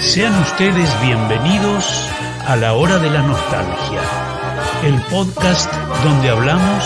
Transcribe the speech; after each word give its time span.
Sean 0.00 0.34
ustedes 0.40 0.90
bienvenidos 1.02 2.10
a 2.48 2.56
la 2.56 2.72
hora 2.74 2.98
de 2.98 3.10
la 3.10 3.22
nostalgia, 3.22 4.00
el 4.82 5.00
podcast 5.02 5.72
donde 6.02 6.30
hablamos 6.30 6.84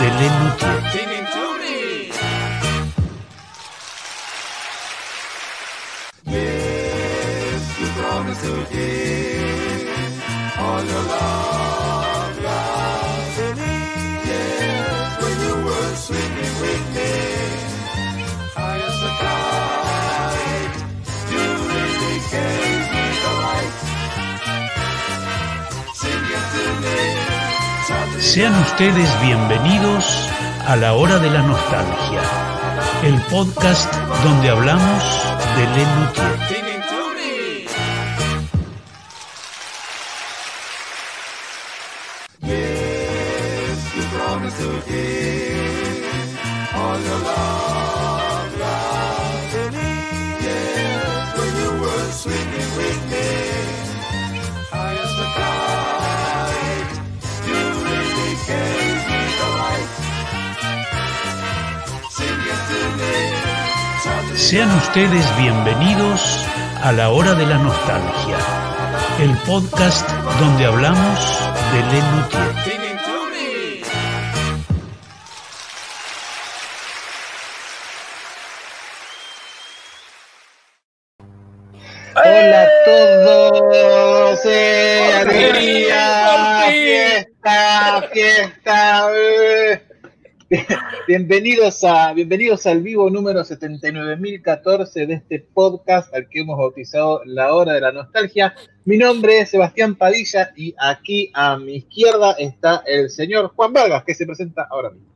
de 0.00 0.08
Lenutier. 0.08 0.99
Sean 28.30 28.54
ustedes 28.62 29.10
bienvenidos 29.22 30.28
a 30.64 30.76
la 30.76 30.94
hora 30.94 31.18
de 31.18 31.28
la 31.30 31.42
nostalgia, 31.42 32.22
el 33.02 33.20
podcast 33.22 33.92
donde 34.22 34.50
hablamos 34.50 35.02
de 35.56 35.64
Lenutier. 35.66 36.59
Sean 64.50 64.68
ustedes 64.78 65.24
bienvenidos 65.38 66.44
a 66.82 66.90
la 66.90 67.10
hora 67.10 67.34
de 67.36 67.46
la 67.46 67.56
nostalgia, 67.58 68.36
el 69.20 69.30
podcast 69.46 70.10
donde 70.40 70.64
hablamos 70.64 71.38
de 71.72 71.80
Lenutier. 71.92 72.80
Hola 82.16 82.62
a 82.62 82.68
todos, 82.84 84.40
eh, 84.46 85.12
alegría, 85.20 86.64
fiesta, 86.72 88.02
fiesta. 88.12 89.10
eh. 89.14 89.86
Bienvenidos 91.10 91.82
a 91.82 92.12
bienvenidos 92.12 92.68
al 92.68 92.82
vivo 92.82 93.10
número 93.10 93.42
79014 93.42 95.08
de 95.08 95.14
este 95.14 95.40
podcast 95.40 96.14
al 96.14 96.28
que 96.28 96.38
hemos 96.38 96.56
bautizado 96.56 97.22
La 97.24 97.52
Hora 97.52 97.72
de 97.72 97.80
la 97.80 97.90
Nostalgia. 97.90 98.54
Mi 98.84 98.96
nombre 98.96 99.40
es 99.40 99.50
Sebastián 99.50 99.96
Padilla 99.96 100.52
y 100.54 100.72
aquí 100.78 101.32
a 101.34 101.58
mi 101.58 101.78
izquierda 101.78 102.36
está 102.38 102.84
el 102.86 103.10
señor 103.10 103.52
Juan 103.56 103.72
Vargas 103.72 104.04
que 104.04 104.14
se 104.14 104.24
presenta 104.24 104.68
ahora 104.70 104.90
mismo. 104.90 105.12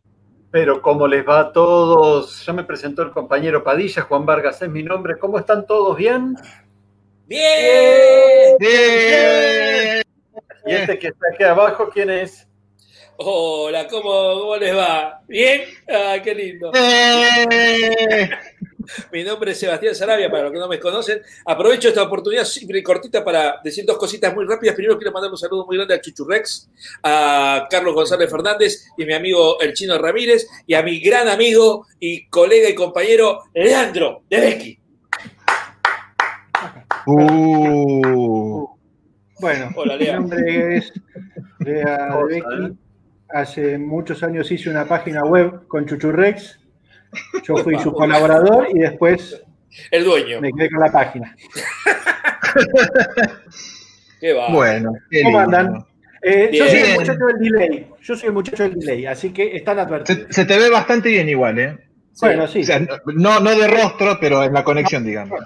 Pero 0.50 0.82
¿cómo 0.82 1.06
les 1.06 1.24
va 1.24 1.38
a 1.38 1.52
todos? 1.52 2.44
Ya 2.44 2.52
me 2.52 2.64
presentó 2.64 3.02
el 3.02 3.12
compañero 3.12 3.62
Padilla, 3.62 4.02
Juan 4.02 4.26
Vargas 4.26 4.60
es 4.62 4.68
mi 4.68 4.82
nombre. 4.82 5.16
¿Cómo 5.16 5.38
están 5.38 5.64
todos? 5.64 5.96
¿Bien? 5.96 6.34
¡Bien! 7.28 8.56
¡Bien! 8.58 10.02
Y 10.66 10.72
este 10.72 10.98
que 10.98 11.06
está 11.06 11.26
aquí 11.32 11.44
abajo, 11.44 11.88
¿quién 11.94 12.10
es? 12.10 12.48
Hola, 13.16 13.86
¿cómo, 13.86 14.40
cómo 14.40 14.56
les 14.56 14.74
va? 14.76 15.20
¿Bien? 15.28 15.62
Ah, 15.88 16.16
qué 16.22 16.34
lindo. 16.34 16.72
¡Eh! 16.74 18.28
Mi 19.12 19.22
nombre 19.24 19.52
es 19.52 19.58
Sebastián 19.58 19.94
Sarabia, 19.94 20.30
para 20.30 20.44
los 20.44 20.52
que 20.52 20.58
no 20.58 20.68
me 20.68 20.78
conocen. 20.80 21.22
Aprovecho 21.46 21.88
esta 21.88 22.02
oportunidad 22.02 22.44
simple 22.44 22.80
y 22.80 22.82
cortita 22.82 23.24
para 23.24 23.60
decir 23.62 23.84
dos 23.86 23.96
cositas 23.96 24.34
muy 24.34 24.44
rápidas. 24.46 24.74
Primero 24.74 24.98
quiero 24.98 25.12
mandar 25.12 25.30
un 25.30 25.38
saludo 25.38 25.64
muy 25.64 25.76
grande 25.76 25.94
a 25.94 26.00
Chuchurrex, 26.00 26.68
a 27.02 27.66
Carlos 27.70 27.94
González 27.94 28.30
Fernández 28.30 28.84
y 28.98 29.04
a 29.04 29.06
mi 29.06 29.14
amigo 29.14 29.58
el 29.60 29.72
Chino 29.72 29.96
Ramírez 29.96 30.46
y 30.66 30.74
a 30.74 30.82
mi 30.82 31.00
gran 31.00 31.28
amigo 31.28 31.86
y 31.98 32.26
colega 32.26 32.68
y 32.68 32.74
compañero 32.74 33.44
Leandro 33.54 34.22
de 34.28 34.40
Becky. 34.40 34.78
Uh. 37.06 38.66
Bueno, 39.40 39.70
Hola, 39.76 39.96
mi 39.96 40.04
Lea. 40.04 40.16
nombre 40.20 40.76
es 40.76 40.92
Lea 41.60 42.16
Becky. 42.28 42.78
Hace 43.34 43.78
muchos 43.78 44.22
años 44.22 44.48
hice 44.52 44.70
una 44.70 44.84
página 44.84 45.24
web 45.24 45.66
con 45.66 45.84
Chuchurrex. 45.86 46.60
Yo 47.42 47.56
fui 47.56 47.76
su 47.80 47.92
colaborador 47.92 48.68
y 48.72 48.78
después 48.78 49.42
El 49.90 50.04
dueño. 50.04 50.40
me 50.40 50.52
quedé 50.52 50.70
con 50.70 50.78
la 50.78 50.92
página. 50.92 51.34
¿Qué 54.20 54.32
va? 54.34 54.50
Bueno, 54.52 54.92
qué 55.10 55.22
¿Cómo 55.24 55.40
andan? 55.40 55.84
Eh, 56.22 56.50
yo 56.52 56.64
soy 56.68 56.78
el 56.78 56.94
muchacho 56.94 57.26
del 57.26 57.38
delay. 57.38 57.90
Yo 58.02 58.16
soy 58.16 58.28
el 58.28 58.34
muchacho 58.34 58.62
del 58.62 58.74
delay, 58.74 59.06
así 59.06 59.32
que 59.32 59.56
están 59.56 59.78
Se, 59.78 59.82
advertidos. 59.82 60.26
se 60.30 60.44
te 60.44 60.56
ve 60.56 60.70
bastante 60.70 61.08
bien 61.08 61.28
igual, 61.28 61.58
¿eh? 61.58 61.76
Bueno, 62.20 62.46
sí. 62.46 62.60
O 62.60 62.64
sea, 62.64 62.78
no, 63.16 63.40
no 63.40 63.58
de 63.58 63.66
rostro, 63.66 64.16
pero 64.20 64.44
en 64.44 64.52
la 64.52 64.62
conexión, 64.62 65.04
digamos. 65.04 65.40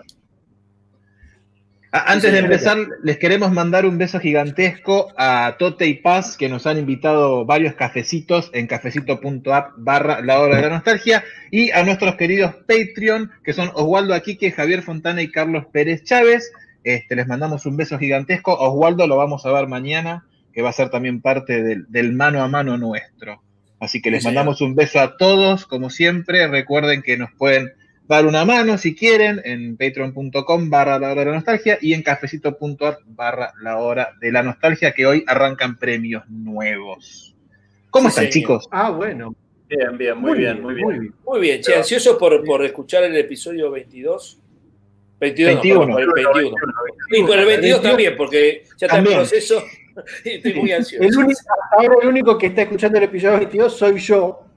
Antes 1.91 2.32
de 2.32 2.41
empezar, 2.41 2.76
les 3.03 3.16
queremos 3.16 3.50
mandar 3.50 3.87
un 3.87 3.97
beso 3.97 4.21
gigantesco 4.21 5.10
a 5.16 5.56
Tote 5.59 5.87
y 5.87 5.94
Paz, 5.94 6.37
que 6.37 6.50
nos 6.50 6.66
han 6.66 6.78
invitado 6.78 7.47
varios 7.47 7.75
cafecitos 7.75 8.50
en 8.53 8.66
cafecito.app 8.66 9.72
barra 9.78 10.21
la 10.21 10.38
hora 10.41 10.56
de 10.56 10.62
la 10.62 10.69
nostalgia, 10.69 11.25
y 11.50 11.71
a 11.71 11.82
nuestros 11.84 12.16
queridos 12.16 12.54
Patreon, 12.66 13.31
que 13.43 13.54
son 13.54 13.71
Oswaldo 13.75 14.12
Aquique, 14.12 14.53
Javier 14.53 14.82
Fontana 14.82 15.22
y 15.22 15.31
Carlos 15.31 15.65
Pérez 15.72 16.04
Chávez. 16.04 16.53
Este, 16.84 17.16
les 17.16 17.27
mandamos 17.27 17.65
un 17.65 17.77
beso 17.78 17.98
gigantesco. 17.98 18.54
Oswaldo 18.54 19.06
lo 19.06 19.16
vamos 19.16 19.47
a 19.47 19.53
ver 19.53 19.66
mañana, 19.66 20.27
que 20.53 20.60
va 20.60 20.69
a 20.71 20.75
ser 20.75 20.91
también 20.91 21.22
parte 21.22 21.62
del, 21.62 21.87
del 21.88 22.12
mano 22.12 22.43
a 22.43 22.48
mano 22.48 22.77
nuestro. 22.77 23.43
Así 23.81 24.03
que 24.03 24.10
les 24.10 24.22
Sí, 24.22 24.28
señor. 24.28 24.34
mandamos 24.34 24.60
un 24.60 24.75
beso 24.75 25.00
a 25.00 25.16
todos, 25.16 25.65
como 25.65 25.88
siempre. 25.88 26.47
Recuerden 26.48 27.00
que 27.00 27.16
nos 27.16 27.31
pueden 27.32 27.72
dar 28.09 28.27
una 28.27 28.45
mano 28.45 28.79
si 28.79 28.95
quieren 28.95 29.41
en 29.45 29.77
patreon.com 29.77 30.71
barra 30.71 30.99
la 30.99 31.11
hora 31.13 31.21
de 31.21 31.27
la 31.27 31.35
nostalgia 31.35 31.79
y 31.81 31.93
en 31.93 32.03
cafecito.app 32.03 33.01
barra 33.07 33.53
la 33.63 33.77
hora 33.79 34.15
de 34.21 34.33
la 34.33 34.43
nostalgia, 34.43 34.93
que 34.93 35.07
hoy 35.07 35.25
arrancan 35.27 35.79
premios 35.79 36.25
nuevos. 36.29 37.37
¿Cómo 37.91 38.09
Sí, 38.09 38.11
están, 38.11 38.25
señor. 38.25 38.33
chicos? 38.33 38.69
Ah, 38.71 38.91
bueno. 38.91 39.35
Bien, 39.69 39.99
bien, 39.99 40.17
muy, 40.19 40.39
bien, 40.39 40.63
muy 40.63 40.75
bien. 40.75 41.15
Muy 41.27 41.41
bien, 41.41 41.61
che, 41.61 41.75
ansioso 41.77 42.17
por, 42.17 42.43
por 42.43 42.65
escuchar 42.65 43.05
el 43.05 43.15
episodio 43.17 43.71
22. 43.71 44.41
22, 45.21 45.55
21. 45.55 45.87
no, 45.87 45.97
perdón, 45.97 46.11
por 46.13 46.19
el 46.19 46.45
21. 46.45 46.57
Y 47.11 47.23
por 47.25 47.39
el 47.39 47.47
22 47.47 47.83
también, 47.83 48.17
porque 48.17 48.63
ya 48.79 48.87
está 48.87 48.99
en 48.99 49.05
proceso 49.05 49.63
y 50.25 50.31
estoy 50.37 50.55
muy 50.55 50.73
ansioso. 50.73 51.05
El 51.05 51.17
único, 51.19 51.41
ahora 51.73 51.95
el 52.03 52.09
único 52.09 52.39
que 52.39 52.47
está 52.47 52.63
escuchando 52.63 52.97
el 52.99 53.05
episodio 53.05 53.39
22 53.39 53.77
soy 53.77 53.99
yo, 53.99 54.47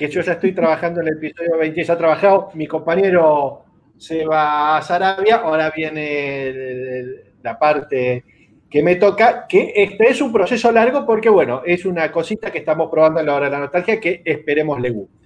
que 0.00 0.08
yo 0.08 0.22
ya 0.22 0.32
estoy 0.32 0.52
trabajando 0.52 1.02
en 1.02 1.08
el 1.08 1.18
episodio 1.18 1.58
20. 1.58 1.84
Ya 1.84 1.92
ha 1.92 1.98
trabajado 1.98 2.48
mi 2.54 2.66
compañero 2.66 3.64
Seba 3.98 4.80
Sarabia, 4.80 5.36
ahora 5.36 5.70
viene 5.76 6.46
el- 6.48 6.56
el- 6.88 7.24
la 7.42 7.58
parte 7.58 8.24
que 8.70 8.82
me 8.82 8.96
toca, 8.96 9.46
que 9.46 9.72
este 9.76 10.08
es 10.08 10.22
un 10.22 10.32
proceso 10.32 10.72
largo 10.72 11.04
porque, 11.04 11.28
bueno, 11.28 11.60
es 11.66 11.84
una 11.84 12.10
cosita 12.10 12.50
que 12.50 12.58
estamos 12.60 12.88
probando 12.90 13.20
en 13.20 13.26
la 13.26 13.34
hora 13.34 13.46
de 13.46 13.52
la 13.52 13.58
nostalgia 13.58 14.00
que 14.00 14.22
esperemos 14.24 14.80
le 14.80 14.88
guste. 14.90 15.18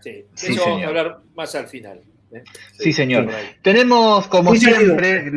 Sí, 0.00 0.24
Sí, 0.34 0.52
eso 0.52 0.60
vamos 0.60 0.68
a 0.68 0.74
señor. 0.76 0.88
hablar 0.88 1.18
más 1.34 1.54
al 1.56 1.66
final. 1.66 2.00
¿eh? 2.32 2.44
Sí, 2.78 2.92
señor. 2.92 3.28
Tenemos, 3.62 4.28
como 4.28 4.52
Sí, 4.54 4.60
siempre, 4.66 5.32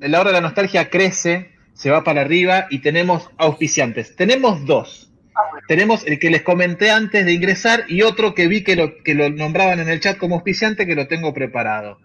la 0.00 0.20
hora 0.20 0.30
de 0.30 0.34
la 0.34 0.40
nostalgia 0.42 0.90
crece, 0.90 1.50
se 1.72 1.90
va 1.90 2.04
para 2.04 2.20
arriba 2.20 2.66
y 2.70 2.80
tenemos 2.82 3.28
auspiciantes. 3.36 4.14
Tenemos 4.14 4.64
dos. 4.64 5.12
Tenemos 5.68 6.06
el 6.06 6.18
que 6.18 6.30
les 6.30 6.42
comenté 6.42 6.90
antes 6.90 7.24
de 7.24 7.32
ingresar 7.32 7.84
y 7.88 8.02
otro 8.02 8.34
que 8.34 8.48
vi 8.48 8.62
que 8.62 8.76
lo, 8.76 9.02
que 9.02 9.14
lo 9.14 9.28
nombraban 9.30 9.80
en 9.80 9.88
el 9.88 10.00
chat 10.00 10.16
como 10.16 10.36
auspiciante 10.36 10.86
que 10.86 10.94
lo 10.94 11.06
tengo 11.08 11.34
preparado. 11.34 11.98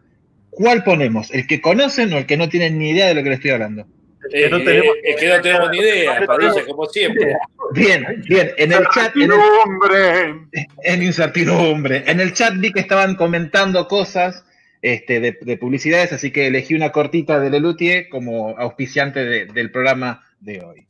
¿Cuál 0.49 0.83
ponemos? 0.83 1.31
¿El 1.31 1.47
que 1.47 1.61
conocen 1.61 2.11
o 2.13 2.17
el 2.17 2.25
que 2.25 2.37
no 2.37 2.49
tienen 2.49 2.77
ni 2.77 2.89
idea 2.89 3.07
de 3.07 3.13
lo 3.15 3.23
que 3.23 3.29
le 3.29 3.35
estoy 3.35 3.51
hablando? 3.51 3.85
que 4.31 4.49
no 4.49 4.57
Eh, 4.57 4.83
es 5.03 5.15
que 5.15 5.27
no 5.29 5.41
tenemos 5.41 5.69
ni 5.71 5.77
idea, 5.79 6.25
Padilla, 6.27 6.65
como 6.67 6.85
siempre. 6.85 7.35
Bien, 7.73 8.23
bien. 8.27 8.51
En 8.57 8.71
el 8.71 8.85
chat, 8.93 9.15
en 9.15 9.23
el, 9.23 9.31
¡Hombre! 9.65 10.35
en 10.83 11.03
incertidumbre. 11.03 12.03
En 12.05 12.19
el 12.19 12.33
chat 12.33 12.53
vi 12.57 12.71
que 12.71 12.81
estaban 12.81 13.15
comentando 13.15 13.87
cosas 13.87 14.45
este, 14.81 15.19
de, 15.19 15.37
de 15.41 15.57
publicidades, 15.57 16.13
así 16.13 16.31
que 16.31 16.47
elegí 16.47 16.75
una 16.75 16.91
cortita 16.91 17.39
de 17.39 17.49
Lelutier 17.49 18.09
como 18.09 18.57
auspiciante 18.59 19.23
de- 19.25 19.45
del 19.45 19.71
programa 19.71 20.23
de 20.41 20.59
hoy. 20.63 20.87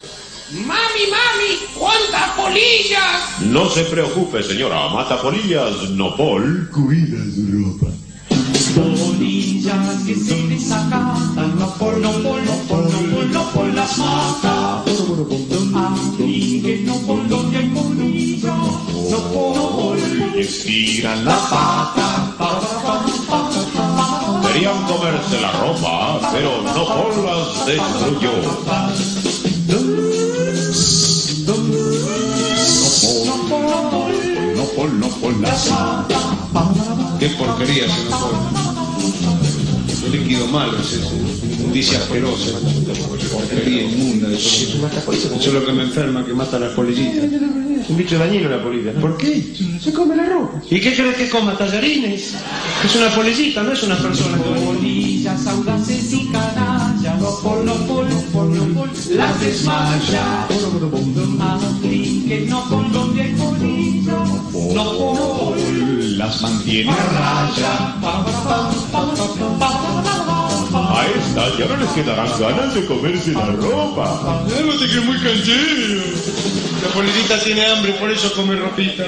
Mami, 0.52 1.04
mami, 1.12 1.60
¿cuántas 1.78 2.30
polillas? 2.32 3.42
No 3.42 3.70
se 3.70 3.84
preocupe, 3.84 4.42
señora. 4.44 4.88
Mata 4.90 5.22
polillas, 5.22 5.90
no 5.92 6.16
pol. 6.16 6.70
Cuida 6.74 7.18
su 7.36 7.52
ropa. 7.52 7.92
Polillas 8.76 10.04
que 10.06 10.16
se 10.16 10.48
desacatan, 10.48 11.60
no 11.60 11.74
pol, 11.76 12.02
no 12.02 12.12
pol, 12.12 12.42
no 12.46 12.56
pol, 12.68 12.86
no 13.32 13.52
pol, 13.52 13.68
no 13.68 13.76
las 13.76 13.98
mata. 13.98 14.84
No 14.86 14.96
donde 17.28 17.58
hay 17.58 17.70
polillas, 17.70 18.56
no 19.10 19.96
estiran 20.36 21.26
la 21.26 21.38
pata. 21.50 22.36
Querían 24.48 24.82
comerse 24.84 25.42
la 25.42 25.52
ropa, 25.52 26.32
pero 26.32 26.62
no 26.62 26.86
pol 26.86 27.26
las 27.26 27.66
destruyó. 27.66 29.21
Qué 37.20 37.30
porquería 37.30 37.88
se 37.88 38.04
nos 38.10 38.20
pone. 38.20 38.38
Un 40.06 40.12
líquido 40.12 40.48
malo 40.48 40.78
es 40.78 40.94
ese. 40.94 41.16
Inmundicia 41.54 42.00
asquerosa. 42.00 42.60
Porquería 43.32 43.84
inmunda. 43.84 44.30
Eso 44.32 44.78
es 45.36 45.54
lo 45.54 45.66
que 45.66 45.72
me 45.72 45.84
enferma, 45.84 46.26
que 46.26 46.34
mata 46.34 46.58
a 46.58 46.60
las 46.60 46.74
polillitas. 46.74 47.30
Un 47.88 47.98
bicho 47.98 48.18
dañino 48.18 48.50
la 48.50 48.62
polilla. 48.62 48.92
¿Por 48.94 49.16
qué? 49.18 49.42
Se 49.82 49.94
come 49.94 50.16
la 50.16 50.26
ropa. 50.26 50.62
¿Y 50.70 50.80
qué 50.82 50.94
crees 50.96 51.16
que 51.16 51.30
coma? 51.30 51.58
¿Tallarines? 51.58 52.36
Es 52.86 52.96
una 52.96 53.10
polillita, 53.16 53.64
no 53.64 53.72
es 53.72 53.84
una 53.84 53.98
persona. 53.98 54.38
Polillas 54.38 55.48
audaces 55.48 56.14
y 56.14 56.28
canallas, 56.28 57.22
las 57.22 57.44
no 62.48 62.66
donde 62.92 64.01
polillas, 64.70 65.14
no 65.14 65.34
pol. 65.38 66.18
Las 66.18 66.42
mantiene 66.42 66.94
raya. 66.96 67.96
A 71.02 71.08
esta 71.08 71.58
ya 71.58 71.66
no 71.66 71.78
les 71.78 71.90
quedarán 71.90 72.30
ganas 72.40 72.76
de 72.76 72.86
comerse 72.86 73.32
la 73.32 73.48
ropa. 73.48 74.46
Que 74.48 74.86
es 74.86 75.04
muy 75.04 75.18
canchero. 75.18 76.04
La 76.84 76.90
polillita 76.94 77.40
tiene 77.44 77.66
hambre, 77.66 77.94
por 77.94 78.12
eso 78.12 78.32
come 78.34 78.56
ropita. 78.56 79.06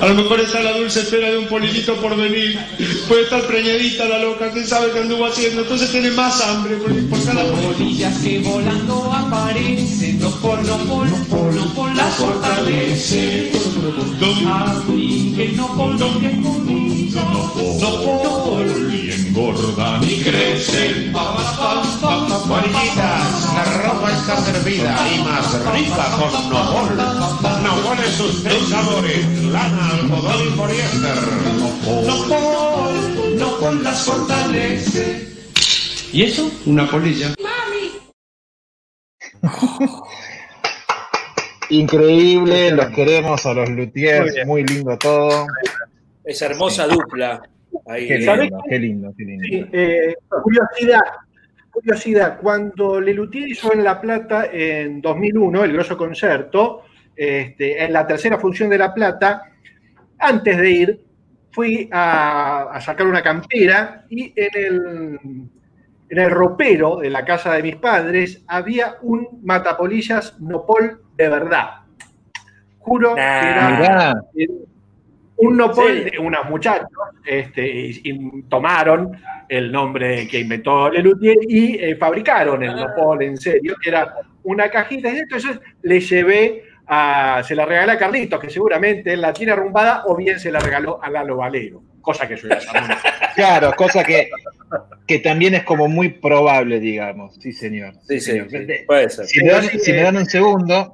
A 0.00 0.06
lo 0.06 0.14
mejor 0.14 0.40
está 0.40 0.60
la 0.60 0.76
dulce 0.76 1.00
espera 1.00 1.30
de 1.30 1.38
un 1.38 1.46
polillito 1.46 1.94
por 2.00 2.16
venir. 2.16 2.58
Puede 3.06 3.22
estar 3.22 3.42
preñadita 3.46 4.06
la 4.06 4.18
loca, 4.18 4.50
quién 4.50 4.66
sabe 4.66 4.90
qué 4.90 5.00
anduvo 5.00 5.26
haciendo. 5.26 5.62
Entonces 5.62 5.92
tiene 5.92 6.10
más 6.10 6.40
hambre 6.40 6.76
por, 6.78 6.92
por 7.08 7.24
cada 7.24 7.44
polilla. 7.44 7.72
Polillas 7.76 8.18
que 8.18 8.38
volando 8.40 9.12
aparecen, 9.12 10.18
no 10.18 10.30
pol, 10.40 10.66
no 10.66 10.78
pol, 10.78 11.08
no 11.10 11.16
pol, 11.24 11.54
no 11.54 11.74
pol, 11.74 11.96
las 11.96 12.14
fortalece. 12.14 13.52
Que 15.36 15.52
no 15.54 15.76
pol, 15.76 15.96
donde 15.96 16.26
hay 16.26 16.34
polillas, 16.42 17.24
no. 17.24 17.46
Engordan 19.36 20.00
y 20.02 20.22
crecen. 20.22 21.12
Polillitas, 21.12 23.52
la 23.54 23.64
ropa 23.82 24.10
está 24.10 24.40
servida 24.40 24.96
y 25.14 25.18
más 25.22 25.52
rica 25.74 26.06
con 26.18 26.32
Nopol. 26.48 26.96
Nopol 27.62 27.98
en 27.98 28.12
sus 28.12 28.42
tres 28.42 28.66
sabores, 28.70 29.26
lana, 29.44 29.90
algodón 29.90 30.42
y 30.42 30.48
poliéster. 30.56 31.16
No 31.84 31.84
pol, 31.84 32.06
no 33.38 33.58
pol, 33.58 33.84
las 33.84 34.04
fortalece. 34.04 35.28
¿Y 36.14 36.22
eso? 36.22 36.50
Una 36.64 36.90
polilla. 36.90 37.34
Increíble, 41.68 42.70
los 42.70 42.86
queremos 42.86 43.44
a 43.44 43.52
los 43.52 43.68
luthiers, 43.68 44.46
Muy 44.46 44.64
lindo 44.64 44.96
todo. 44.96 45.46
Esa 46.24 46.46
hermosa 46.46 46.86
dupla. 46.86 47.42
Ahí, 47.86 48.08
Qué 48.08 48.16
eh, 48.16 48.22
¿sabés 48.22 48.42
lindo, 48.42 48.62
qué 48.68 48.78
lindo, 48.78 49.14
qué 49.16 49.24
lindo. 49.24 49.44
Sí, 49.44 49.66
eh, 49.72 50.14
curiosidad, 50.42 51.02
curiosidad, 51.70 52.38
cuando 52.40 53.00
Lelutier 53.00 53.48
hizo 53.48 53.72
en 53.72 53.84
La 53.84 54.00
Plata 54.00 54.48
en 54.52 55.00
2001 55.00 55.64
el 55.64 55.72
grosso 55.72 55.96
concierto, 55.96 56.82
este, 57.14 57.84
en 57.84 57.92
la 57.92 58.06
tercera 58.06 58.38
función 58.38 58.68
de 58.70 58.78
La 58.78 58.92
Plata, 58.92 59.42
antes 60.18 60.56
de 60.58 60.70
ir, 60.70 61.00
fui 61.50 61.88
a, 61.92 62.70
a 62.72 62.80
sacar 62.80 63.06
una 63.06 63.22
campera 63.22 64.04
y 64.10 64.32
en 64.36 64.50
el, 64.54 65.20
en 66.08 66.18
el 66.18 66.30
ropero 66.30 66.96
de 66.96 67.10
la 67.10 67.24
casa 67.24 67.54
de 67.54 67.62
mis 67.62 67.76
padres 67.76 68.44
había 68.46 68.96
un 69.02 69.40
matapolillas 69.42 70.38
Nopol 70.40 71.02
de 71.16 71.28
verdad. 71.28 71.70
Juro 72.78 73.14
que 73.14 73.20
era 73.20 73.70
Mirá, 73.70 74.14
un 75.38 75.56
Nopol 75.56 76.04
Sí. 76.04 76.10
de 76.10 76.18
unos 76.18 76.48
muchachos 76.48 76.88
este, 77.24 77.66
y, 77.66 78.00
y 78.04 78.42
tomaron 78.48 79.12
el 79.48 79.70
nombre 79.70 80.26
que 80.28 80.40
inventó 80.40 80.90
Lelutier 80.90 81.36
y 81.48 81.76
eh, 81.78 81.96
fabricaron 81.96 82.62
el 82.62 82.74
Nopol 82.74 83.22
en 83.22 83.36
serio, 83.36 83.74
que 83.82 83.90
era 83.90 84.14
una 84.42 84.70
cajita. 84.70 85.10
Y 85.10 85.18
entonces 85.18 85.58
le 85.82 86.00
llevé 86.00 86.64
a, 86.86 87.42
se 87.44 87.54
la 87.54 87.64
regalé 87.66 87.92
a 87.92 87.98
Carlitos, 87.98 88.40
que 88.40 88.48
seguramente 88.50 89.12
él 89.12 89.20
la 89.20 89.32
tiene 89.32 89.52
arrumbada, 89.52 90.04
o 90.06 90.16
bien 90.16 90.38
se 90.40 90.50
la 90.50 90.58
regaló 90.60 91.02
a 91.02 91.10
Lalo 91.10 91.36
Valero, 91.36 91.82
cosa 92.00 92.26
que 92.28 92.36
yo 92.36 92.48
ya 92.48 92.60
sabía. 92.60 92.98
claro, 93.34 93.72
cosa 93.76 94.04
que, 94.04 94.30
que 95.06 95.18
también 95.18 95.54
es 95.54 95.64
como 95.64 95.88
muy 95.88 96.10
probable, 96.10 96.80
digamos. 96.80 97.34
Sí, 97.40 97.52
señor. 97.52 97.94
Sí, 98.06 98.20
sí, 98.20 98.32
señor. 98.32 98.48
sí, 98.50 98.66
puede 98.86 99.10
ser. 99.10 99.26
Si 99.26 99.44
me, 99.44 99.50
dan, 99.50 99.64
si 99.64 99.92
me 99.92 100.02
dan 100.02 100.16
un 100.16 100.26
segundo. 100.26 100.92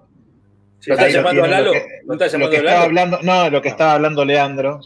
¿Lo 0.87 0.95
estás 0.95 1.13
llamando 1.13 1.45
a 1.45 1.49
Lalo? 1.49 1.67
Lo 1.67 1.73
que, 1.73 1.89
¿Lo 2.05 2.13
estás 2.15 2.33
lo 2.33 2.39
llamando 2.39 2.51
que 2.51 2.57
a 2.57 2.61
estaba 2.61 2.75
Lalo? 2.75 2.85
hablando, 2.85 3.19
no, 3.23 3.51
lo 3.51 3.63
que 3.63 3.69
estaba 3.69 3.93
hablando 3.95 4.25
Leandro, 4.25 4.81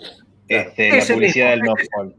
este, 0.49 0.99
la 0.99 1.05
publicidad 1.05 1.51
del 1.51 1.61
Nopol. 1.61 2.15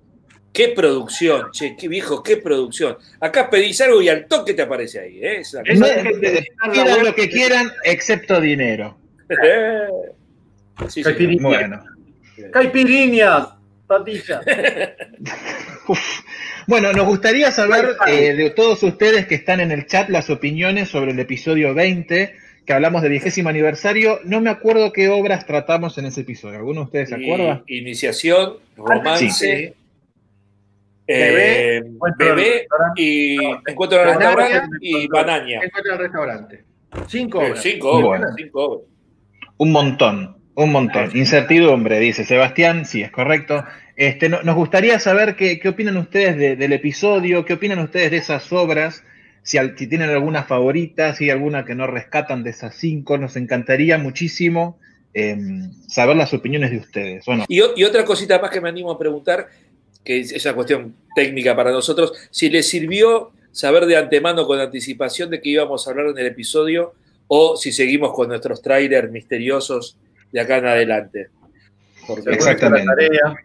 Qué 0.54 0.70
producción, 0.70 1.52
che, 1.52 1.76
qué 1.78 1.88
viejo, 1.88 2.24
qué 2.24 2.38
producción. 2.38 2.98
Acá 3.20 3.50
pedís 3.50 3.80
algo 3.82 4.02
y 4.02 4.10
al 4.10 4.26
toque 4.26 4.54
te 4.56 4.64
aparece 4.64 5.00
ahí, 5.00 5.20
¿eh? 5.24 5.42
Es 5.42 5.54
No, 5.54 5.86
pidan 6.72 7.06
lo 7.06 7.14
que 7.14 7.30
quieran, 7.30 7.72
excepto 7.84 8.42
dinero. 8.42 8.98
Sí, 10.90 11.04
sí. 11.04 11.38
Bueno. 11.42 11.84
Caipiriñas, 12.54 13.48
patilla. 13.88 14.42
Uf. 15.88 16.20
Bueno, 16.68 16.94
nos 16.94 17.08
gustaría 17.08 17.50
saber 17.50 17.96
eh, 18.08 18.34
de 18.36 18.50
todos 18.52 18.84
ustedes 18.84 19.26
que 19.26 19.34
están 19.36 19.60
en 19.60 19.72
el 19.72 19.88
chat 19.88 20.10
las 20.10 20.30
opiniones 20.30 20.90
sobre 20.90 21.12
el 21.12 21.20
episodio 21.20 21.74
20, 21.74 22.36
que 22.68 22.74
hablamos 22.74 23.02
del 23.02 23.14
vigésimo 23.14 23.48
aniversario. 23.50 24.20
No 24.26 24.42
me 24.42 24.50
acuerdo 24.50 24.92
qué 24.92 25.08
obras 25.10 25.46
tratamos 25.48 25.98
en 25.98 26.06
ese 26.06 26.22
episodio. 26.22 26.58
¿Alguno 26.58 26.82
de 26.82 26.86
ustedes 26.86 27.10
se 27.10 27.16
acuerda? 27.16 27.64
Iniciación, 27.68 28.58
romance, 28.76 29.30
Sí. 29.32 29.74
eh, 31.08 31.82
bebé 32.20 32.68
y 32.98 33.38
encuentro 33.68 34.02
en 34.04 34.10
el 34.10 34.16
restaurante 34.16 34.78
y 34.82 35.08
banaña. 35.08 35.62
Encuentro 35.64 35.94
en 35.94 35.98
el 35.98 36.04
restaurante. 36.04 36.64
Cinco 37.08 37.42
Eh, 37.42 37.46
obras. 37.52 37.64
Cinco 37.64 37.90
obras, 37.92 38.06
Bueno. 38.08 38.28
cinco 38.38 38.64
obras. 38.66 38.88
Un 39.58 39.72
montón, 39.72 40.38
un 40.56 40.72
montón. 40.72 41.12
Incertidumbre, 41.16 42.00
dice 42.00 42.26
Sebastián, 42.26 42.86
sí, 42.86 43.02
es 43.02 43.12
correcto. 43.12 43.64
Este, 43.96 44.28
no- 44.30 44.44
nos 44.44 44.56
gustaría 44.56 45.00
saber 45.00 45.36
qué, 45.38 45.60
qué 45.60 45.70
opinan 45.70 45.96
ustedes 45.98 46.36
de- 46.38 46.56
del 46.58 46.74
episodio, 46.74 47.46
qué 47.46 47.54
opinan 47.54 47.80
ustedes 47.80 48.12
de 48.12 48.18
esas 48.18 48.52
obras, 48.52 49.04
si, 49.48 49.88
tienen 49.88 50.10
alguna 50.10 50.44
favorita, 50.44 51.16
si 51.16 51.24
hay 51.24 51.30
alguna 51.30 51.64
que 51.64 51.74
no 51.74 51.88
rescatan 51.88 52.44
de 52.44 52.50
esas 52.50 52.76
cinco. 52.76 53.18
Nos 53.18 53.38
encantaría 53.38 53.98
muchísimo 53.98 54.78
em, 55.14 55.72
saber 55.88 56.18
las 56.18 56.34
opiniones 56.34 56.70
de 56.72 56.78
ustedes. 56.78 57.26
Bueno, 57.26 57.46
Y, 57.48 57.62
y 57.78 57.84
otra 57.86 58.04
cosita 58.04 58.40
más 58.40 58.52
que 58.52 58.60
me 58.60 58.68
animo 58.68 58.92
a 58.92 59.00
preguntar, 59.00 59.48
que 60.04 60.20
es 60.20 60.34
esa 60.34 60.54
cuestión 60.54 60.96
técnica 61.16 61.56
para 61.56 61.72
nosotros, 61.72 62.12
si 62.30 62.50
les 62.50 62.68
sirvió 62.68 63.32
saber 63.54 63.86
de 63.86 63.96
antemano 63.96 64.46
con 64.46 64.60
anticipación 64.60 65.30
de 65.30 65.40
que 65.40 65.50
íbamos 65.50 65.88
a 65.88 65.92
hablar 65.92 66.08
en 66.08 66.18
el 66.18 66.26
episodio 66.28 66.94
o 67.28 67.56
si 67.56 67.72
seguimos 67.72 68.12
con 68.14 68.28
nuestros 68.28 68.62
trailers 68.62 69.10
misteriosos 69.10 69.98
de 70.34 70.42
acá 70.42 70.58
en 70.58 70.66
adelante. 70.66 71.30
Porque- 72.06 72.32
Exactamente. 72.32 72.86
La 72.86 72.96
tarea. 72.96 73.36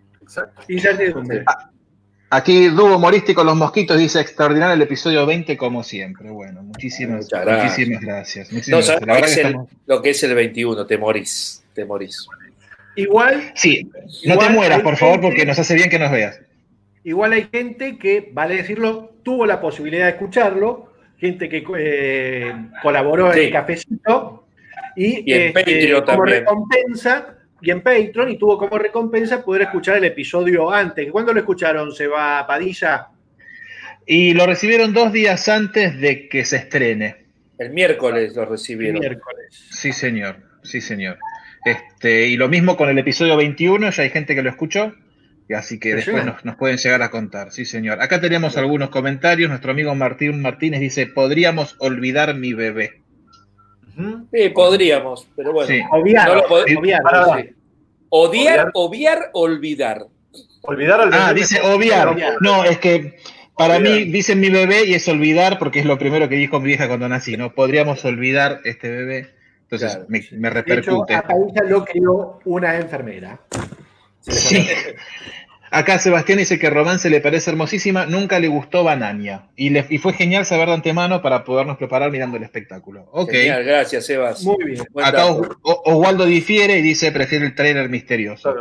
Incertidumbre. 0.69 1.45
Aquí 2.35 2.69
Dúo 2.69 2.97
Humorístico 2.97 3.45
Los 3.45 3.57
Mosquitos 3.57 3.99
dice 3.99 4.19
extraordinario 4.19 4.75
el 4.75 4.81
episodio 4.81 5.27
20 5.27 5.55
como 5.59 5.83
siempre. 5.83 6.31
Bueno, 6.31 6.63
muchísimas, 6.63 7.25
Muchas 7.27 7.45
gracias. 7.45 7.71
muchísimas 7.79 8.03
gracias. 8.03 8.53
Muchísimas. 8.53 8.89
La 9.07 9.19
es 9.19 9.35
que 9.35 9.41
el- 9.43 9.47
estamos- 9.49 9.69
lo 9.87 10.01
que 10.03 10.11
es 10.11 10.23
el 10.23 10.35
21, 10.35 10.87
te 10.87 10.97
morís, 10.97 11.63
te 11.75 11.85
morís. 11.85 12.27
Igual, 12.97 13.53
Sí, 13.55 13.87
no 14.25 14.39
te 14.39 14.49
mueras, 14.49 14.81
por 14.81 14.97
favor, 14.97 15.17
gente- 15.17 15.29
porque 15.29 15.45
nos 15.45 15.59
hace 15.59 15.75
bien 15.75 15.91
que 15.91 15.99
nos 15.99 16.11
veas. 16.11 16.41
igual 17.05 17.33
hay 17.35 17.49
gente 17.53 17.99
que, 17.99 18.31
vale 18.33 18.57
decirlo, 18.57 19.13
tuvo 19.23 19.45
la 19.45 19.61
posibilidad 19.61 20.05
de 20.07 20.13
escucharlo, 20.13 20.91
gente 21.19 21.51
que 21.51 21.63
eh, 21.79 22.53
colaboró 22.83 23.31
Sí. 23.35 23.41
en 23.41 23.45
el 23.47 23.53
cafecito 23.53 24.47
y, 24.97 25.31
Y 25.31 25.35
en 25.35 25.43
este, 25.49 25.53
Patreon 25.53 26.05
como 26.05 26.17
también. 26.19 26.39
recompensa, 26.41 27.35
y 27.63 27.71
en 27.71 27.81
Patreon, 27.83 28.31
y 28.31 28.39
tuvo 28.39 28.59
como 28.59 28.77
recompensa 28.79 29.45
poder 29.45 29.63
escuchar 29.63 29.97
el 29.97 30.05
episodio 30.05 30.71
antes. 30.71 31.11
¿Cuándo 31.11 31.33
lo 31.33 31.41
escucharon? 31.41 31.93
¿Se 31.93 32.07
va 32.07 32.41
a 32.41 32.47
Padilla? 32.47 33.09
Y 34.07 34.35
lo 34.35 34.47
recibieron 34.47 34.93
dos 34.93 35.13
días 35.13 35.49
antes 35.49 35.99
de 36.01 36.29
que 36.29 36.45
se 36.45 36.57
estrene. 36.57 37.17
El 37.59 37.71
miércoles 37.71 38.35
lo 38.35 38.43
El 38.43 38.49
recibieron. 38.51 39.01
miércoles. 39.01 39.69
Sí, 39.71 39.93
señor. 39.93 40.37
Sí, 40.63 40.81
señor. 40.81 41.19
Este, 41.65 42.27
y 42.27 42.37
lo 42.37 42.49
mismo 42.49 42.77
con 42.77 42.89
el 42.89 42.99
episodio 42.99 43.37
21, 43.37 43.91
ya 43.91 44.03
hay 44.03 44.11
gente 44.11 44.35
que 44.35 44.43
lo 44.43 44.51
escuchó. 44.51 44.95
y 45.49 45.55
Así 45.55 45.79
que 45.79 45.95
después 45.95 46.25
nos, 46.25 46.45
nos 46.45 46.57
pueden 46.57 46.79
llegar 46.79 47.03
a 47.03 47.11
contar. 47.11 47.53
Sí, 47.53 47.65
señor. 47.65 48.03
Acá 48.03 48.21
tenemos 48.21 48.57
algunos 48.57 48.91
comentarios. 48.91 49.49
Nuestro 49.49 49.71
amigo 49.71 49.95
Martín 49.95 50.43
Martínez 50.43 50.81
dice: 50.81 51.07
Podríamos 51.07 51.77
olvidar 51.79 52.35
mi 52.35 52.53
bebé. 52.55 53.02
Sí, 54.33 54.49
podríamos, 54.51 55.27
pero 55.37 55.53
bueno. 55.53 55.69
Sí. 55.69 55.81
Obviar, 55.91 56.29
No 56.29 56.35
lo 56.37 56.49
pod- 56.49 56.79
obviar, 56.79 57.03
sí. 57.43 57.55
Odiar, 58.15 58.71
obviar, 58.75 59.31
olvidar. 59.33 60.07
Olvidar 60.63 61.01
al 61.01 61.11
Ah, 61.15 61.33
dice 61.35 61.61
obviar. 61.63 62.09
Obviar. 62.09 62.35
No, 62.41 62.65
es 62.65 62.79
que 62.79 63.19
para 63.57 63.77
Olvidar. 63.77 63.99
mí 63.99 64.05
dicen 64.05 64.41
mi 64.41 64.49
bebé 64.51 64.85
y 64.85 64.95
es 64.95 65.09
olvidar 65.09 65.59
porque 65.59 65.81
es 65.81 65.85
lo 65.87 65.99
primero 65.99 66.29
que 66.29 66.37
dijo 66.37 66.61
mi 66.61 66.67
vieja 66.69 66.89
cuando 66.89 67.09
nací, 67.09 67.37
¿no? 67.37 67.55
Podríamos 67.55 68.05
olvidar 68.05 68.61
este 68.65 68.89
bebé. 68.91 69.31
Entonces 69.63 69.93
Claro. 69.93 70.07
me, 70.09 70.19
me 70.19 70.51
De 70.51 70.61
hecho, 70.61 70.63
repercute. 70.63 71.15
a 71.15 71.23
Padilla 71.23 71.63
lo 71.69 71.85
crió 71.85 72.39
una 72.45 72.77
enfermera. 72.77 73.41
Sí. 74.21 74.67
Acá 75.75 75.99
Sebastián 75.99 76.37
dice 76.39 76.59
que 76.59 76.69
Romance 76.69 77.09
le 77.09 77.23
parece 77.23 77.51
hermosísima, 77.51 78.05
nunca 78.05 78.39
le 78.39 78.49
gustó 78.49 78.85
Banania. 78.85 79.49
Y, 79.57 79.71
le, 79.71 79.87
y 79.89 79.97
fue 79.97 80.13
genial 80.13 80.45
saber 80.45 80.69
de 80.69 80.75
antemano 80.75 81.23
para 81.23 81.45
podernos 81.45 81.79
preparar 81.79 82.11
mirando 82.11 82.37
el 82.37 82.43
espectáculo. 82.43 83.09
Ok. 83.11 83.31
Genial, 83.31 83.65
gracias, 83.65 84.05
Sebas. 84.05 84.45
Muy 84.45 84.63
bien. 84.65 84.83
Acá. 85.03 85.27
Os- 85.27 85.49
Oswaldo 85.63 86.27
difiere 86.27 86.77
y 86.79 86.83
dice 86.83 87.11
prefiere 87.11 87.47
el 87.47 87.55
trailer 87.55 87.89
misterioso. 87.89 88.55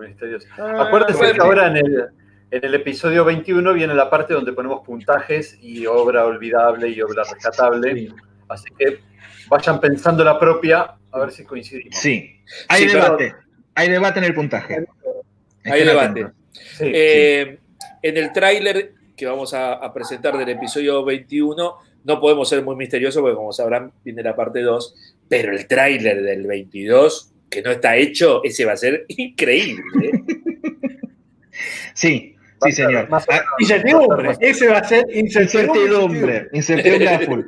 Misterioso. 0.00 0.46
Ah, 0.56 0.84
Acuérdense 0.86 1.32
que 1.32 1.40
ahora 1.40 1.66
en 1.66 1.76
el, 1.78 2.04
en 2.52 2.64
el 2.64 2.74
episodio 2.76 3.24
21 3.24 3.72
viene 3.72 3.94
la 3.94 4.08
parte 4.08 4.32
donde 4.32 4.52
ponemos 4.52 4.86
puntajes 4.86 5.58
y 5.60 5.86
obra 5.86 6.24
olvidable 6.26 6.88
y 6.90 7.02
obra 7.02 7.24
rescatable. 7.24 7.92
Sí. 7.92 8.08
Así 8.48 8.66
que 8.78 9.00
vayan 9.48 9.80
pensando 9.80 10.22
la 10.22 10.38
propia, 10.38 10.94
a 11.10 11.18
ver 11.18 11.32
si 11.32 11.44
coincidimos. 11.44 11.96
Sí. 11.96 12.40
Hay 12.68 12.82
Sí, 12.88 12.94
debate. 12.94 13.34
Hay 13.74 13.88
debate 13.88 14.20
en 14.20 14.24
el 14.26 14.34
puntaje. 14.34 14.84
Hay 15.64 15.84
debate. 15.84 16.26
Sí, 16.52 16.84
Eh, 16.86 17.58
En 18.02 18.16
el 18.16 18.32
tráiler 18.32 18.92
que 19.16 19.26
vamos 19.26 19.54
a, 19.54 19.74
a 19.74 19.92
presentar 19.92 20.36
del 20.36 20.48
episodio 20.48 21.04
21, 21.04 21.74
no 22.04 22.20
podemos 22.20 22.48
ser 22.48 22.62
muy 22.64 22.74
misteriosos 22.76 23.20
porque 23.22 23.36
como 23.36 23.52
sabrán 23.52 23.92
viene 24.04 24.22
la 24.22 24.34
parte 24.34 24.60
2, 24.60 24.94
pero 25.28 25.52
el 25.52 25.66
tráiler 25.68 26.22
del 26.22 26.46
22, 26.46 27.32
que 27.48 27.62
no 27.62 27.70
está 27.70 27.96
hecho, 27.96 28.42
ese 28.42 28.64
va 28.64 28.72
a 28.72 28.76
ser 28.76 29.04
increíble. 29.08 29.82
¿eh? 30.02 30.22
Sí, 31.94 32.34
sí, 32.64 32.72
señor. 32.72 33.08
más 33.10 33.26
Ah. 33.30 33.42
Incertidumbre. 33.58 34.36
Ese 34.40 34.68
va 34.68 34.78
a 34.78 34.84
ser 34.84 35.04
incertidumbre. 35.14 35.68
Incertidumbre, 35.72 36.48
incertidumbre 36.52 37.08
a 37.08 37.18
full. 37.20 37.40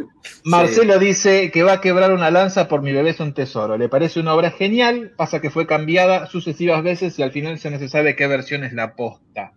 Marcelo 0.45 0.99
dice 0.99 1.51
que 1.51 1.63
va 1.63 1.75
a 1.75 1.81
quebrar 1.81 2.13
una 2.13 2.31
lanza 2.31 2.69
por 2.69 2.83
mi 2.83 2.93
bebé 2.93 3.11
es 3.11 3.21
un 3.21 3.35
tesoro. 3.35 3.77
Le 3.79 3.89
parece 3.89 4.21
una 4.21 4.35
obra 4.35 4.51
genial, 4.51 5.13
pasa 5.17 5.41
que 5.41 5.51
fue 5.51 5.67
cambiada 5.67 6.27
sucesivas 6.27 6.83
veces 6.83 7.19
y 7.19 7.23
al 7.23 7.33
final 7.33 7.59
se 7.59 7.71
no 7.71 7.79
se 7.79 7.89
sabe 7.89 8.17
qué 8.17 8.27
versión 8.27 8.65
es 8.65 8.73
la 8.73 8.95
posta. 8.95 9.53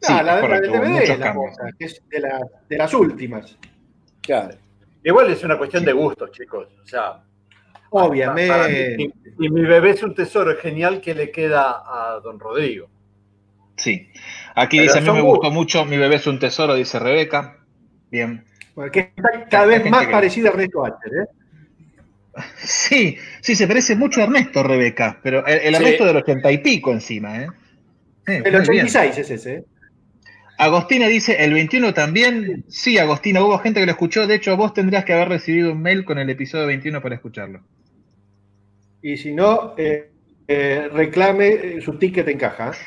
Sí, 0.00 0.12
Ah, 0.16 0.22
la, 0.22 0.40
la 0.40 0.60
del 0.60 0.70
DVD, 0.70 1.08
la 1.08 1.18
cambios. 1.18 1.56
cosa, 1.56 1.70
que 1.78 1.84
es 1.86 2.02
de, 2.08 2.20
la- 2.20 2.40
de 2.68 2.76
las 2.78 2.94
últimas. 2.94 3.58
Claro. 4.22 4.56
Igual 5.02 5.30
es 5.30 5.42
una 5.42 5.58
cuestión 5.58 5.84
de 5.84 5.92
gustos, 5.92 6.30
chicos. 6.32 6.68
O 6.82 6.86
sea, 6.86 7.14
mí, 7.14 7.88
Obviamente. 7.90 8.96
si 9.38 9.48
mi 9.50 9.62
bebé 9.62 9.90
es 9.90 10.02
un 10.02 10.14
tesoro, 10.14 10.52
es 10.52 10.58
genial 10.60 11.00
que 11.00 11.14
le 11.14 11.30
queda 11.30 11.82
a 11.84 12.20
don 12.22 12.38
Rodrigo. 12.38 12.88
Sí. 13.76 14.08
Aquí 14.60 14.78
Pero 14.78 14.92
dice, 14.92 14.98
a 14.98 15.00
mí 15.02 15.06
me 15.16 15.20
gustos. 15.20 15.38
gustó 15.38 15.50
mucho, 15.52 15.84
mi 15.84 15.96
bebé 15.96 16.16
es 16.16 16.26
un 16.26 16.38
tesoro, 16.38 16.74
dice 16.74 16.98
Rebeca. 16.98 17.58
Bien. 18.10 18.44
Porque 18.74 19.12
está 19.16 19.48
cada 19.50 19.66
vez 19.66 19.88
más 19.90 20.06
que- 20.06 20.12
parecida 20.12 20.48
a 20.48 20.52
Ernesto 20.52 20.84
Alter, 20.84 21.12
¿eh? 21.12 21.26
Sí, 22.58 23.16
sí, 23.40 23.54
se 23.56 23.66
parece 23.66 23.96
mucho 23.96 24.20
a 24.20 24.24
Ernesto, 24.24 24.62
Rebeca, 24.62 25.18
pero 25.22 25.44
el, 25.46 25.58
el 25.60 25.74
Sí. 25.76 25.82
Ernesto 25.82 26.04
del 26.06 26.16
ochenta 26.16 26.50
y 26.52 26.58
pico 26.58 26.92
encima, 26.92 27.42
¿eh? 27.42 27.48
Sí, 28.26 28.32
El 28.32 28.42
muy 28.42 28.50
bien. 28.50 28.86
86 28.86 29.18
es 29.18 29.30
ese, 29.30 29.54
¿eh? 29.54 29.64
Agostina 30.58 31.06
dice, 31.06 31.36
¿el 31.44 31.54
21 31.54 31.94
también? 31.94 32.64
Sí, 32.68 32.98
Agostina, 32.98 33.42
hubo 33.44 33.58
gente 33.58 33.78
que 33.78 33.86
lo 33.86 33.92
escuchó. 33.92 34.26
De 34.26 34.34
hecho, 34.34 34.56
vos 34.56 34.74
tendrías 34.74 35.04
que 35.04 35.12
haber 35.12 35.28
recibido 35.28 35.70
un 35.70 35.80
mail 35.80 36.04
con 36.04 36.18
el 36.18 36.28
episodio 36.30 36.66
21 36.66 37.00
para 37.00 37.14
escucharlo. 37.14 37.60
Y 39.00 39.16
si 39.18 39.32
no, 39.34 39.74
eh, 39.78 40.10
eh, 40.48 40.88
reclame 40.92 41.48
eh, 41.48 41.80
su 41.82 41.98
ticket 41.98 42.26
en 42.28 42.38
caja. 42.38 42.72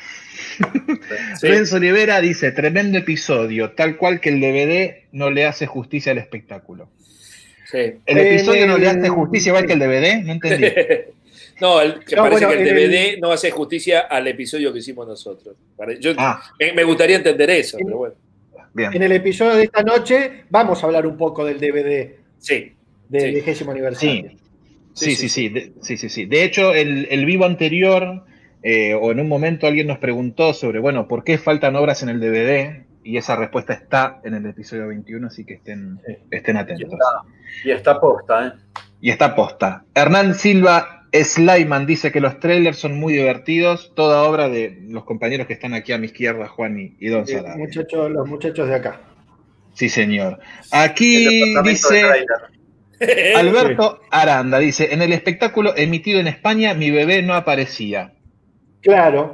Sí. 1.40 1.46
Renzo 1.48 1.76
Olivera 1.76 2.20
dice, 2.20 2.52
tremendo 2.52 2.98
episodio, 2.98 3.70
tal 3.72 3.96
cual 3.96 4.20
que 4.20 4.28
el 4.28 4.40
DVD 4.40 5.04
no 5.12 5.30
le 5.30 5.46
hace 5.46 5.66
justicia 5.66 6.12
al 6.12 6.18
espectáculo. 6.18 6.90
Sí. 7.70 7.78
¿El 8.04 8.18
episodio 8.18 8.66
no 8.66 8.76
le 8.76 8.88
hace 8.88 9.08
justicia 9.08 9.48
igual 9.50 9.66
que 9.66 9.72
el 9.72 9.78
DVD? 9.78 10.22
No 10.24 10.32
entendí. 10.32 10.66
No, 11.60 11.80
el, 11.80 12.04
que 12.04 12.16
No, 12.16 12.22
parece 12.24 12.46
bueno, 12.46 12.62
que 12.62 12.68
el 12.68 12.74
DVD 12.76 13.20
no 13.20 13.30
hace 13.30 13.50
justicia 13.50 14.00
al 14.00 14.26
episodio 14.26 14.72
que 14.72 14.80
hicimos 14.80 15.06
nosotros. 15.06 15.54
Yo, 16.00 16.12
Ah, 16.18 16.42
me, 16.58 16.72
me 16.72 16.82
gustaría 16.82 17.16
entender 17.16 17.50
eso, 17.50 17.78
pero 17.82 17.96
bueno. 17.98 18.14
bien. 18.74 18.92
En 18.94 19.02
el 19.02 19.12
episodio 19.12 19.54
de 19.56 19.64
esta 19.64 19.82
noche 19.82 20.44
vamos 20.50 20.82
a 20.82 20.86
hablar 20.86 21.06
un 21.06 21.16
poco 21.16 21.44
del 21.44 21.60
DVD 21.60 22.16
Sí. 22.38 22.72
del 23.08 23.30
Sí. 23.30 23.34
vigésimo 23.36 23.70
aniversario. 23.70 24.30
Sí, 24.30 24.36
sí, 24.94 25.14
sí, 25.16 25.28
sí, 25.28 25.48
de, 25.48 25.72
sí, 25.80 25.96
sí, 25.96 26.08
sí. 26.08 26.26
De 26.26 26.44
hecho, 26.44 26.74
el, 26.74 27.06
el 27.10 27.24
vivo 27.26 27.44
anterior, 27.44 28.24
eh, 28.62 28.94
o 28.94 29.10
en 29.12 29.20
un 29.20 29.28
momento 29.28 29.66
alguien 29.66 29.86
nos 29.86 29.98
preguntó 29.98 30.54
sobre, 30.54 30.78
bueno, 30.78 31.08
¿por 31.08 31.24
qué 31.24 31.38
faltan 31.38 31.76
obras 31.76 32.02
en 32.02 32.08
el 32.08 32.20
DVD? 32.20 32.84
Y 33.04 33.16
esa 33.16 33.34
respuesta 33.36 33.72
está 33.72 34.20
en 34.24 34.34
el 34.34 34.46
episodio 34.46 34.86
21, 34.88 35.26
así 35.26 35.44
que 35.44 35.54
estén, 35.54 35.98
Sí. 36.06 36.16
estén 36.30 36.56
Y 36.56 36.58
atentos. 36.60 36.92
está, 36.92 37.04
y 37.64 37.70
está 37.72 38.00
posta, 38.00 38.46
¿eh? 38.46 38.52
Y 39.00 39.10
está 39.10 39.34
posta. 39.34 39.84
Hernán 39.94 40.34
Silva 40.34 41.00
Slyman 41.12 41.84
dice 41.86 42.12
que 42.12 42.20
los 42.20 42.38
trailers 42.38 42.78
son 42.78 42.94
muy 42.98 43.12
divertidos, 43.14 43.92
toda 43.96 44.22
obra 44.22 44.48
de 44.48 44.78
los 44.88 45.04
compañeros 45.04 45.46
que 45.48 45.52
están 45.52 45.74
aquí 45.74 45.92
a 45.92 45.98
mi 45.98 46.06
izquierda, 46.06 46.46
Juan 46.48 46.78
y, 46.78 46.96
y 47.00 47.08
Don 47.08 47.26
Sarabia. 47.26 47.56
muchachos, 47.56 48.10
los 48.10 48.28
muchachos 48.28 48.68
de 48.68 48.74
acá. 48.76 49.00
Sí, 49.74 49.88
señor. 49.88 50.38
El 50.72 50.78
Aquí 50.80 51.24
departamento 51.24 51.62
de 51.64 51.70
dice... 51.70 51.88
trailer. 52.00 52.26
Alberto 53.36 54.00
Aranda 54.10 54.58
dice, 54.58 54.92
en 54.92 55.02
el 55.02 55.12
espectáculo 55.12 55.74
emitido 55.76 56.20
en 56.20 56.26
España 56.28 56.74
mi 56.74 56.90
bebé 56.90 57.22
no 57.22 57.34
aparecía. 57.34 58.12
Claro, 58.80 59.32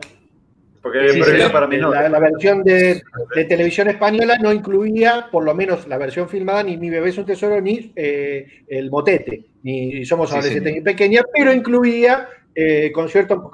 Porque 0.82 1.08
Sí, 1.12 1.22
sí, 1.22 1.30
para 1.52 1.66
mí 1.66 1.76
no. 1.78 1.90
la, 1.92 2.08
la 2.08 2.18
versión 2.18 2.62
de, 2.62 3.02
de 3.34 3.44
televisión 3.44 3.88
española 3.88 4.38
no 4.38 4.52
incluía, 4.52 5.26
por 5.30 5.44
lo 5.44 5.54
menos 5.54 5.86
la 5.88 5.98
versión 5.98 6.28
filmada, 6.28 6.62
ni 6.62 6.76
Mi 6.76 6.90
bebé 6.90 7.10
es 7.10 7.18
un 7.18 7.26
tesoro, 7.26 7.60
ni 7.60 7.92
eh, 7.96 8.46
El 8.68 8.90
motete, 8.90 9.44
ni 9.62 10.04
Somos 10.04 10.32
adolescentes 10.32 10.76
y 10.76 10.80
pequeña, 10.82 11.22
pero 11.34 11.52
incluía 11.52 12.28
eh, 12.54 12.90
concierto. 12.92 13.50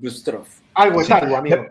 Gustrov. 0.00 0.44
Algo 0.74 1.00
es 1.00 1.06
Sí. 1.06 1.12
algo, 1.12 1.36
amigo. 1.36 1.66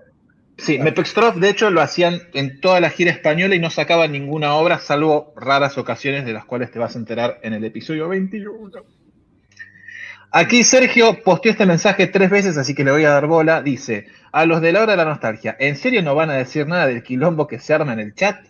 Sí, 0.57 0.77
Mepextrof 0.77 1.36
de 1.38 1.50
hecho 1.50 1.72
lo 1.72 1.81
hacían 1.81 2.22
en 2.33 2.62
toda 2.62 2.79
la 2.79 2.89
gira 2.89 3.12
española 3.12 3.55
y 3.55 3.60
no 3.60 3.69
sacaban 3.69 4.12
ninguna 4.12 4.53
obra, 4.55 4.79
salvo 4.79 5.33
raras 5.36 5.77
ocasiones 5.77 6.25
de 6.25 6.33
las 6.33 6.45
cuales 6.45 6.72
te 6.72 6.79
vas 6.79 6.95
a 6.95 7.00
enterar 7.00 7.39
en 7.41 7.53
el 7.53 7.63
episodio 7.63 8.07
21. 8.07 8.72
Aquí 10.31 10.63
Sergio 10.63 11.22
posteó 11.24 11.51
este 11.51 11.65
mensaje 11.65 12.07
tres 12.07 12.29
veces, 12.29 12.57
así 12.57 12.74
que 12.74 12.83
le 12.83 12.91
voy 12.91 13.03
a 13.03 13.12
dar 13.12 13.27
bola. 13.27 13.62
Dice, 13.62 14.07
a 14.31 14.45
los 14.45 14.62
de 14.62 14.72
la 14.72 14.81
hora 14.81 14.93
de 14.93 14.98
la 14.98 15.05
nostalgia, 15.05 15.55
¿en 15.60 15.75
serio 15.75 16.01
no 16.01 16.15
van 16.15 16.31
a 16.31 16.33
decir 16.33 16.65
nada 16.65 16.88
del 16.88 17.03
quilombo 17.03 17.48
que 17.48 17.60
se 17.60 17.74
arma 17.74 17.93
en 17.93 18.00
el 18.00 18.15
chat? 18.15 18.43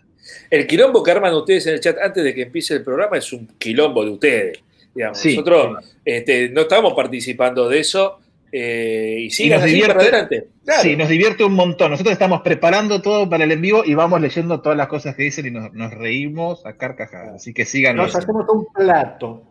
El 0.50 0.66
quilombo 0.66 1.04
que 1.04 1.12
arman 1.12 1.34
ustedes 1.34 1.68
en 1.68 1.74
el 1.74 1.80
chat 1.82 1.98
antes 1.98 2.24
de 2.24 2.34
que 2.34 2.44
empiece 2.44 2.76
el 2.76 2.84
programa 2.84 3.18
es 3.18 3.34
un 3.34 3.48
quilombo 3.58 4.06
de 4.06 4.12
ustedes. 4.12 4.60
Digamos. 4.96 5.18
Sí. 5.18 5.32
Nosotros 5.32 5.84
este, 6.06 6.50
no 6.50 6.62
estamos 6.62 6.94
participando 6.94 7.68
de 7.68 7.80
eso 7.80 8.20
eh, 8.54 9.18
y 9.22 9.30
sigan 9.32 9.58
nos 9.60 9.66
así 9.66 9.74
divierte- 9.74 9.94
para 9.96 10.02
adelante. 10.10 10.48
Claro. 10.64 10.82
Sí, 10.84 10.96
nos 10.96 11.10
divierte 11.10 11.44
un 11.44 11.54
montón. 11.54 11.92
Nosotros 11.92 12.14
estamos 12.14 12.42
preparando 12.42 13.02
todo 13.02 13.30
para 13.30 13.44
el 13.44 13.52
en 13.52 13.62
vivo 13.62 13.84
y 13.86 13.96
vamos 13.96 14.22
leyendo 14.22 14.62
todas 14.62 14.78
las 14.78 14.88
cosas 14.88 15.16
que 15.16 15.24
dicen 15.24 15.48
y 15.48 15.52
nos, 15.52 15.74
nos 15.74 15.92
reímos 15.94 16.66
a 16.66 16.78
carcajadas. 16.78 17.36
Así 17.36 17.54
que 17.54 17.66
sigan. 17.66 17.96
Nos 17.98 18.16
hacemos 18.16 18.46
un 18.48 18.66
plato. 18.74 19.44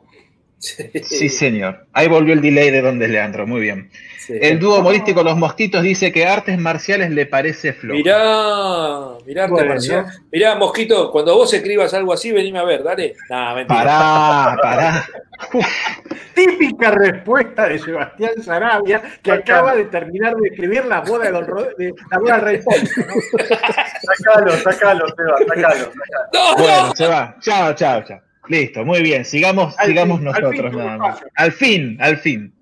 Sí, 0.62 1.28
señor. 1.28 1.87
Ahí 1.92 2.07
volvió 2.07 2.35
el 2.35 2.40
delay 2.40 2.71
de 2.71 2.83
donde 2.83 3.09
Leandro. 3.09 3.49
Muy 3.49 3.61
bien. 3.61 3.90
Sí. 4.21 4.35
El 4.40 4.61
dúo 4.61 4.78
humorístico 4.78 5.25
Los 5.25 5.37
Mosquitos 5.37 5.83
dice 5.83 6.12
que 6.12 6.25
artes 6.25 6.57
marciales 6.57 7.11
le 7.11 7.26
parece 7.26 7.73
flojo. 7.73 7.97
Mirá, 7.99 9.19
mirá, 9.26 9.42
arte 9.45 9.52
Bueno. 9.54 9.69
marcial. 9.71 10.07
Mirá, 10.31 10.54
Mosquito, 10.54 11.11
cuando 11.11 11.35
vos 11.37 11.52
escribas 11.52 11.92
algo 11.95 12.12
así, 12.12 12.31
venime 12.31 12.61
a 12.61 12.62
ver, 12.64 12.85
dale. 12.85 13.16
Nah, 13.28 13.57
mentira. 13.57 13.81
Pará, 13.83 14.57
pará. 14.62 15.07
Típica 16.35 16.92
respuesta 16.92 17.69
de 17.69 17.78
Sebastián 17.81 18.42
Sarabia, 18.42 19.02
que 19.21 19.33
acaba 19.33 19.75
de 19.75 19.87
terminar 19.87 20.35
de 20.37 20.49
escribir 20.49 20.85
la 20.85 21.00
boda 21.00 21.25
de 21.25 21.33
Don 21.33 21.47
de, 21.76 21.92
la 22.11 22.19
boda 22.19 22.33
del 22.37 22.40
Rey 22.42 22.61
Ponce, 22.64 23.04
¿no? 23.07 23.14
Sacalo, 24.16 24.52
sacalo, 24.59 25.07
Seba, 25.09 25.37
sacalo, 25.38 25.92
sacalo. 25.92 25.92
No, 26.33 26.57
Bueno, 26.57 26.87
no. 26.87 26.95
se 26.95 27.07
va. 27.09 27.37
Chao, 27.40 27.75
chao, 27.75 28.02
chao. 28.04 28.21
Listo, 28.49 28.84
muy 28.84 29.02
bien. 29.02 29.25
Sigamos, 29.25 29.78
Al 29.78 29.87
sigamos 29.88 30.18
fin, 30.18 30.28
al 30.28 30.34
nosotros 30.42 30.70
fin, 30.72 30.78
nada 30.78 30.99
más. 30.99 31.20
Al 31.34 31.52
fin, 31.52 31.96
al 32.00 32.16
fin. 32.18 32.52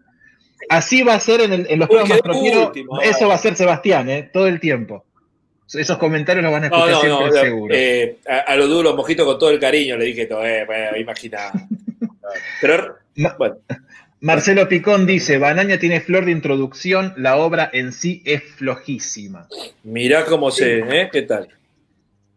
Así 0.68 1.02
va 1.02 1.14
a 1.14 1.20
ser 1.20 1.40
en, 1.40 1.52
el- 1.52 1.66
en 1.70 1.78
los 1.78 1.88
Uy, 1.88 1.96
programas 1.96 2.20
último, 2.66 3.00
Eso 3.00 3.28
va 3.28 3.34
a 3.34 3.38
ser 3.38 3.56
Sebastián, 3.56 4.08
¿eh? 4.10 4.30
Todo 4.32 4.46
el 4.46 4.60
tiempo. 4.60 5.04
Esos 5.72 5.98
comentarios 5.98 6.42
los 6.42 6.52
van 6.52 6.64
a 6.64 6.66
escuchar 6.66 6.90
no, 6.90 7.00
siempre 7.00 7.26
no. 7.26 7.32
seguro. 7.32 7.74
eh, 7.76 8.16
a, 8.28 8.38
a 8.52 8.56
lo 8.56 8.66
duro, 8.66 8.94
Mosquito, 8.96 9.24
con 9.24 9.38
todo 9.38 9.50
el 9.50 9.58
cariño, 9.60 9.96
le 9.96 10.04
dije 10.06 10.26
todo, 10.26 10.44
eh, 10.44 10.64
bueno, 10.66 10.96
imagina. 10.96 11.52
Pero, 12.60 12.96
bueno, 13.38 13.56
Marcelo 14.20 14.68
Picón 14.68 15.06
dice, 15.06 15.38
Banaña 15.38 15.78
tiene 15.78 16.00
flor 16.00 16.24
de 16.24 16.32
introducción, 16.32 17.14
la 17.16 17.36
obra 17.36 17.70
en 17.72 17.92
sí 17.92 18.20
es 18.26 18.42
flojísima. 18.42 19.48
mirá 19.84 20.24
cómo 20.26 20.50
se, 20.50 20.80
¿eh? 20.80 21.08
¿Qué 21.10 21.22
tal? 21.22 21.48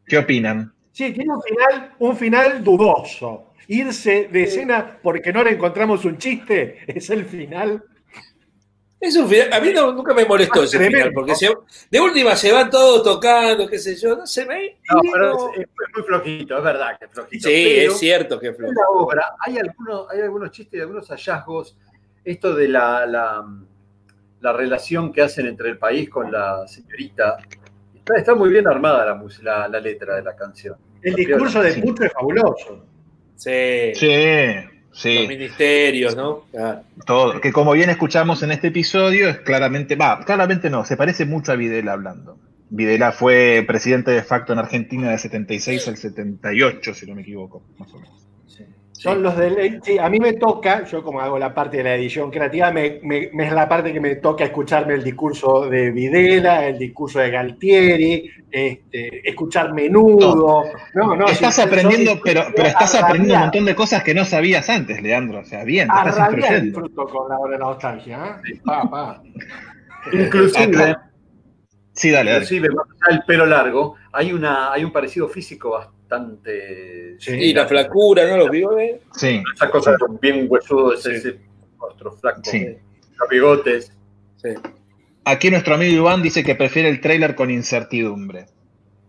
¿Qué 0.05 0.17
opinan? 0.17 0.71
Sí, 0.93 1.11
tiene 1.11 1.33
un 1.33 1.41
final, 1.41 1.93
un 1.99 2.15
final 2.15 2.63
dudoso. 2.63 3.49
Irse 3.67 4.29
de 4.31 4.43
escena 4.43 4.99
porque 5.01 5.33
no 5.33 5.43
le 5.43 5.51
encontramos 5.51 6.05
un 6.05 6.17
chiste 6.17 6.79
es 6.87 7.09
el 7.09 7.25
final. 7.25 7.83
Es 8.99 9.17
un 9.17 9.27
final, 9.27 9.51
a 9.51 9.59
mí 9.59 9.71
no- 9.73 9.91
nunca 9.91 10.13
me 10.13 10.23
molestó 10.23 10.63
ese 10.63 10.77
Tremendo. 10.77 10.97
final, 10.99 11.13
porque 11.13 11.35
se- 11.35 11.53
de 11.91 11.99
última 11.99 12.35
se 12.37 12.51
van 12.53 12.69
todos 12.69 13.03
tocando, 13.03 13.67
qué 13.67 13.77
sé 13.79 13.95
yo, 13.97 14.15
no 14.15 14.25
se 14.25 14.45
me... 14.45 14.77
No, 14.89 15.01
pero 15.11 15.51
es, 15.53 15.59
es 15.61 15.67
muy 15.95 16.03
flojito, 16.03 16.57
es 16.57 16.63
verdad 16.63 16.97
que 16.97 17.05
es 17.05 17.11
flojito. 17.11 17.49
Sí, 17.49 17.73
pero 17.75 17.91
es 17.91 17.97
cierto 17.99 18.39
que 18.39 18.53
fue. 18.53 18.67
En 18.67 18.75
la 18.75 18.87
obra 18.89 19.35
hay 19.39 19.57
algunos, 19.57 20.09
hay 20.09 20.21
algunos 20.21 20.51
chistes 20.51 20.77
y 20.77 20.81
algunos 20.81 21.07
hallazgos. 21.09 21.77
Esto 22.23 22.53
de 22.53 22.67
la, 22.69 23.05
la, 23.05 23.45
la 24.39 24.53
relación 24.53 25.11
que 25.11 25.21
hacen 25.23 25.47
entre 25.47 25.69
el 25.69 25.77
país 25.77 26.09
con 26.09 26.31
la 26.31 26.65
señorita. 26.67 27.37
Está, 28.05 28.17
está 28.19 28.35
muy 28.35 28.49
bien 28.49 28.67
armada 28.67 29.05
la, 29.05 29.15
mus- 29.15 29.41
la, 29.41 29.67
la 29.67 29.79
letra 29.79 30.15
de 30.15 30.23
la 30.23 30.35
canción. 30.35 30.75
El 31.01 31.15
discurso 31.15 31.61
de 31.61 31.71
Sí. 31.71 31.81
Pucho 31.81 32.03
es 32.03 32.11
fabuloso. 32.13 32.85
Sí, 33.35 33.91
Sí, 33.95 34.07
los 34.89 35.01
sí, 35.01 35.25
ministerios, 35.27 36.15
¿no? 36.15 36.45
Claro. 36.51 36.81
todo. 37.05 37.41
Que 37.41 37.51
como 37.51 37.71
bien 37.73 37.89
escuchamos 37.89 38.43
en 38.43 38.51
este 38.51 38.67
episodio, 38.67 39.27
es 39.29 39.39
claramente, 39.39 39.95
va, 39.95 40.23
claramente 40.23 40.69
no, 40.69 40.85
se 40.85 40.97
parece 40.97 41.25
mucho 41.25 41.51
a 41.51 41.55
Videla 41.55 41.93
hablando. 41.93 42.37
Videla 42.69 43.11
fue 43.11 43.63
presidente 43.67 44.11
de 44.11 44.23
facto 44.23 44.53
en 44.53 44.59
Argentina 44.59 45.09
de 45.11 45.17
76 45.17 45.87
al 45.87 45.97
78, 45.97 46.93
si 46.93 47.05
no 47.07 47.15
me 47.15 47.21
equivoco, 47.21 47.63
más 47.77 47.91
o 47.93 47.99
menos. 47.99 48.27
Son 48.93 49.21
los 49.23 49.35
de 49.35 49.79
sí, 49.83 49.97
a 49.97 50.07
mí 50.07 50.19
me 50.19 50.33
toca, 50.33 50.85
yo 50.85 51.03
como 51.03 51.19
hago 51.19 51.37
la 51.39 51.53
parte 51.53 51.77
de 51.77 51.83
la 51.83 51.95
edición 51.95 52.29
creativa, 52.31 52.71
me, 52.71 52.99
me- 53.03 53.29
me 53.33 53.47
es 53.47 53.51
la 53.51 53.67
parte 53.67 53.91
que 53.91 53.99
me 53.99 54.15
toca 54.15 54.43
escucharme 54.45 54.93
el 54.93 55.03
discurso 55.03 55.67
de 55.67 55.91
Videla, 55.91 56.65
el 56.67 56.77
discurso 56.77 57.19
de 57.19 57.31
Galtieri, 57.31 58.29
este, 58.51 59.27
escuchar 59.27 59.73
menudo. 59.73 60.63
No, 60.93 61.15
no, 61.15 61.25
estás 61.25 61.57
aprendiendo, 61.59 62.19
pero, 62.23 62.43
pero 62.55 62.67
estás 62.69 62.95
aprendiendo 62.95 63.33
un 63.35 63.41
montón 63.41 63.65
de 63.65 63.75
cosas 63.75 64.03
que 64.03 64.13
no 64.13 64.25
sabías 64.25 64.69
antes, 64.69 65.01
Leandro. 65.01 65.39
O 65.39 65.43
sea, 65.45 65.63
bien, 65.63 65.87
te 65.87 65.93
A 65.95 66.09
estás 66.09 66.61
disfruto 66.63 67.05
con 67.07 67.27
la 67.29 67.37
hora 67.39 67.51
de 67.53 67.59
la 67.59 67.65
nostalgia. 67.65 68.41
¿eh? 68.47 68.59
Pa, 68.63 68.89
pa. 68.89 69.23
Inclusive, 70.11 70.95
Sí, 71.95 72.09
dale, 72.09 72.31
dale. 72.31 72.43
inclusive 72.45 72.69
más 72.69 72.85
allá 72.89 73.17
del 73.17 73.25
pelo 73.25 73.45
largo, 73.45 73.95
hay, 74.13 74.33
una, 74.33 74.71
hay 74.71 74.83
un 74.83 74.91
parecido 74.91 75.27
físico 75.29 75.71
bastante. 75.71 76.02
Sí. 77.19 77.31
Y 77.31 77.53
la 77.53 77.67
flacura, 77.67 78.27
¿no? 78.27 78.37
Los 78.37 78.49
bigotes. 78.49 79.01
Sí, 79.15 79.41
Esa 79.55 79.69
cosa 79.69 79.95
bien 80.21 80.47
huesudo, 80.49 80.93
ese, 80.93 81.15
ese 81.15 81.39
rostro 81.79 82.11
flaco, 82.13 82.41
sí. 82.43 82.65
los 83.19 83.29
bigotes. 83.29 83.91
Sí. 84.41 84.49
Aquí 85.25 85.49
nuestro 85.49 85.75
amigo 85.75 85.93
Iván 85.95 86.21
dice 86.21 86.43
que 86.43 86.55
prefiere 86.55 86.89
el 86.89 86.99
tráiler 86.99 87.35
con 87.35 87.49
incertidumbre. 87.49 88.47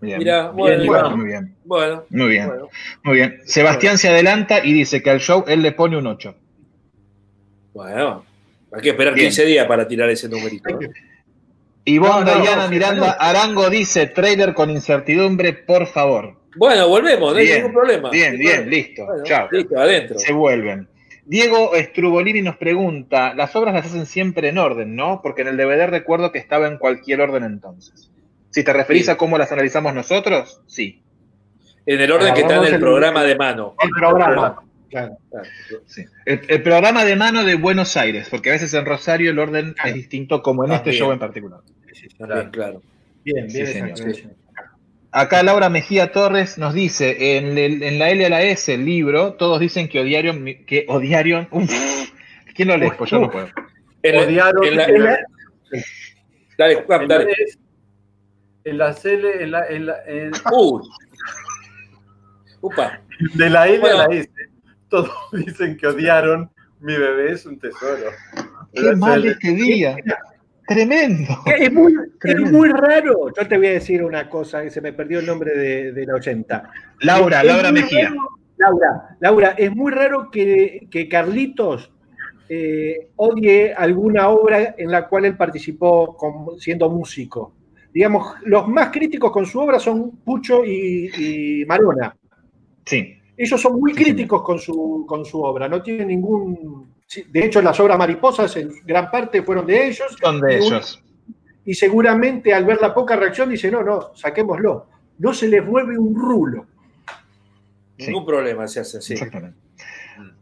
Bien. 0.00 0.18
Mirá, 0.18 0.42
bien, 0.52 0.56
bueno, 0.56 0.84
Iván, 0.84 1.16
muy 1.16 1.26
bien, 1.26 1.56
Bueno, 1.64 2.04
muy 2.10 2.28
bien, 2.28 2.46
bueno. 2.46 2.68
muy 3.04 3.14
bien. 3.16 3.40
Sebastián 3.46 3.96
se 3.98 4.08
adelanta 4.10 4.64
y 4.64 4.72
dice 4.72 5.02
que 5.02 5.10
al 5.10 5.20
show 5.20 5.44
él 5.48 5.62
le 5.62 5.72
pone 5.72 5.96
un 5.96 6.06
8. 6.06 6.34
Bueno, 7.72 8.24
hay 8.72 8.82
que 8.82 8.90
esperar 8.90 9.14
Bien. 9.14 9.26
15 9.28 9.44
días 9.46 9.66
para 9.66 9.88
tirar 9.88 10.08
ese 10.10 10.28
numerito. 10.28 10.68
¿no? 10.70 10.78
Ivonne 11.86 12.32
No, 12.32 12.56
no, 12.56 12.68
Miranda 12.68 13.06
no. 13.06 13.14
Arango 13.18 13.68
dice 13.70 14.06
tráiler 14.06 14.54
con 14.54 14.70
incertidumbre, 14.70 15.52
por 15.52 15.86
favor. 15.86 16.36
Bueno, 16.56 16.88
volvemos, 16.88 17.32
no 17.32 17.38
hay 17.38 17.44
Bien, 17.46 17.58
ningún 17.58 17.72
problema. 17.72 18.10
bien, 18.10 18.38
bien, 18.38 18.68
listo, 18.70 19.04
Bueno, 19.06 19.22
chao. 19.24 19.48
Listo, 19.50 19.78
adentro. 19.78 20.18
Se 20.18 20.32
vuelven. 20.32 20.88
Diego 21.26 21.70
Strubolini 21.74 22.42
nos 22.42 22.56
pregunta, 22.56 23.32
las 23.34 23.54
obras 23.56 23.72
las 23.74 23.86
hacen 23.86 24.06
siempre 24.06 24.48
en 24.48 24.58
orden, 24.58 24.94
¿no? 24.94 25.20
Porque 25.22 25.42
en 25.42 25.48
el 25.48 25.56
DVD 25.56 25.86
recuerdo 25.86 26.30
que 26.32 26.38
estaba 26.38 26.66
en 26.68 26.76
cualquier 26.78 27.20
orden 27.22 27.44
entonces. 27.44 28.10
Si 28.50 28.62
te 28.62 28.72
referís 28.72 29.06
Sí. 29.06 29.10
a 29.10 29.16
cómo 29.16 29.38
las 29.38 29.50
analizamos 29.50 29.94
nosotros, 29.94 30.60
sí. 30.66 31.02
En 31.86 32.00
el 32.00 32.12
orden 32.12 32.34
que 32.34 32.40
está 32.42 32.56
en 32.56 32.64
el 32.64 32.74
el- 32.74 32.80
programa 32.80 33.24
de 33.24 33.36
mano. 33.36 33.74
El 33.82 33.90
programa. 33.90 34.60
Claro. 34.90 35.16
Claro. 35.30 35.48
sí. 35.86 36.04
El, 36.24 36.40
el 36.46 36.62
programa 36.62 37.04
de 37.04 37.16
mano 37.16 37.42
de 37.42 37.56
Buenos 37.56 37.96
Aires, 37.96 38.28
porque 38.30 38.50
a 38.50 38.52
veces 38.52 38.72
en 38.74 38.84
Rosario 38.86 39.30
el 39.32 39.38
orden 39.40 39.74
es 39.84 39.94
distinto 39.94 40.40
como 40.42 40.64
en 40.64 40.72
este 40.72 40.92
show 40.92 41.10
en 41.10 41.18
particular. 41.18 41.60
También, 42.18 42.50
claro. 42.50 42.80
Bien, 43.24 43.46
bien. 43.46 43.50
Sí, 43.50 43.60
esa 43.62 43.72
señor. 43.72 43.90
aclaración. 43.90 44.32
Acá 45.16 45.44
Laura 45.44 45.68
Mejía 45.68 46.10
Torres 46.10 46.58
nos 46.58 46.74
dice, 46.74 47.36
en, 47.36 47.56
el- 47.56 47.84
en 47.84 48.00
la 48.00 48.10
L 48.10 48.26
a 48.26 48.28
la 48.30 48.42
S, 48.42 48.74
el 48.74 48.84
libro, 48.84 49.34
todos 49.34 49.60
dicen 49.60 49.88
que 49.88 50.00
odiaron, 50.00 50.42
mi- 50.42 50.64
que 50.64 50.86
odiaron, 50.88 51.46
uf, 51.52 51.70
¿quién 52.56 52.66
lo 52.68 52.76
lee? 52.76 52.90
Pues 52.98 53.10
yo 53.10 53.20
no 53.20 53.30
puedo. 53.30 53.48
En 54.02 54.16
la- 54.16 54.22
Odiaron 54.22 54.64
en 54.64 54.76
la- 54.76 54.84
en 54.86 55.04
la- 55.04 55.18
Dale, 56.58 56.74
Juan, 56.82 57.06
dale. 57.08 57.32
en 58.64 58.78
la 58.78 58.90
L, 59.04 59.42
en 59.44 59.50
la, 59.52 59.66
en 59.68 59.86
la- 59.86 60.02
en- 60.06 60.32
Uy. 60.52 60.82
Upa. 62.60 63.00
de 63.34 63.50
la 63.50 63.68
L 63.68 63.78
Bueno. 63.78 64.00
a 64.00 64.08
la 64.08 64.14
S, 64.16 64.28
todos 64.88 65.10
dicen 65.32 65.76
que 65.76 65.86
odiaron 65.86 66.50
mi 66.80 66.96
bebé 66.96 67.32
es 67.32 67.46
un 67.46 67.58
tesoro. 67.58 68.10
Qué 68.72 68.96
mal 68.96 69.24
este 69.24 69.52
día. 69.52 69.96
Tremendo. 70.66 71.32
Es 71.58 71.72
muy, 71.72 71.94
es 72.22 72.40
muy 72.52 72.68
raro. 72.70 73.28
Yo 73.36 73.46
te 73.48 73.56
voy 73.58 73.66
a 73.68 73.72
decir 73.72 74.02
una 74.02 74.28
cosa 74.30 74.62
que 74.62 74.70
se 74.70 74.80
me 74.80 74.92
perdió 74.92 75.18
el 75.20 75.26
nombre 75.26 75.56
de, 75.56 75.92
de 75.92 76.06
la 76.06 76.14
80. 76.14 76.70
Laura, 77.00 77.40
Es 77.40 77.46
Laura 77.46 77.72
Mejía. 77.72 78.08
raro- 78.08 78.28
Laura, 78.56 79.16
Laura, 79.20 79.48
es 79.58 79.74
muy 79.74 79.90
raro 79.92 80.30
que, 80.30 80.86
que 80.90 81.08
Carlitos 81.08 81.90
eh, 82.48 83.08
odie 83.16 83.74
alguna 83.74 84.28
obra 84.28 84.74
en 84.78 84.90
la 84.90 85.08
cual 85.08 85.24
él 85.24 85.36
participó 85.36 86.16
como- 86.16 86.56
siendo 86.58 86.88
músico. 86.88 87.52
Digamos, 87.92 88.34
los 88.44 88.66
más 88.68 88.90
críticos 88.90 89.30
con 89.32 89.44
su 89.46 89.58
obra 89.60 89.78
son 89.78 90.12
Pucho 90.24 90.64
y, 90.64 91.10
y 91.62 91.64
Marona. 91.66 92.16
Sí. 92.86 93.18
Ellos 93.36 93.60
son 93.60 93.78
muy 93.80 93.92
críticos 93.92 94.42
con 94.42 94.58
su, 94.58 95.04
con 95.06 95.24
su 95.24 95.42
obra, 95.42 95.68
no 95.68 95.82
tienen 95.82 96.08
ningún... 96.08 96.93
De 97.30 97.44
hecho, 97.44 97.62
las 97.62 97.78
obras 97.80 97.98
mariposas 97.98 98.56
en 98.56 98.70
gran 98.84 99.10
parte 99.10 99.42
fueron 99.42 99.66
de 99.66 99.86
ellos. 99.88 100.16
Son 100.20 100.40
de 100.40 100.54
y 100.54 100.56
un- 100.60 100.62
ellos. 100.64 101.02
y 101.64 101.74
seguramente 101.74 102.52
al 102.52 102.64
ver 102.64 102.78
la 102.80 102.92
poca 102.94 103.16
reacción 103.16 103.50
dice, 103.50 103.70
no, 103.70 103.82
no, 103.82 104.14
saquémoslo. 104.14 104.86
No 105.18 105.32
se 105.32 105.46
les 105.48 105.64
mueve 105.64 105.96
un 105.96 106.14
rulo. 106.14 106.66
Sí. 107.98 108.06
Ningún 108.06 108.26
problema 108.26 108.66
se 108.66 108.80
hace 108.80 108.98
así. 108.98 109.12
Exactamente. 109.12 109.56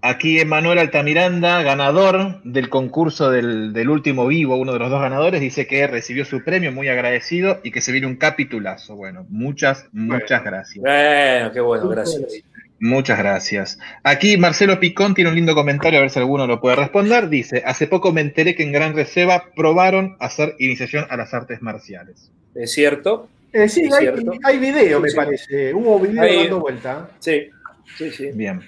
Aquí 0.01 0.39
Emanuel 0.41 0.79
Altamiranda, 0.79 1.63
ganador 1.63 2.43
del 2.43 2.69
concurso 2.69 3.31
del, 3.31 3.73
del 3.73 3.89
último 3.91 4.27
vivo, 4.27 4.57
uno 4.57 4.73
de 4.73 4.79
los 4.79 4.91
dos 4.91 5.01
ganadores, 5.01 5.41
dice 5.41 5.67
que 5.67 5.87
recibió 5.87 6.25
su 6.25 6.43
premio, 6.43 6.73
muy 6.73 6.89
agradecido 6.89 7.61
y 7.63 7.71
que 7.71 7.81
se 7.81 7.93
viene 7.93 8.07
un 8.07 8.17
capitulazo. 8.17 8.97
Bueno, 8.97 9.27
muchas, 9.29 9.87
muchas 9.93 10.43
gracias. 10.45 10.83
Bueno, 10.83 11.53
qué 11.53 11.61
bueno, 11.61 11.89
gracias. 11.89 12.43
Muchas 12.85 13.17
gracias. 13.17 13.79
Aquí 14.03 14.37
Marcelo 14.37 14.81
Picón 14.81 15.15
tiene 15.15 15.31
un 15.31 15.37
lindo 15.37 15.55
comentario, 15.55 16.01
a 16.01 16.03
ver 16.03 16.11
si 16.11 16.19
alguno 16.19 16.49
lo 16.49 16.61
puede 16.61 16.75
responder. 16.75 17.29
Dice, 17.29 17.63
hace 17.65 17.87
poco 17.87 18.13
me 18.13 18.21
enteré 18.23 18.57
que 18.57 18.65
en 18.65 18.73
Gran 18.73 18.97
Reserva 18.97 19.51
probaron 19.55 20.17
hacer 20.19 20.57
iniciación 20.59 21.07
a 21.09 21.17
las 21.17 21.33
artes 21.33 21.63
marciales. 21.63 22.33
¿Es 22.57 22.73
cierto? 22.73 23.29
Eh, 23.53 23.69
sí, 23.69 23.83
Es 23.85 23.93
hay, 23.95 24.01
cierto. 24.01 24.33
hay 24.43 24.59
video, 24.59 24.99
Sí, 24.99 25.03
me 25.05 25.11
sí. 25.11 25.17
parece. 25.17 25.73
Hubo 25.75 26.01
video 26.01 26.23
Hay- 26.25 26.37
dando 26.39 26.59
vuelta. 26.59 27.11
Sí, 27.21 27.51
sí, 27.97 28.11
sí. 28.11 28.31
Bien. 28.35 28.61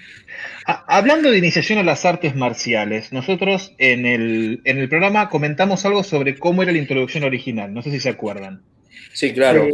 Ha- 0.67 0.85
hablando 0.87 1.33
de 1.33 1.39
iniciación 1.39 1.81
a 1.81 1.83
las 1.83 2.05
artes 2.05 2.37
marciales, 2.37 3.13
nosotros 3.13 3.75
en 3.79 4.07
el, 4.07 4.61
en 4.65 4.79
el 4.79 4.89
programa 4.89 5.29
comentamos 5.29 5.85
algo 5.87 6.05
sobre 6.05 6.39
cómo 6.39 6.63
era 6.63 6.71
la 6.71 6.79
introducción 6.79 7.25
original. 7.25 7.75
No 7.75 7.83
sé 7.83 7.91
si 7.91 7.99
se 7.99 8.11
acuerdan. 8.11 8.63
Sí, 9.13 9.33
claro. 9.33 9.65
Sí. 9.65 9.73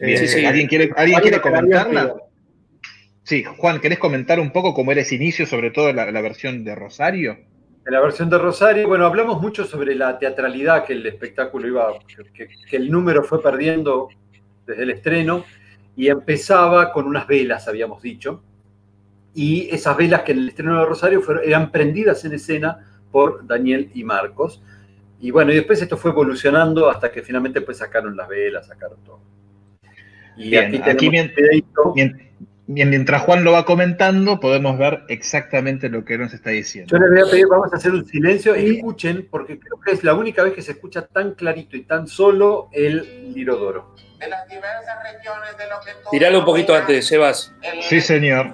Bien. 0.00 0.22
Eh, 0.22 0.28
sí. 0.28 0.44
¿Alguien 0.44 0.68
quiere, 0.68 0.90
¿alguien 0.96 1.16
Ahí 1.16 1.22
quiere 1.22 1.36
lo 1.38 1.42
que 1.42 1.48
había 1.48 1.60
comentarla? 1.60 2.14
Sí, 3.24 3.44
Juan, 3.44 3.80
¿querés 3.80 3.98
comentar 3.98 4.40
un 4.40 4.50
poco 4.50 4.74
cómo 4.74 4.92
era 4.92 5.02
ese 5.02 5.14
inicio, 5.14 5.46
sobre 5.46 5.70
todo 5.70 5.92
la, 5.92 6.10
la 6.10 6.20
versión 6.20 6.64
de 6.64 6.74
Rosario? 6.74 7.38
En 7.84 7.92
la 7.92 8.00
versión 8.00 8.30
de 8.30 8.38
Rosario, 8.38 8.86
bueno, 8.86 9.06
hablamos 9.06 9.40
mucho 9.40 9.64
sobre 9.64 9.94
la 9.94 10.18
teatralidad 10.18 10.84
que 10.84 10.92
el 10.92 11.06
espectáculo 11.06 11.66
iba, 11.66 11.98
que, 12.34 12.48
que 12.68 12.76
el 12.76 12.90
número 12.90 13.24
fue 13.24 13.42
perdiendo 13.42 14.08
desde 14.66 14.82
el 14.84 14.90
estreno 14.90 15.44
y 15.96 16.08
empezaba 16.08 16.92
con 16.92 17.06
unas 17.06 17.26
velas, 17.26 17.68
habíamos 17.68 18.00
dicho, 18.02 18.42
y 19.34 19.68
esas 19.70 19.96
velas 19.96 20.22
que 20.22 20.32
en 20.32 20.38
el 20.38 20.48
estreno 20.48 20.78
de 20.78 20.86
Rosario 20.86 21.22
fueron, 21.22 21.44
eran 21.44 21.70
prendidas 21.70 22.24
en 22.24 22.34
escena 22.34 23.00
por 23.10 23.46
Daniel 23.46 23.90
y 23.94 24.04
Marcos. 24.04 24.62
Y 25.20 25.30
bueno, 25.30 25.52
y 25.52 25.56
después 25.56 25.80
esto 25.80 25.96
fue 25.96 26.10
evolucionando 26.10 26.90
hasta 26.90 27.10
que 27.10 27.22
finalmente 27.22 27.60
pues 27.60 27.78
sacaron 27.78 28.16
las 28.16 28.28
velas, 28.28 28.66
sacaron 28.66 28.98
todo. 29.04 29.20
Y 30.36 30.50
Bien, 30.50 30.66
aquí 30.66 30.78
tenemos 30.78 31.30
un 31.30 31.34
videíto. 31.36 31.94
Mien- 32.66 32.88
mien- 32.88 32.90
Mientras 32.90 33.22
Juan 33.22 33.42
lo 33.44 33.52
va 33.52 33.64
comentando, 33.64 34.38
podemos 34.38 34.78
ver 34.78 35.02
exactamente 35.08 35.88
lo 35.88 36.04
que 36.04 36.16
nos 36.16 36.32
está 36.32 36.50
diciendo. 36.50 36.90
Yo 36.96 36.98
les 37.02 37.10
voy 37.10 37.28
a 37.28 37.30
pedir, 37.30 37.46
vamos 37.48 37.72
a 37.72 37.76
hacer 37.76 37.90
un 37.92 38.06
silencio 38.06 38.54
y 38.56 38.76
escuchen, 38.76 39.26
porque 39.30 39.58
creo 39.58 39.80
que 39.80 39.92
es 39.92 40.04
la 40.04 40.14
única 40.14 40.42
vez 40.44 40.52
que 40.54 40.62
se 40.62 40.72
escucha 40.72 41.06
tan 41.06 41.34
clarito 41.34 41.76
y 41.76 41.82
tan 41.82 42.06
solo 42.06 42.68
el 42.72 43.32
lirodoro. 43.34 43.94
de 44.22 44.28
las 44.28 44.48
diversas 44.48 45.02
regiones 45.02 45.58
de 45.58 45.64
lo 45.66 45.80
que 45.84 45.90
tú 46.04 46.08
Tiralo 46.12 46.38
un 46.38 46.44
poquito 46.44 46.72
antes, 46.76 47.04
Sebas. 47.08 47.52
el- 47.60 47.82
Sí, 47.82 48.00
señor. 48.00 48.52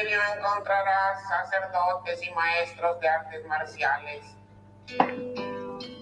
Encontrarás 0.00 1.28
sacerdotes 1.28 2.22
y 2.22 2.30
maestros 2.32 3.00
de 3.00 3.08
artes 3.08 3.46
marciales 3.46 4.24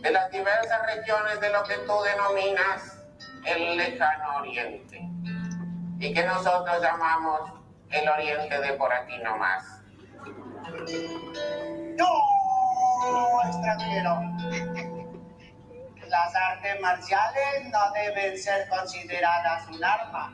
de 0.03 0.11
las 0.11 0.31
diversas 0.31 0.87
regiones 0.87 1.41
de 1.41 1.51
lo 1.51 1.63
que 1.65 1.77
tú 1.79 1.93
denominas 2.03 2.99
el 3.45 3.77
lejano 3.77 4.37
oriente 4.39 5.01
y 5.99 6.13
que 6.13 6.25
nosotros 6.25 6.83
llamamos 6.83 7.53
el 7.91 8.09
oriente 8.09 8.61
de 8.61 8.73
por 8.73 8.93
aquí 8.93 9.19
nomás. 9.19 9.65
No, 11.97 12.09
extranjero. 13.47 14.21
Las 16.09 16.35
artes 16.35 16.81
marciales 16.81 17.71
no 17.71 17.91
deben 17.93 18.37
ser 18.37 18.69
consideradas 18.69 19.67
un 19.69 19.83
arma. 19.83 20.33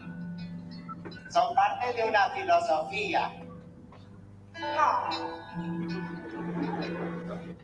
Son 1.30 1.54
parte 1.54 1.92
de 1.92 2.04
una 2.04 2.30
filosofía. 2.30 3.30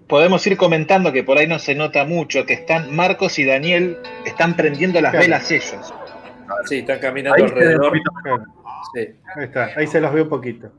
Podemos 0.09 0.47
ir 0.47 0.57
comentando 0.57 1.13
que 1.13 1.25
por 1.25 1.39
ahí 1.39 1.47
no 1.47 1.59
se 1.59 1.75
nota 1.75 2.05
mucho, 2.05 2.45
que 2.45 2.53
están 2.53 2.95
Marcos 2.95 3.39
y 3.39 3.45
Daniel, 3.45 3.99
están 4.27 4.55
prendiendo 4.55 5.01
las 5.01 5.11
Claro. 5.13 5.25
velas 5.25 5.51
ellos. 5.51 5.95
Sí, 6.67 6.79
están 6.81 6.99
caminando 6.99 7.37
Ahí 7.43 7.51
ve 7.51 7.73
alrededor. 7.75 7.93
Sí. 8.95 9.01
ahí 9.37 9.45
está, 9.45 9.71
ahí 9.77 9.87
se 9.87 10.01
los 10.01 10.13
veo 10.13 10.25
un 10.25 10.29
poquito. 10.29 10.71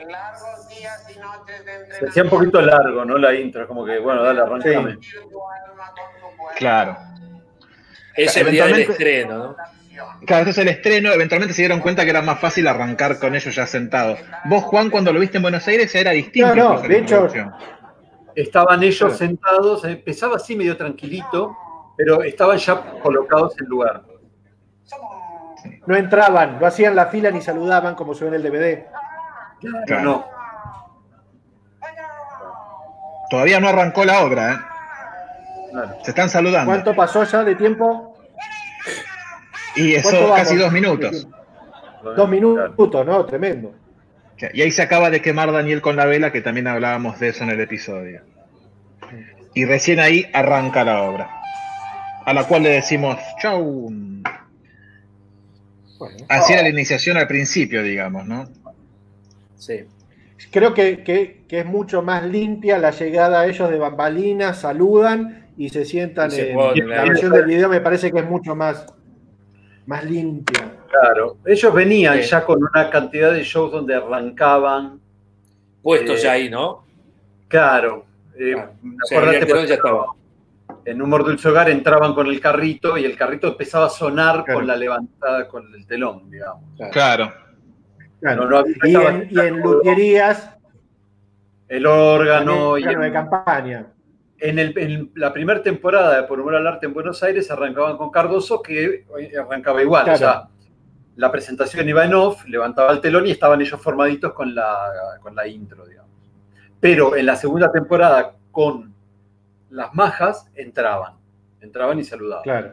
En 0.00 0.08
largos 0.10 0.68
días 0.70 1.06
y 1.14 1.18
noches 1.20 1.64
de 1.66 1.96
Se 1.98 2.06
hacía 2.08 2.22
un 2.24 2.30
poquito 2.30 2.62
largo, 2.62 3.04
¿no? 3.04 3.18
La 3.18 3.34
intro, 3.34 3.62
es 3.62 3.68
como 3.68 3.84
que, 3.84 3.98
bueno, 3.98 4.22
dale, 4.22 4.40
arrancame. 4.40 4.96
cuerpo. 4.96 5.46
Claro. 6.56 6.96
Es 8.16 8.36
el 8.36 8.50
día 8.50 8.66
del 8.66 8.80
estreno, 8.80 9.38
¿no? 9.38 9.56
Claro, 10.26 10.40
este 10.48 10.50
es 10.50 10.58
el 10.58 10.68
estreno. 10.68 11.12
Eventualmente 11.12 11.54
se 11.54 11.62
dieron 11.62 11.80
cuenta 11.80 12.04
que 12.04 12.10
era 12.10 12.22
más 12.22 12.38
fácil 12.38 12.66
arrancar 12.68 13.18
con 13.18 13.34
ellos 13.34 13.54
ya 13.54 13.66
sentados. 13.66 14.18
Vos, 14.44 14.62
Juan, 14.64 14.90
cuando 14.90 15.12
lo 15.12 15.20
viste 15.20 15.36
en 15.38 15.42
Buenos 15.42 15.66
Aires, 15.68 15.92
ya 15.92 16.00
era 16.00 16.10
distinto. 16.12 16.54
No, 16.54 16.74
no, 16.74 16.80
de 16.80 16.98
hecho-. 16.98 17.28
Estaban 18.34 18.82
ellos 18.82 18.98
Claro. 18.98 19.14
sentados, 19.14 19.84
empezaba 19.84 20.36
así 20.36 20.56
medio 20.56 20.76
tranquilito, 20.76 21.54
pero 21.96 22.22
estaban 22.22 22.56
ya 22.58 22.80
colocados 23.02 23.54
en 23.60 23.66
lugar. 23.66 24.02
No 25.86 25.96
entraban, 25.96 26.58
no 26.58 26.66
hacían 26.66 26.94
la 26.96 27.06
fila 27.06 27.30
ni 27.30 27.40
saludaban 27.40 27.94
como 27.94 28.14
se 28.14 28.24
ve 28.24 28.28
en 28.30 28.34
el 28.36 28.42
DVD. 28.42 28.86
Claro. 29.86 30.02
No, 30.02 30.26
Todavía 33.30 33.60
no 33.60 33.68
arrancó 33.68 34.04
la 34.04 34.20
obra, 34.24 34.52
¿eh? 34.52 34.56
claro. 35.70 35.94
Se 36.02 36.10
están 36.10 36.28
saludando. 36.28 36.70
¿Cuánto 36.70 36.94
pasó 36.94 37.24
ya 37.24 37.42
de 37.44 37.54
tiempo? 37.54 38.11
Y 39.76 39.94
eso 39.94 40.10
¿Cuánto 40.10 40.34
casi 40.34 40.56
dos 40.56 40.72
minutos. 40.72 41.26
Dos 42.16 42.28
minutos, 42.28 43.06
¿no? 43.06 43.24
Tremendo. 43.24 43.74
Y 44.52 44.62
ahí 44.62 44.70
se 44.72 44.82
acaba 44.82 45.08
de 45.10 45.22
quemar 45.22 45.52
Daniel 45.52 45.80
con 45.80 45.94
la 45.96 46.04
vela, 46.04 46.32
que 46.32 46.40
también 46.40 46.66
hablábamos 46.66 47.20
de 47.20 47.28
eso 47.28 47.44
en 47.44 47.50
el 47.50 47.60
episodio. 47.60 48.22
Y 49.54 49.64
recién 49.66 50.00
ahí 50.00 50.26
arranca 50.32 50.84
la 50.84 51.02
obra. 51.02 51.30
A 52.24 52.32
la 52.32 52.44
cual 52.44 52.64
le 52.64 52.70
decimos, 52.70 53.16
chau. 53.40 53.90
Bueno, 55.98 56.16
Así 56.28 56.52
era 56.52 56.62
la 56.62 56.68
iniciación 56.70 57.16
al 57.16 57.28
principio, 57.28 57.82
digamos, 57.82 58.26
¿no? 58.26 58.48
Sí. 59.56 59.84
creo 60.50 60.74
que, 60.74 61.04
que- 61.04 61.42
que 61.46 61.60
es 61.60 61.66
mucho 61.66 62.02
más 62.02 62.24
limpia 62.24 62.78
la 62.78 62.90
llegada 62.90 63.40
a 63.42 63.46
ellos 63.46 63.70
de 63.70 63.78
bambalinas, 63.78 64.58
saludan 64.58 65.46
y 65.56 65.68
se 65.68 65.84
sientan 65.84 66.28
Y 66.28 66.34
se 66.34 66.50
en 66.50 66.56
ponen 66.56 66.88
la 66.88 67.04
versión 67.04 67.32
del 67.32 67.44
video 67.46 67.68
me 67.68 67.80
parece 67.80 68.10
que 68.10 68.18
es 68.18 68.24
mucho 68.28 68.56
más, 68.56 68.86
más 69.86 70.04
limpia. 70.04 70.70
Claro, 70.88 71.36
ellos 71.46 71.72
venían 71.74 72.18
Sí. 72.22 72.28
ya 72.30 72.44
con 72.44 72.62
una 72.62 72.90
cantidad 72.90 73.32
de 73.32 73.42
shows 73.44 73.72
donde 73.72 73.94
arrancaban, 73.94 75.00
Puestos 75.82 76.20
Eh, 76.20 76.22
ya 76.22 76.32
ahí, 76.32 76.48
¿no? 76.48 76.84
claro. 77.48 78.04
eh, 78.38 78.52
Claro. 78.54 78.72
O 79.02 79.06
sea, 79.06 79.18
el 79.20 79.66
ya 79.66 79.74
estaba. 79.74 80.06
En 80.84 81.02
Humor 81.02 81.24
Dulce 81.24 81.48
Hogar 81.48 81.68
entraban 81.70 82.14
con 82.14 82.26
el 82.28 82.40
carrito 82.40 82.96
y 82.96 83.04
el 83.04 83.16
carrito 83.16 83.48
empezaba 83.48 83.86
a 83.86 83.90
sonar 83.90 84.44
Claro. 84.44 84.60
con 84.60 84.66
la 84.68 84.76
levantada, 84.76 85.48
con 85.48 85.74
el 85.74 85.86
telón, 85.86 86.30
digamos. 86.30 86.62
Claro. 86.92 87.32
Claro. 88.20 88.48
No, 88.48 88.62
no, 88.62 88.64
y, 88.84 88.94
en, 88.94 89.28
y 89.30 89.38
en 89.40 89.60
luthierías, 89.60 90.50
El 91.68 91.86
órgano 91.86 92.76
y 92.78 92.82
claro, 92.82 92.98
en- 92.98 93.04
de 93.04 93.12
campaña. 93.12 93.86
En, 94.42 94.58
el- 94.58 94.76
en 94.78 95.12
la 95.14 95.32
primera 95.32 95.62
temporada 95.62 96.16
de 96.16 96.22
Por 96.24 96.40
Humor 96.40 96.56
al 96.56 96.66
Arte 96.66 96.86
en 96.86 96.94
Buenos 96.94 97.22
Aires 97.22 97.50
arrancaban 97.50 97.96
con 97.96 98.10
Cardoso, 98.10 98.60
que 98.60 99.04
arrancaba 99.40 99.80
igual. 99.82 100.04
Claro. 100.04 100.16
O 100.16 100.18
sea, 100.18 100.48
la 101.16 101.30
presentación 101.30 101.88
iba 101.88 102.04
en 102.04 102.14
off, 102.14 102.44
levantaba 102.46 102.90
el 102.92 103.00
telón 103.00 103.26
y 103.26 103.30
estaban 103.30 103.60
ellos 103.60 103.80
formaditos 103.80 104.32
con 104.32 104.54
la, 104.54 104.76
con 105.20 105.36
la 105.36 105.46
intro, 105.46 105.86
digamos. 105.86 106.10
Pero 106.80 107.14
en 107.16 107.26
la 107.26 107.36
segunda 107.36 107.70
temporada, 107.70 108.32
con 108.50 108.92
las 109.70 109.94
majas, 109.94 110.46
entraban. 110.54 111.14
Entraban 111.60 111.98
y 112.00 112.04
saludaban. 112.04 112.42
Claro. 112.42 112.72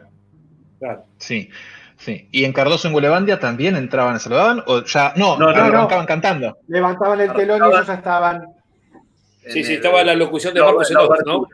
Claro. 0.80 1.04
Sí, 1.18 1.50
sí. 1.98 2.26
¿Y 2.32 2.44
en 2.44 2.52
Cardoso 2.52 2.88
en 2.88 2.94
Gulebandia 2.94 3.38
también 3.38 3.76
entraban 3.76 4.16
y 4.16 4.18
saludaban? 4.18 4.64
¿O 4.66 4.82
ya? 4.82 5.12
No, 5.16 5.38
No, 5.38 5.46
no, 5.46 5.52
no, 5.52 5.58
no. 5.70 5.78
arrancaban 5.78 6.06
cantando. 6.06 6.58
Levantaban 6.66 7.20
el 7.20 7.32
telón 7.34 7.60
y 7.62 7.68
ellos 7.68 7.86
ya 7.86 7.94
estaban. 7.94 8.46
Sí, 9.46 9.62
sí, 9.64 9.72
el- 9.72 9.76
estaba 9.78 10.02
la 10.02 10.14
locución 10.14 10.52
de 10.54 10.60
Marcos 10.62 10.90
Enoch, 10.90 11.16
¿no? 11.26 11.46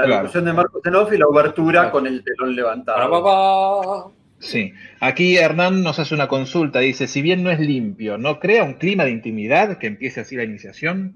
La 0.00 0.06
Claro. 0.06 0.22
locución 0.22 0.44
de 0.44 0.52
Marcos 0.52 0.82
Enoff 0.84 1.12
y 1.12 1.18
la 1.18 1.26
obertura 1.26 1.72
Claro. 1.80 1.90
con 1.92 2.06
el 2.06 2.22
telón 2.24 2.54
levantado. 2.56 4.12
Sí. 4.38 4.72
Aquí 5.00 5.36
Hernán 5.38 5.82
nos 5.82 5.98
hace 5.98 6.14
una 6.14 6.28
consulta. 6.28 6.80
Dice, 6.80 7.06
si 7.06 7.22
bien 7.22 7.42
no 7.42 7.50
es 7.50 7.58
limpio, 7.60 8.18
¿no 8.18 8.38
crea 8.38 8.64
un 8.64 8.74
clima 8.74 9.04
de 9.04 9.10
intimidad 9.10 9.78
que 9.78 9.86
empiece 9.86 10.20
así 10.20 10.36
la 10.36 10.44
iniciación? 10.44 11.14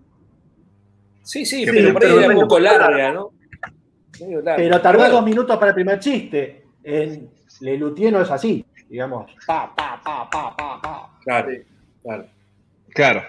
Sí, 1.22 1.44
sí, 1.44 1.64
Sí, 1.64 1.70
pero 1.70 1.92
por 1.92 2.02
ahí 2.04 2.08
pero 2.12 2.20
era 2.24 2.34
un 2.34 2.40
poco 2.42 2.58
larga, 2.58 2.90
larga. 2.90 3.12
¿no? 3.12 3.30
Medio 4.20 4.40
larga. 4.42 4.56
Pero 4.56 4.80
tardó 4.80 4.98
bueno, 5.00 5.14
dos 5.16 5.24
minutos 5.24 5.56
para 5.58 5.68
el 5.70 5.74
primer 5.74 5.98
chiste. 6.00 6.64
En 6.82 7.28
Le 7.60 7.76
Luthier 7.76 8.12
no 8.12 8.22
es 8.22 8.30
así, 8.30 8.64
digamos. 8.88 9.30
Pa, 9.46 9.72
pa, 9.76 10.00
pa, 10.02 10.28
pa, 10.30 10.56
pa, 10.56 10.80
pa. 10.80 11.18
Claro, 11.22 11.50
Sí. 11.50 11.58
claro. 12.02 12.26
Claro, 12.92 13.22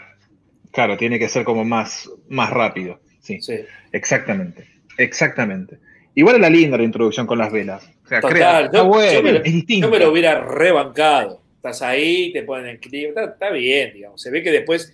claro, 0.72 0.98
tiene 0.98 1.20
que 1.20 1.28
ser 1.28 1.44
como 1.44 1.64
más, 1.66 2.10
más 2.30 2.50
rápido. 2.50 3.00
Sí, 3.20 3.40
Sí. 3.42 3.60
exactamente, 3.92 4.66
exactamente. 5.04 5.78
Igual 6.16 6.36
era 6.38 6.50
linda 6.50 6.78
la 6.78 6.84
introducción 6.84 7.26
con 7.26 7.38
las 7.38 7.52
velas. 7.52 7.84
O 8.04 8.08
sea, 8.08 8.20
Total, 8.22 8.34
crea, 8.36 8.60
yo- 8.60 8.66
está 8.66 8.78
yo 8.80 8.86
bueno, 8.86 9.22
me 9.24 9.32
lo- 9.34 9.44
es 9.44 9.54
distinto. 9.54 9.88
Yo 9.88 9.92
me 9.92 10.00
lo 10.00 10.12
hubiera 10.12 10.42
rebancado. 10.44 11.42
Estás 11.56 11.82
ahí, 11.84 12.34
te 12.34 12.44
ponen 12.44 12.66
el 12.68 12.80
clip, 12.80 13.10
está, 13.10 13.26
está 13.26 13.50
bien, 13.52 13.94
digamos. 13.94 14.22
Se 14.22 14.30
ve 14.32 14.42
que 14.44 14.52
después 14.52 14.94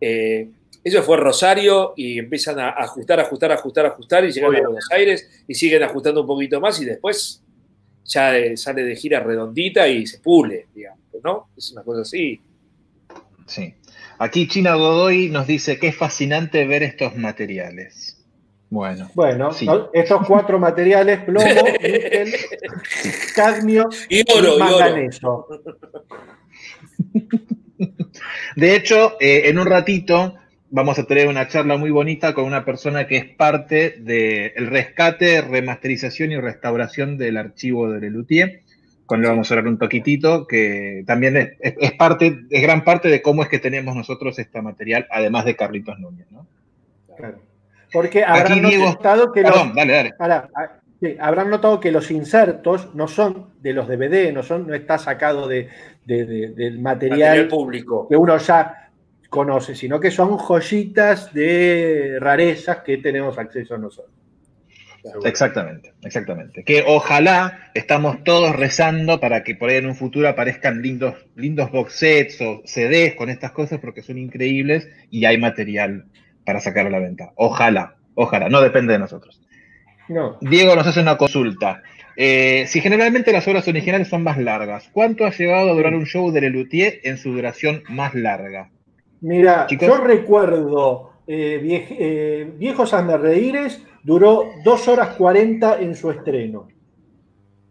eh, 0.00 0.48
eso 0.84 1.02
fue 1.04 1.16
Rosario 1.16 1.94
y 1.96 2.18
empiezan 2.18 2.58
a 2.58 2.70
ajustar, 2.70 3.20
ajustar, 3.20 3.52
ajustar, 3.52 3.86
ajustar 3.86 4.24
y 4.24 4.32
llegan 4.32 4.56
a. 4.56 4.60
Buenos 4.60 4.90
Aires 4.90 5.44
y 5.46 5.54
siguen 5.54 5.82
ajustando 5.84 6.22
un 6.22 6.26
poquito 6.26 6.60
más 6.60 6.80
y 6.82 6.84
después 6.84 7.40
ya 8.04 8.36
eh, 8.36 8.56
sale 8.56 8.82
de 8.82 8.96
gira 8.96 9.20
redondita 9.20 9.86
y 9.88 10.06
se 10.06 10.18
pule, 10.18 10.66
digamos, 10.74 10.98
¿no? 11.22 11.48
Es 11.56 11.70
una 11.72 11.82
cosa 11.84 12.02
así. 12.02 12.40
Sí. 13.46 13.74
Aquí 14.18 14.48
China 14.48 14.74
Godoy 14.74 15.28
nos 15.28 15.46
dice 15.46 15.78
que 15.78 15.88
es 15.88 15.96
fascinante 15.96 16.66
ver 16.66 16.82
estos 16.82 17.16
materiales. 17.16 18.18
Bueno, 18.72 19.10
Bueno, 19.14 19.52
Sí. 19.52 19.66
¿no? 19.66 19.90
estos 19.92 20.26
cuatro 20.26 20.58
materiales, 20.58 21.18
plomo, 21.24 21.44
níquel, 21.82 22.32
cadmio 23.36 23.90
Y 24.08 24.20
y 24.20 24.24
oro, 24.34 24.48
y 24.48 24.50
oro. 24.52 24.58
manganeso. 24.64 25.46
de 28.56 28.74
hecho, 28.74 29.16
eh, 29.20 29.42
en 29.50 29.58
un 29.58 29.66
ratito 29.66 30.36
vamos 30.70 30.98
a 30.98 31.04
tener 31.04 31.28
una 31.28 31.48
charla 31.48 31.76
muy 31.76 31.90
bonita 31.90 32.32
con 32.32 32.44
una 32.44 32.64
persona 32.64 33.06
que 33.06 33.18
es 33.18 33.26
parte 33.36 33.96
del 33.98 34.66
rescate, 34.68 35.42
remasterización 35.42 36.32
y 36.32 36.36
restauración 36.38 37.18
del 37.18 37.36
archivo 37.36 37.90
de 37.90 38.00
Lelutier. 38.00 38.60
Con 39.04 39.20
él 39.20 39.28
vamos 39.28 39.50
a 39.50 39.54
hablar 39.54 39.68
un 39.70 39.76
poquitito, 39.76 40.46
que 40.46 41.04
también 41.06 41.36
es, 41.36 41.50
es- 41.60 41.74
es 41.78 41.92
parte, 41.92 42.38
es 42.48 42.62
gran 42.62 42.84
parte 42.84 43.08
de 43.08 43.20
cómo 43.20 43.42
es 43.42 43.50
que 43.50 43.58
tenemos 43.58 43.94
nosotros 43.94 44.38
este 44.38 44.62
material, 44.62 45.06
además 45.10 45.44
de 45.44 45.56
Carlitos 45.56 45.98
Núñez, 45.98 46.26
¿no? 46.30 46.46
Claro. 47.18 47.38
Porque 47.92 48.24
habrán 48.24 48.52
Aquí 48.58 48.60
Diego- 48.68 48.84
notado 48.86 49.32
que 49.32 49.42
los, 49.42 49.50
Perdón, 49.52 49.72
dale, 49.74 49.92
dale. 49.92 50.14
Ahora, 50.18 50.48
ah, 50.56 50.72
sí, 51.00 51.16
habrán 51.20 51.50
notado 51.50 51.78
que 51.80 51.92
los 51.92 52.10
insertos 52.10 52.94
no 52.94 53.06
son 53.08 53.50
de 53.60 53.72
los 53.74 53.86
DVD, 53.88 54.32
no 54.32 54.42
son, 54.42 54.66
no 54.66 54.74
está 54.74 54.98
sacado 54.98 55.46
de, 55.48 55.68
de- 56.04 56.24
de- 56.26 56.48
del 56.50 56.78
Material 56.80 57.18
material 57.18 57.48
público. 57.48 58.08
que 58.08 58.16
uno 58.16 58.36
ya 58.38 58.90
conoce, 59.28 59.74
sino 59.74 59.98
que 60.00 60.10
son 60.10 60.36
joyitas 60.36 61.32
de 61.32 62.18
rarezas 62.20 62.78
que 62.78 62.98
tenemos 62.98 63.38
acceso 63.38 63.78
nosotros. 63.78 64.12
Exactamente, 65.24 65.92
exactamente. 66.04 66.62
Que 66.64 66.84
ojalá 66.86 67.70
estamos 67.74 68.22
todos 68.22 68.54
rezando 68.54 69.18
para 69.18 69.42
que 69.42 69.56
por 69.56 69.68
ahí 69.70 69.76
en 69.78 69.86
un 69.86 69.96
futuro 69.96 70.28
aparezcan 70.28 70.80
lindos, 70.80 71.14
lindos 71.34 71.72
box 71.72 71.94
sets 71.94 72.40
o 72.40 72.62
CDs 72.64 73.14
con 73.16 73.28
estas 73.28 73.50
cosas 73.50 73.80
porque 73.80 74.02
son 74.02 74.16
increíbles 74.18 74.88
y 75.10 75.24
hay 75.24 75.38
material 75.38 76.04
para 76.44 76.60
sacar 76.60 76.86
a 76.86 76.90
la 76.90 76.98
venta. 76.98 77.32
Ojalá, 77.36 77.96
ojalá, 78.14 78.48
no 78.48 78.60
depende 78.60 78.92
de 78.94 78.98
nosotros. 78.98 79.40
No, 80.08 80.38
Diego 80.40 80.74
nos 80.74 80.86
hace 80.86 81.00
una 81.00 81.16
consulta. 81.16 81.82
Eh, 82.16 82.64
si 82.66 82.80
generalmente 82.80 83.32
las 83.32 83.46
obras 83.48 83.66
originales 83.68 84.08
son 84.08 84.22
más 84.22 84.36
largas, 84.36 84.88
¿cuánto 84.92 85.24
ha 85.24 85.30
llegado 85.30 85.70
a 85.70 85.74
durar 85.74 85.94
un 85.94 86.04
show 86.04 86.30
de 86.30 86.42
Lelutier 86.42 87.00
en 87.04 87.16
su 87.16 87.32
duración 87.32 87.82
más 87.88 88.14
larga? 88.14 88.70
Mira, 89.20 89.66
Chicos. 89.66 89.88
yo 89.88 89.96
recuerdo 90.04 91.12
eh, 91.26 91.60
Viej- 91.62 91.96
eh, 91.98 92.52
Viejos 92.58 92.92
Reíres 93.20 93.82
duró 94.02 94.44
2 94.64 94.88
horas 94.88 95.16
40 95.16 95.80
en 95.80 95.94
su 95.94 96.10
estreno. 96.10 96.68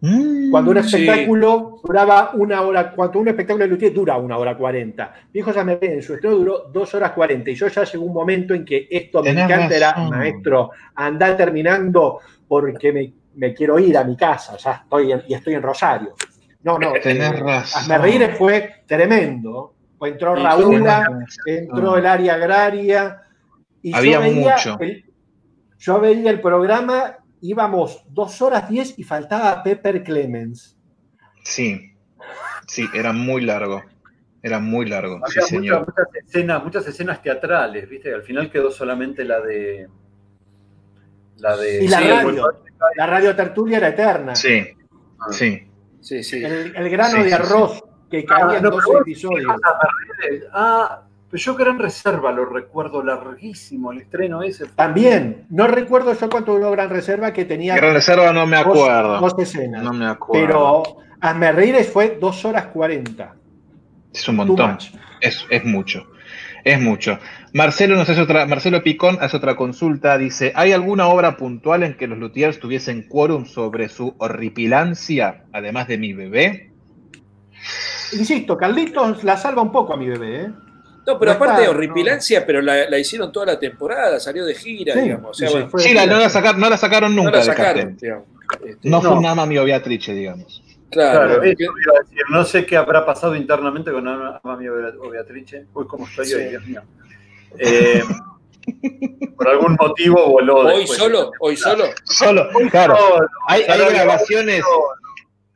Cuando 0.01 0.71
un 0.71 0.83
Sí. 0.83 0.95
espectáculo 0.95 1.79
duraba 1.83 2.31
una 2.33 2.61
hora, 2.63 2.91
cuando 2.91 3.19
un 3.19 3.27
espectáculo 3.27 3.65
de 3.65 3.69
Luthier 3.69 3.93
dura 3.93 4.17
una 4.17 4.37
hora 4.37 4.57
40. 4.57 5.13
Viejos 5.31 5.55
Reíres 5.55 5.91
en 5.91 6.01
su 6.01 6.15
estreno 6.15 6.37
duró 6.37 6.59
2 6.73 6.95
horas 6.95 7.11
40. 7.11 7.51
Y 7.51 7.55
yo 7.55 7.67
ya 7.67 7.83
llegó 7.83 8.05
un 8.05 8.13
momento 8.13 8.55
en 8.55 8.65
que 8.65 8.87
esto 8.89 9.21
me 9.21 9.29
encanta, 9.29 9.75
era 9.75 9.95
maestro, 10.09 10.71
andá 10.95 11.37
terminando 11.37 12.19
porque 12.47 12.91
me, 12.91 13.13
me 13.35 13.53
quiero 13.53 13.77
ir 13.77 13.95
a 13.95 14.03
mi 14.03 14.17
casa, 14.17 14.57
ya 14.57 14.71
estoy 14.83 15.11
en- 15.11 15.23
y 15.27 15.35
estoy 15.35 15.53
en 15.53 15.61
Rosario. 15.61 16.15
No, 16.63 16.79
no, 16.79 16.93
Tenés 16.93 17.31
eh, 17.31 17.33
razón. 17.37 17.81
Hazme 17.81 17.97
Reír 17.99 18.29
fue 18.37 18.83
tremendo. 18.87 19.73
Entró 20.01 20.33
Raúl, 20.35 20.83
entró 21.45 21.97
el 21.97 22.05
área 22.07 22.33
agraria. 22.33 23.21
Y 23.83 23.95
Había 23.95 24.13
yo 24.15 24.21
veía 24.21 24.51
mucho. 24.55 24.77
el- 24.79 25.05
yo 25.77 25.99
veía 25.99 26.31
el 26.31 26.41
programa, 26.41 27.17
íbamos 27.41 28.03
dos 28.09 28.41
horas 28.41 28.69
diez 28.69 28.97
y 28.97 29.03
faltaba 29.03 29.61
Pepper 29.63 30.03
Clemens. 30.03 30.77
Sí, 31.43 31.93
sí, 32.67 32.87
era 32.93 33.11
muy 33.13 33.41
largo. 33.41 33.83
Era 34.43 34.59
muy 34.59 34.87
largo, 34.87 35.19
sí, 35.27 35.37
Había 35.39 35.47
señor. 35.47 35.79
muchas, 35.81 35.95
muchas 36.07 36.25
escenas, 36.25 36.63
muchas 36.63 36.87
escenas 36.87 37.21
teatrales, 37.21 37.87
¿viste? 37.87 38.11
Al 38.11 38.23
final 38.23 38.49
quedó 38.49 38.71
solamente 38.71 39.23
la 39.23 39.39
de. 39.39 39.87
La 41.37 41.55
de. 41.57 41.83
Y 41.83 41.87
la 41.87 41.99
Sí, 41.99 42.07
radio. 42.07 42.63
La 42.95 43.05
radio 43.07 43.35
tertulia 43.35 43.77
era 43.77 43.89
eterna. 43.89 44.33
Sí, 44.35 44.67
sí. 45.31 45.67
Sí, 45.99 46.23
sí. 46.23 46.43
El, 46.43 46.75
el 46.75 46.89
grano 46.89 47.17
Sí, 47.17 47.21
de 47.21 47.27
sí, 47.27 47.33
arroz 47.33 47.83
que 48.09 48.25
caía 48.25 48.57
en 48.57 48.63
no, 48.63 48.71
dos 48.71 48.83
episodios. 49.01 49.55
Ah, 50.51 51.03
pero 51.31 51.41
yo 51.41 51.55
Gran 51.55 51.79
Reserva 51.79 52.33
lo 52.33 52.43
recuerdo 52.43 53.01
larguísimo, 53.01 53.93
el 53.93 53.99
estreno 53.99 54.43
ese. 54.43 54.65
También, 54.67 55.45
no 55.49 55.65
recuerdo 55.67 56.13
yo 56.13 56.29
cuánto 56.29 56.51
duró 56.53 56.71
Gran 56.71 56.89
Reserva 56.89 57.31
que 57.31 57.45
tenía 57.45 57.75
Gran 57.77 57.93
Reserva 57.93 58.33
no 58.33 58.45
me 58.45 58.57
dos, 58.57 58.65
acuerdo. 58.65 59.19
dos 59.21 59.39
escenas. 59.39 59.81
No 59.81 59.93
me 59.93 60.07
acuerdo. 60.07 60.45
pero 60.45 60.83
Hazme 61.21 61.53
Reír 61.53 61.75
fue 61.85 62.17
dos 62.19 62.43
horas 62.43 62.65
cuarenta. 62.67 63.35
es 64.13 64.27
un 64.27 64.35
montón. 64.35 64.77
Es, 65.21 65.45
es 65.49 65.63
mucho. 65.63 66.05
Es 66.65 66.79
mucho. 66.81 67.17
Marcelo 67.53 67.95
nos 67.95 68.09
hace 68.09 68.21
otra, 68.21 68.45
Marcelo 68.45 68.83
Picón 68.83 69.17
hace 69.21 69.37
otra 69.37 69.55
consulta. 69.55 70.17
Dice: 70.17 70.51
¿Hay 70.53 70.73
alguna 70.73 71.07
obra 71.07 71.37
puntual 71.37 71.83
en 71.83 71.95
que 71.95 72.07
los 72.07 72.17
luthiers 72.19 72.59
tuviesen 72.59 73.07
quórum 73.07 73.45
sobre 73.45 73.87
su 73.87 74.15
horripilancia, 74.17 75.45
además 75.53 75.87
de 75.87 75.97
mi 75.97 76.11
bebé? 76.11 76.71
Insisto, 78.11 78.57
Carlitos 78.57 79.23
la 79.23 79.37
salva 79.37 79.61
un 79.61 79.71
poco 79.71 79.93
a 79.93 79.97
mi 79.97 80.09
bebé, 80.09 80.41
¿eh? 80.41 80.51
No, 81.07 81.17
pero 81.19 81.31
No 81.31 81.35
aparte 81.37 81.53
está, 81.53 81.61
de 81.63 81.69
horripilancia, 81.69 82.45
pero 82.45 82.61
la, 82.61 82.89
la 82.89 82.97
hicieron 82.99 83.31
toda 83.31 83.45
la 83.47 83.59
temporada, 83.59 84.19
salió 84.19 84.45
de 84.45 84.53
gira, 84.53 84.93
Sí, 84.93 85.01
digamos. 85.01 85.31
O 85.31 85.33
sea, 85.33 85.47
sí, 85.47 85.53
bueno, 85.55 85.69
fue- 85.69 85.81
Sí, 85.81 85.93
la- 85.93 86.05
no, 86.05 86.19
la 86.19 86.29
sacar- 86.29 86.57
no 86.57 86.69
la 86.69 86.77
sacaron 86.77 87.15
no 87.15 87.23
nunca 87.23 87.37
la 87.37 87.37
de 87.39 87.43
sacaron, 87.45 87.97
digamos. 87.97 88.25
Este, 88.65 88.89
No, 88.89 89.01
fue 89.01 89.09
No. 89.11 89.17
una 89.19 89.33
mami 89.35 89.57
o 89.57 89.63
Beatrice, 89.63 90.13
digamos. 90.13 90.63
Claro, 90.91 91.19
Claro, 91.19 91.33
porque- 91.35 91.51
eso 91.63 91.63
iba 91.63 91.93
a 91.97 92.03
decir. 92.03 92.21
No 92.29 92.43
sé 92.45 92.65
qué 92.65 92.77
habrá 92.77 93.05
pasado 93.05 93.35
internamente 93.35 93.91
con 93.91 94.07
Ana- 94.07 94.39
Mami 94.43 94.67
o 94.67 94.75
Bea- 94.75 94.93
o 95.01 95.09
Beatrice. 95.09 95.65
Uy, 95.73 95.87
cómo 95.87 96.05
estoy 96.05 96.25
Sí. 96.25 96.33
hoy, 96.35 96.43
Dios 96.49 96.65
mío. 96.65 96.81
Eh, 97.57 98.03
por 99.37 99.49
algún 99.49 99.75
motivo 99.79 100.27
voló. 100.29 100.59
hoy 100.59 100.79
después. 100.81 100.99
solo, 100.99 101.31
hoy 101.39 101.57
solo. 101.57 101.85
Solo, 102.03 102.47
claro. 102.69 102.95
Solo. 102.95 103.27
Hay, 103.47 103.63
grabaciones. 103.65 104.63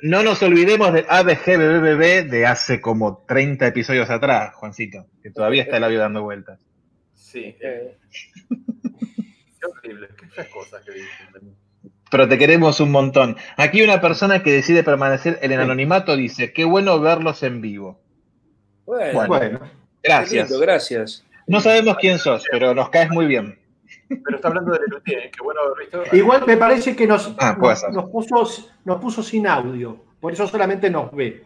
No 0.01 0.23
nos 0.23 0.41
olvidemos 0.43 0.93
del 0.93 1.05
ABG 1.07 1.57
BBB 1.57 2.29
de 2.29 2.45
hace 2.45 2.81
como 2.81 3.23
30 3.27 3.67
episodios 3.67 4.09
atrás, 4.09 4.53
Juancito, 4.55 5.07
que 5.23 5.31
todavía 5.31 5.63
está 5.63 5.77
el 5.77 5.81
labio 5.81 5.99
dando 5.99 6.21
vueltas. 6.23 6.59
Sí, 7.13 7.55
Eh, 7.61 7.97
qué 8.49 9.65
horrible. 9.67 10.09
Qué 10.17 10.27
feas 10.27 10.47
cosas 10.49 10.83
que 10.85 10.91
dicen. 10.91 11.55
Pero 12.11 12.27
te 12.27 12.37
queremos 12.37 12.79
un 12.79 12.91
montón. 12.91 13.35
Aquí 13.57 13.81
una 13.81 13.99
persona 13.99 14.43
que 14.43 14.51
decide 14.51 14.83
permanecer 14.83 15.39
en 15.41 15.51
el 15.51 15.59
anonimato 15.59 16.15
dice, 16.15 16.53
qué 16.53 16.63
bueno 16.65 16.99
verlos 16.99 17.41
en 17.43 17.61
vivo. 17.61 17.99
bueno, 18.85 19.27
Bueno, 19.27 19.59
Gracias. 20.03 20.49
lindo, 20.49 20.61
gracias. 20.63 21.25
No 21.47 21.59
sabemos 21.61 21.97
quién 21.97 22.19
sos, 22.19 22.43
pero 22.51 22.73
nos 22.75 22.89
caes 22.89 23.09
muy 23.09 23.25
bien. 23.25 23.57
Pero 24.07 24.35
está 24.35 24.47
hablando 24.49 24.71
de 24.73 24.79
Lelutier, 24.79 25.19
¿eh? 25.19 25.31
qué 25.35 25.43
bueno 25.43 25.61
haber 25.61 25.79
visto. 25.79 26.15
igual 26.15 26.43
me 26.45 26.57
parece 26.57 26.95
que 26.95 27.07
nos, 27.07 27.33
Ah, 27.39 27.57
nos, 27.91 28.09
puso, 28.09 28.69
nos 28.85 29.01
puso 29.01 29.23
sin 29.23 29.47
audio, 29.47 29.97
por 30.19 30.33
eso 30.33 30.47
solamente 30.47 30.89
nos 30.89 31.11
ve. 31.11 31.43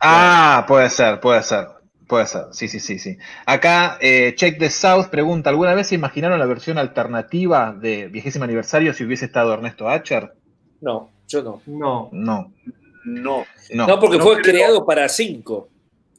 Ah, 0.00 0.64
puede 0.68 0.88
ser, 0.90 1.20
puede 1.20 1.42
ser. 1.42 1.66
Puede 2.06 2.26
ser, 2.26 2.42
sí, 2.52 2.68
sí, 2.68 2.80
sí, 2.80 2.98
sí. 2.98 3.16
Acá, 3.46 3.96
eh, 3.98 4.34
Check 4.36 4.58
the 4.58 4.68
South 4.68 5.06
pregunta, 5.06 5.48
¿alguna 5.48 5.74
vez 5.74 5.86
se 5.86 5.94
imaginaron 5.94 6.38
la 6.38 6.44
versión 6.44 6.76
alternativa 6.76 7.72
de 7.72 8.08
vigésimo 8.08 8.44
aniversario 8.44 8.92
si 8.92 9.04
hubiese 9.04 9.24
estado 9.24 9.54
Ernesto 9.54 9.88
Acher? 9.88 10.34
No, 10.82 11.10
yo 11.26 11.42
no. 11.42 11.62
No. 11.66 12.08
No, 12.12 12.52
No. 13.06 13.46
no. 13.72 13.86
No, 13.86 13.98
porque 13.98 14.18
no 14.18 14.24
fue 14.24 14.34
creo. 14.42 14.52
creado 14.54 14.84
para 14.84 15.08
cinco. 15.08 15.70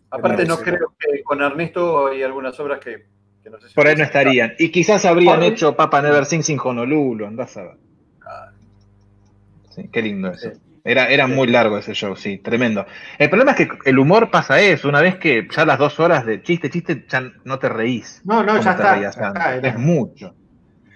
Aparte, 0.09 0.45
no 0.45 0.57
creo 0.57 0.93
que 0.97 1.21
con 1.23 1.41
Ernesto 1.43 2.07
hay 2.07 2.23
algunas 2.23 2.59
obras 2.59 2.79
que, 2.79 3.05
que 3.45 3.49
no 3.51 3.59
sé 3.61 3.69
si. 3.69 3.75
Por 3.75 3.87
ahí 3.87 3.95
no 3.95 4.03
estarían. 4.03 4.53
Y 4.59 4.69
quizás 4.71 5.05
habrían 5.05 5.41
hecho 5.43 5.75
Papa 5.75 6.01
Never 6.01 6.25
Sing 6.25 6.43
sin 6.43 6.59
Honolulu, 6.61 7.25
andás 7.25 7.55
a 7.55 7.61
ver. 7.63 7.77
Sí, 9.69 9.89
qué 9.91 10.01
lindo 10.01 10.31
eso. 10.31 10.51
Sí. 10.51 10.59
Era, 10.83 11.07
era 11.09 11.25
muy 11.27 11.47
largo 11.47 11.77
ese 11.79 11.93
show, 11.93 12.15
sí, 12.15 12.37
tremendo. 12.37 12.85
El 13.17 13.29
problema 13.29 13.51
es 13.51 13.57
que 13.57 13.69
el 13.85 13.97
humor 13.97 14.29
pasa 14.29 14.59
eso, 14.61 14.87
una 14.87 15.01
vez 15.01 15.17
que 15.17 15.47
ya 15.49 15.65
las 15.65 15.79
dos 15.79 15.99
horas 15.99 16.25
de 16.25 16.43
chiste, 16.43 16.69
chiste, 16.69 17.05
ya 17.09 17.31
no 17.43 17.57
te 17.57 17.69
reís. 17.69 18.21
No, 18.23 18.43
no, 18.43 18.61
ya 18.61 18.71
está, 18.71 18.99
ya 19.01 19.59
Es 19.63 19.79
mucho. 19.79 20.35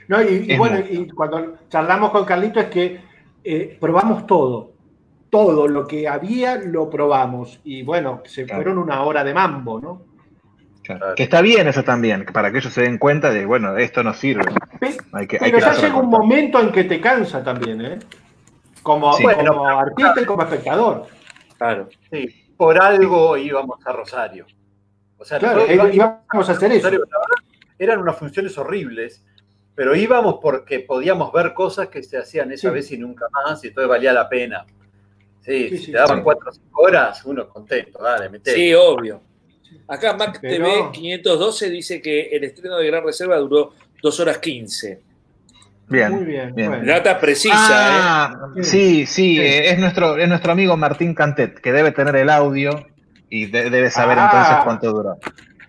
No, 0.07 0.21
y, 0.21 0.55
bueno, 0.57 0.77
mucho. 0.77 0.93
y 0.93 1.07
cuando 1.09 1.57
charlamos 1.69 2.11
con 2.11 2.23
Carlito 2.25 2.59
es 2.59 2.67
que 2.67 2.99
eh, 3.43 3.77
probamos 3.79 4.27
todo. 4.27 4.73
Todo 5.31 5.67
lo 5.67 5.87
que 5.87 6.07
había 6.07 6.55
lo 6.57 6.89
probamos. 6.89 7.59
Y 7.63 7.83
bueno, 7.83 8.21
se 8.25 8.45
Claro. 8.45 8.61
fueron 8.63 8.77
una 8.79 9.01
hora 9.03 9.23
de 9.23 9.33
mambo, 9.33 9.79
¿no? 9.79 10.01
Claro. 10.97 11.13
Que 11.15 11.23
está 11.23 11.41
bien 11.41 11.67
eso 11.67 11.83
también, 11.83 12.25
para 12.25 12.51
que 12.51 12.57
ellos 12.57 12.73
se 12.73 12.81
den 12.81 12.97
cuenta 12.97 13.29
de, 13.31 13.45
bueno, 13.45 13.77
esto 13.77 14.01
no 14.03 14.13
sirve. 14.13 14.43
Pe- 14.79 14.97
Hay 15.13 15.27
que, 15.27 15.37
hay 15.39 15.51
Pero 15.51 15.57
que 15.69 15.75
ya 15.75 15.81
llega 15.81 15.95
un 15.97 16.09
momento 16.09 16.59
en 16.59 16.71
que 16.71 16.83
te 16.85 16.99
cansa 16.99 17.43
también, 17.43 17.81
¿eh? 17.85 17.99
Como, 18.81 19.13
Sí. 19.13 19.23
como 19.23 19.67
artista 19.67 20.21
y 20.21 20.25
como 20.25 20.41
espectador. 20.43 21.05
Claro. 21.57 21.89
Sí, 22.11 22.51
por 22.57 22.81
algo 22.81 23.37
íbamos 23.37 23.85
a 23.85 23.91
Rosario. 23.93 24.47
O 25.17 25.25
sea, 25.25 25.37
Claro, 25.37 25.61
eh, 25.67 25.91
íbamos 25.93 26.49
a 26.49 26.53
hacer 26.53 26.71
eso. 26.71 26.77
Rosario, 26.87 26.99
la 26.99 27.19
verdad, 27.19 27.45
eran 27.77 27.99
unas 27.99 28.15
funciones 28.17 28.57
horribles, 28.57 29.23
pero 29.75 29.95
íbamos 29.95 30.39
porque 30.41 30.79
podíamos 30.79 31.31
ver 31.31 31.53
cosas 31.53 31.89
que 31.89 32.01
se 32.01 32.17
hacían 32.17 32.51
esa 32.51 32.69
Sí. 32.69 32.73
vez 32.73 32.91
y 32.93 32.97
nunca 32.97 33.27
más, 33.31 33.63
y 33.63 33.67
entonces 33.67 33.89
valía 33.89 34.11
la 34.13 34.27
pena. 34.27 34.65
Sí, 35.41 35.69
Sí, 35.69 35.77
si 35.77 35.85
sí, 35.85 35.91
te 35.91 35.97
daban 35.99 36.17
sí. 36.17 36.23
cuatro 36.23 36.49
o 36.49 36.53
cinco 36.53 36.81
horas, 36.81 37.23
uno 37.25 37.47
contento, 37.47 38.01
dale, 38.01 38.27
meté. 38.29 38.53
Sí, 38.55 38.73
obvio. 38.73 39.21
Acá 39.87 40.13
Mac 40.15 40.39
Pero- 40.41 40.65
TV 40.65 40.91
512 40.93 41.69
dice 41.69 42.01
que 42.01 42.27
el 42.29 42.43
estreno 42.43 42.77
de 42.77 42.87
Gran 42.87 43.03
Reserva 43.03 43.37
duró 43.37 43.73
2 44.01 44.19
horas 44.19 44.37
15. 44.37 45.01
Bien. 45.87 46.11
Muy 46.11 46.25
bien. 46.25 46.53
Data 46.85 47.19
precisa, 47.19 47.55
Ah, 47.57 48.51
¿eh? 48.55 48.63
sí, 48.63 49.05
sí, 49.07 49.35
Sí. 49.35 49.39
eh, 49.39 49.71
es, 49.71 49.79
nuestro, 49.79 50.17
es 50.17 50.29
nuestro 50.29 50.51
amigo 50.51 50.77
Martín 50.77 51.15
Cantet, 51.15 51.59
que 51.59 51.71
debe 51.73 51.91
tener 51.91 52.15
el 52.15 52.29
audio 52.29 52.85
y 53.29 53.47
de- 53.47 53.69
debe 53.71 53.89
saber 53.89 54.17
Ah. 54.19 54.25
entonces 54.31 54.63
cuánto 54.63 54.91
duró. 54.91 55.13
¿eh? 55.15 55.19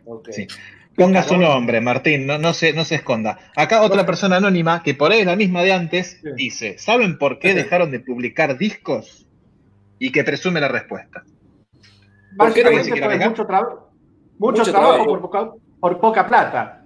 Ok. 0.04 0.28
Sí. 0.32 0.46
Ponga 0.94 1.22
su 1.22 1.38
nombre, 1.38 1.80
Martín, 1.80 2.26
no, 2.26 2.36
no, 2.36 2.52
se, 2.52 2.74
no 2.74 2.84
se 2.84 2.96
esconda. 2.96 3.38
Acá 3.56 3.80
otra 3.80 4.04
persona 4.04 4.36
anónima, 4.36 4.82
que 4.82 4.92
por 4.94 5.10
ahí 5.12 5.20
es 5.20 5.26
la 5.26 5.36
misma 5.36 5.62
de 5.62 5.72
antes, 5.72 6.18
Sí. 6.22 6.28
dice, 6.36 6.76
¿saben 6.76 7.16
por 7.16 7.38
qué 7.38 7.54
dejaron 7.54 7.90
de 7.90 8.00
publicar 8.00 8.58
discos? 8.58 9.26
Y 9.98 10.12
que 10.12 10.22
presume 10.24 10.60
la 10.60 10.68
respuesta. 10.68 11.22
¿Por 12.36 12.52
qué 12.52 12.64
no 12.64 12.72
mucho, 12.72 13.46
traba- 13.46 13.86
mucho, 14.40 14.58
Mucho 14.62 14.70
trabajo, 14.72 14.92
trabajo. 14.94 15.10
Por, 15.10 15.20
poca, 15.20 15.50
por 15.78 16.00
poca 16.00 16.26
plata. 16.26 16.82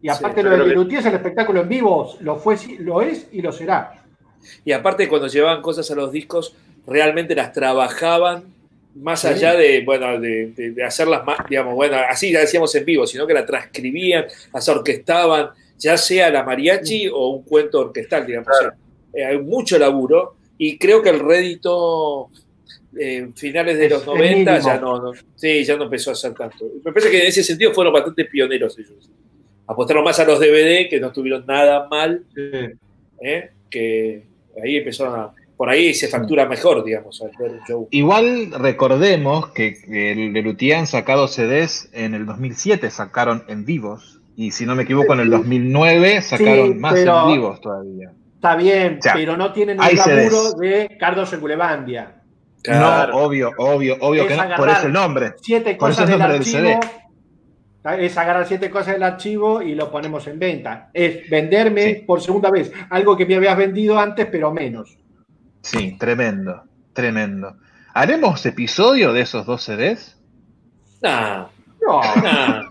Y 0.00 0.08
Sí, 0.08 0.14
aparte 0.16 0.42
yo 0.42 0.48
lo 0.48 0.56
de 0.56 0.62
que- 0.62 0.68
Lelutier, 0.70 1.06
el 1.06 1.14
espectáculo 1.14 1.60
en 1.60 1.68
vivo 1.68 2.14
lo 2.20 2.36
fue, 2.36 2.56
lo 2.78 3.02
es 3.02 3.28
y 3.32 3.42
lo 3.42 3.52
será. 3.52 4.02
Y 4.64 4.72
aparte 4.72 5.08
cuando 5.08 5.26
llevaban 5.28 5.62
cosas 5.62 5.90
a 5.90 5.94
los 5.94 6.10
discos, 6.10 6.54
realmente 6.86 7.34
las 7.34 7.52
trabajaban 7.52 8.44
más 8.96 9.20
Sí. 9.20 9.28
allá 9.28 9.54
de, 9.54 9.82
bueno, 9.84 10.18
de, 10.20 10.46
de- 10.56 10.70
de 10.72 10.84
hacerlas 10.84 11.24
más, 11.24 11.38
digamos, 11.48 11.74
bueno, 11.74 11.96
así 12.10 12.32
ya 12.32 12.40
decíamos 12.40 12.74
en 12.74 12.84
vivo, 12.84 13.06
sino 13.06 13.26
que 13.26 13.34
la 13.34 13.46
transcribían, 13.46 14.24
las 14.52 14.68
orquestaban, 14.68 15.50
ya 15.78 15.96
sea 15.96 16.30
la 16.30 16.42
mariachi 16.42 17.08
o 17.08 17.28
un 17.28 17.42
cuento 17.44 17.80
orquestal, 17.80 18.26
digamos. 18.26 18.48
O 18.48 18.60
sea, 18.60 18.74
eh, 19.14 19.24
hay 19.24 19.38
mucho 19.38 19.78
laburo 19.78 20.34
y 20.58 20.78
creo 20.78 21.00
que 21.02 21.10
el 21.10 21.20
rédito 21.20 22.28
eh, 22.98 23.28
finales 23.34 23.78
de 23.78 23.86
Es- 23.86 23.90
los 23.92 24.00
es 24.02 24.06
90 24.06 24.58
ya 24.58 24.78
no, 24.78 25.00
no- 25.00 25.12
sí, 25.34 25.64
ya 25.64 25.76
no 25.76 25.84
empezó 25.84 26.10
a 26.10 26.12
hacer 26.12 26.34
tanto. 26.34 26.64
Me 26.84 26.92
parece 26.92 27.10
que 27.10 27.20
en 27.22 27.26
ese 27.28 27.42
sentido 27.42 27.72
fueron 27.72 27.92
bastante 27.92 28.24
pioneros 28.26 28.78
ellos. 28.78 29.10
Apostaron 29.66 30.04
más 30.04 30.18
a 30.18 30.24
los 30.24 30.38
DVD, 30.40 30.88
que 30.88 30.98
no 31.00 31.06
estuvieron 31.08 31.44
nada 31.46 31.88
mal, 31.88 32.24
¿eh? 33.20 33.50
que 33.70 34.24
ahí 34.62 34.76
empezaron 34.76 35.18
a... 35.18 35.30
por 35.56 35.70
ahí 35.70 35.94
se 35.94 36.08
factura 36.08 36.46
mejor, 36.46 36.84
digamos, 36.84 37.22
al 37.22 37.30
ver 37.38 37.52
un 37.52 37.60
show. 37.66 37.88
Igual 37.90 38.50
recordemos 38.58 39.48
que 39.52 39.76
el 39.88 40.32
Lelutier 40.32 40.76
han 40.76 40.86
sacado 40.86 41.28
CDs 41.28 41.88
en 41.92 42.14
el 42.14 42.26
2007, 42.26 42.90
sacaron 42.90 43.44
en 43.48 43.64
vivos. 43.64 44.20
Y 44.36 44.50
si 44.50 44.66
no 44.66 44.74
me 44.74 44.82
equivoco, 44.82 45.12
en 45.14 45.20
el 45.20 45.30
2009 45.30 46.20
sacaron 46.22 46.72
Sí, 46.72 46.74
más 46.78 46.94
pero- 46.94 47.20
en 47.28 47.32
vivos 47.34 47.60
todavía. 47.60 48.12
Está 48.34 48.56
bien, 48.56 48.96
O 48.98 49.02
sea, 49.02 49.14
pero 49.14 49.36
no 49.36 49.52
tienen 49.52 49.78
el 49.80 49.96
laburo 49.96 50.50
CDs. 50.50 50.56
de 50.58 50.96
Carlos 50.98 51.32
en 51.32 51.40
Gulebandia. 51.40 52.21
Claro. 52.62 53.12
No, 53.12 53.18
obvio, 53.18 53.50
obvio, 53.58 53.96
obvio 54.00 54.22
Es 54.22 54.28
que 54.28 54.36
no. 54.48 54.56
Por 54.56 54.68
eso 54.68 54.86
el 54.86 54.92
nombre. 54.92 55.34
Siete 55.42 55.74
Por 55.74 55.90
eso 55.90 56.02
cosas 56.02 56.10
el 56.14 56.18
del 56.18 56.28
nombre 56.28 56.38
del 56.50 56.74
archivo. 56.76 56.80
Es 57.98 58.16
agarrar 58.16 58.46
siete 58.46 58.70
cosas 58.70 58.94
del 58.94 59.02
archivo 59.02 59.60
y 59.60 59.74
lo 59.74 59.90
ponemos 59.90 60.26
en 60.28 60.38
venta. 60.38 60.90
Es 60.94 61.28
venderme 61.28 61.82
Sí. 61.86 61.94
por 62.06 62.20
segunda 62.20 62.50
vez 62.50 62.72
algo 62.90 63.16
que 63.16 63.26
me 63.26 63.34
habías 63.34 63.56
vendido 63.56 63.98
antes, 63.98 64.26
pero 64.30 64.52
menos. 64.52 64.96
Sí, 65.62 65.96
tremendo, 65.98 66.62
tremendo. 66.92 67.56
¿Haremos 67.94 68.46
episodio 68.46 69.12
de 69.12 69.22
esos 69.22 69.44
dos 69.46 69.62
CDs? 69.64 70.16
Nah, 71.02 71.46
No, 71.84 72.00
nah. 72.22 72.62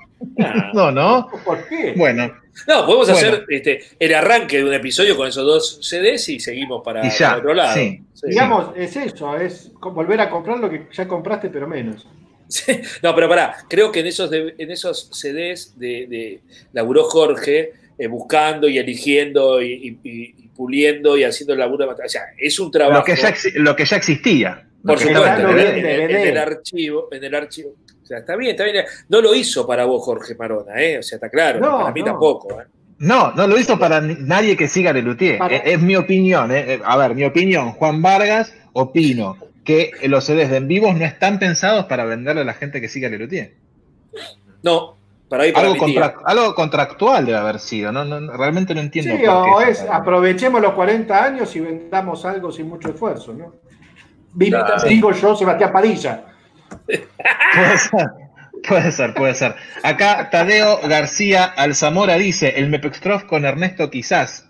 No, 0.74 0.92
no. 0.92 1.30
¿por 1.46 1.68
qué? 1.68 1.94
Bueno, 1.98 2.32
No, 2.68 2.86
podemos 2.86 3.10
Bueno. 3.10 3.14
hacer 3.14 3.46
este, 3.50 3.82
el 4.00 4.14
arranque 4.14 4.58
de 4.58 4.66
un 4.66 4.74
episodio 4.74 5.16
con 5.16 5.28
esos 5.28 5.46
dos 5.46 5.80
CDs 5.82 6.30
y 6.30 6.40
seguimos 6.40 6.82
para, 6.84 7.06
Y 7.06 7.10
ya, 7.10 7.30
para 7.30 7.40
otro 7.40 7.54
lado. 7.54 7.74
sí. 7.76 8.02
Sí. 8.14 8.28
Digamos, 8.30 8.72
es 8.76 8.96
eso, 8.98 9.36
es 9.38 9.72
volver 9.82 10.20
a 10.22 10.30
comprar 10.30 10.60
lo 10.60 10.70
que 10.70 10.88
ya 10.94 11.08
compraste, 11.08 11.50
pero 11.50 11.68
menos. 11.68 12.06
Sí. 12.48 12.82
No, 13.02 13.16
pero 13.16 13.30
pará, 13.30 13.56
creo 13.70 13.92
que 13.92 14.02
en 14.02 14.08
esos, 14.08 14.30
de- 14.30 14.54
en 14.58 14.70
esos 14.72 15.10
CDs 15.14 15.80
de, 15.80 16.06
de 16.08 16.42
laburó 16.74 17.06
Jorge, 17.06 17.72
eh, 17.98 18.08
buscando 18.08 18.68
y 18.68 18.78
eligiendo 18.78 19.62
y, 19.62 19.72
y- 20.04 20.10
y- 20.10 20.36
y 20.38 20.48
puliendo 20.50 21.18
y 21.18 21.24
haciendo 21.24 21.54
el 21.54 21.60
laburo. 21.60 21.86
de- 21.88 22.04
O 22.04 22.10
sea, 22.10 22.24
es 22.38 22.60
un 22.60 22.70
trabajo. 22.70 23.00
lo 23.00 23.06
que 23.06 23.16
ya, 23.16 23.30
exi- 23.30 23.54
lo 23.56 23.76
que 23.76 23.86
ya 23.86 23.96
existía. 23.98 24.68
Por 24.86 25.00
supuesto, 25.00 25.26
estaba 25.26 25.52
en 25.52 26.12
el 26.28 26.38
archivo, 26.38 27.08
en 27.12 27.24
el 27.24 27.36
archivo. 27.36 27.76
O 28.12 28.14
sea, 28.14 28.20
está 28.20 28.36
bien, 28.36 28.52
está 28.52 28.66
bien. 28.66 28.84
No 29.08 29.22
lo 29.22 29.34
hizo 29.34 29.66
para 29.66 29.86
vos, 29.86 30.04
Jorge 30.04 30.36
Marona, 30.36 30.82
¿eh? 30.82 31.00
O 31.00 31.04
sea, 31.04 31.16
está 31.16 31.30
claro, 31.30 31.60
No, 31.62 31.78
para 31.80 31.92
mí 31.94 32.02
no. 32.02 32.06
tampoco. 32.08 32.60
¿eh? 32.60 32.66
No, 33.00 33.32
no 33.32 33.48
lo 33.48 33.58
hizo 33.58 33.80
para 33.80 34.02
nadie 34.02 34.58
que 34.58 34.68
siga 34.68 34.92
Lelutier. 34.92 35.38
Para- 35.38 35.56
Es, 35.56 35.62
es 35.66 35.82
mi 35.82 35.96
opinión. 35.96 36.52
eh. 36.52 36.74
Eh, 36.74 36.82
A 36.84 36.98
ver, 36.98 37.16
mi 37.16 37.24
opinión. 37.24 37.72
Juan 37.72 38.02
Vargas, 38.02 38.54
opino 38.74 39.38
que 39.64 39.92
los 40.08 40.26
CDs 40.26 40.50
de 40.50 40.58
en 40.58 40.68
vivos 40.68 40.94
no 40.96 41.06
están 41.06 41.40
pensados 41.40 41.86
para 41.86 42.04
venderle 42.04 42.42
a 42.42 42.46
la 42.46 42.54
gente 42.54 42.82
que 42.82 42.90
siga 42.90 43.08
Lelutier. 43.08 43.54
No, 44.64 44.96
para 45.30 45.44
ahí 45.44 45.52
para 45.54 45.68
Algo, 45.68 45.78
contra- 45.80 46.16
algo 46.26 46.54
contractual 46.56 47.26
debe 47.26 47.38
haber 47.38 47.60
sido. 47.60 47.92
No, 47.92 48.04
no, 48.04 48.20
no, 48.20 48.36
realmente 48.36 48.76
no 48.76 48.82
entiendo. 48.82 49.16
Sí, 49.16 49.24
por 49.26 49.36
o 49.36 49.58
qué. 49.60 49.72
es 49.72 49.86
aprovechemos 49.90 50.62
los 50.62 50.74
40 50.74 51.24
años 51.24 51.56
y 51.56 51.62
vendamos 51.62 52.26
algo 52.26 52.52
sin 52.52 52.68
mucho 52.68 52.90
esfuerzo, 52.90 53.34
¿no? 53.34 53.54
Claro. 54.38 54.84
Digo 54.88 55.12
yo, 55.12 55.36
Sebastián 55.36 55.72
Padilla. 55.72 56.26
Puede 56.88 57.78
ser, 57.78 58.08
puede 58.68 58.92
ser, 58.92 59.14
puede 59.14 59.34
ser. 59.36 59.56
Acá 59.84 60.30
Tadeo 60.30 60.80
García 60.88 61.46
Alzamora 61.46 62.16
dice, 62.16 62.54
el 62.58 62.70
Mepextrof 62.70 63.24
con 63.26 63.46
Ernesto 63.46 63.90
quizás, 63.90 64.50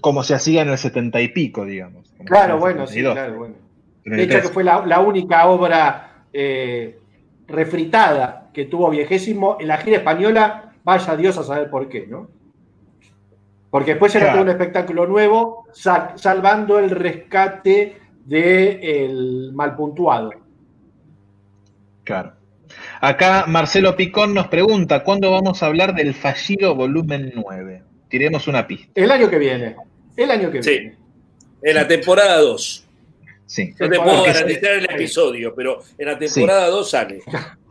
como 0.00 0.22
se 0.22 0.34
hacía 0.34 0.62
en 0.62 0.68
el 0.70 0.78
setenta 0.78 1.20
y 1.20 1.28
pico, 1.28 1.64
digamos. 1.64 2.12
Claro, 2.26 2.58
bueno, 2.58 2.86
sí, 2.86 2.94
72, 2.94 3.14
claro, 3.14 3.34
bueno. 3.38 3.54
De 4.04 4.10
73. 4.10 4.38
hecho, 4.38 4.48
que 4.48 4.54
fue 4.54 4.64
la, 4.64 4.84
la 4.84 5.00
única 5.00 5.46
obra 5.46 6.24
eh, 6.32 6.98
refritada 7.46 8.50
que 8.52 8.66
tuvo 8.66 8.90
Viejésimo 8.90 9.56
en 9.60 9.68
la 9.68 9.78
gira 9.78 9.98
española, 9.98 10.72
vaya 10.84 11.16
Dios 11.16 11.38
a 11.38 11.44
saber 11.44 11.70
por 11.70 11.88
qué, 11.88 12.06
¿no? 12.06 12.28
Porque 13.70 13.92
después 13.92 14.14
era 14.14 14.26
Claro. 14.26 14.36
todo 14.38 14.44
un 14.44 14.50
espectáculo 14.50 15.06
nuevo, 15.06 15.64
sa- 15.72 16.12
salvando 16.16 16.78
el 16.78 16.90
rescate 16.90 17.96
del 18.24 19.50
mal 19.54 19.74
puntuado. 19.74 20.30
Claro. 22.04 22.32
Acá 23.00 23.44
Marcelo 23.46 23.96
Picón 23.96 24.34
nos 24.34 24.48
pregunta, 24.48 25.02
¿cuándo 25.04 25.30
vamos 25.30 25.62
a 25.62 25.66
hablar 25.66 25.94
del 25.94 26.14
fallido 26.14 26.74
volumen 26.74 27.32
9? 27.34 27.82
Tiremos 28.08 28.46
una 28.48 28.66
pista. 28.66 28.90
El 28.94 29.10
año 29.10 29.28
que 29.28 29.38
viene. 29.38 29.76
El 30.16 30.30
año 30.30 30.50
que 30.50 30.62
Sí. 30.62 30.70
viene. 30.70 30.96
En 31.62 31.74
la 31.74 31.88
temporada 31.88 32.36
2. 32.38 32.86
Sí. 33.46 33.74
No 33.78 33.88
te 33.88 33.98
puedo 33.98 34.22
garantizar 34.24 34.72
el 34.74 34.80
sí. 34.82 34.94
episodio, 34.94 35.54
pero 35.54 35.80
en 35.98 36.06
la 36.06 36.18
temporada 36.18 36.68
2 36.68 36.90
sale. 36.90 37.20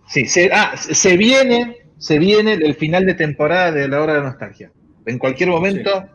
Sí, 0.08 0.26
se, 0.26 0.50
ah, 0.54 0.74
se 0.78 1.18
viene, 1.18 1.78
se 1.98 2.20
viene 2.20 2.54
el 2.54 2.76
final 2.76 3.06
de 3.06 3.14
temporada 3.16 3.72
de 3.72 3.88
la 3.88 4.02
hora 4.02 4.16
de 4.16 4.22
nostalgia. 4.22 4.72
En 5.06 5.18
cualquier 5.18 5.50
momento 5.50 6.06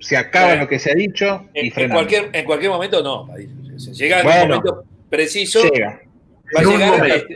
se 0.00 0.16
acaba 0.16 0.46
Bueno. 0.48 0.62
lo 0.62 0.68
que 0.68 0.78
se 0.78 0.90
ha 0.90 0.94
dicho 0.94 1.48
y 1.54 1.60
En, 1.60 1.66
en 1.66 1.72
frenamos. 1.72 1.96
cualquier, 2.06 2.30
en 2.36 2.44
cualquier 2.44 2.70
momento 2.70 3.02
no. 3.02 3.28
Se 3.78 3.92
Llega 3.92 4.20
en 4.20 4.24
Bueno. 4.24 4.42
un 4.42 4.48
momento 4.50 4.84
preciso. 5.08 5.62
Llega. 5.70 6.00
Va 6.54 6.60
a 6.60 6.64
llegar, 6.64 7.06
este- 7.08 7.34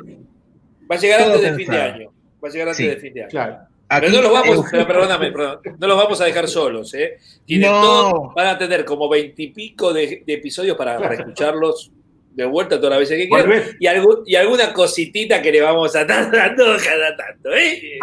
va 0.90 0.94
a 0.94 0.98
llegar 0.98 1.20
Todo 1.22 1.32
antes 1.34 1.50
de 1.50 1.56
fin 1.56 1.70
de 1.70 1.80
año. 1.80 2.12
Va 2.42 2.48
a 2.48 2.52
llegar 2.52 2.68
antes 2.68 2.76
Sí. 2.76 2.86
de 2.86 2.96
fin 2.96 3.14
de 3.14 3.20
año. 3.22 3.30
Claro. 3.30 3.58
Aquí, 3.92 4.06
Pero 4.06 4.12
no 4.16 4.22
los 4.22 4.32
vamos, 4.32 4.66
pero 4.70 4.86
perdóname, 4.86 5.32
perdón, 5.32 5.60
no 5.78 5.86
los 5.88 5.96
vamos 5.96 6.20
a 6.20 6.24
dejar 6.24 6.46
solos, 6.46 6.94
¿eh? 6.94 7.18
Tienen 7.44 7.72
No. 7.72 7.80
todo- 7.80 8.32
van 8.36 8.46
a 8.46 8.56
tener 8.58 8.84
como 8.84 9.08
veintipico 9.08 9.92
de, 9.92 10.22
de 10.24 10.32
episodios 10.34 10.76
para 10.76 10.96
reescucharlos 10.98 11.90
de 12.32 12.44
vuelta 12.44 12.76
todas 12.76 12.90
las 12.90 13.00
veces 13.00 13.18
que 13.18 13.28
quieran. 13.28 13.64
Y, 13.80 13.86
algún- 13.88 14.22
y 14.26 14.36
alguna 14.36 14.72
cositita 14.72 15.42
que 15.42 15.50
le 15.50 15.60
vamos 15.60 15.94
a 15.96 16.02
estar 16.02 16.30
dando 16.30 16.64
cada 16.84 17.16
tanto, 17.16 17.52
¿eh? 17.52 17.98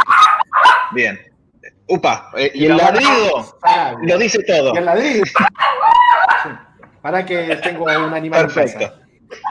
Bien. 0.94 1.18
Upa, 1.88 2.32
eh, 2.36 2.52
y 2.54 2.66
el 2.66 2.76
la 2.76 2.92
ladrido 2.92 3.58
lo 4.02 4.18
dice 4.18 4.44
todo. 4.44 4.74
Y 4.74 4.78
el 4.78 4.86
ladrillo. 4.86 5.24
Sí. 5.26 6.50
Para 7.02 7.26
que 7.26 7.56
tengo 7.64 7.86
un 7.86 7.90
animal 8.14 8.42
en 8.42 8.48
Perfecto. 8.54 8.94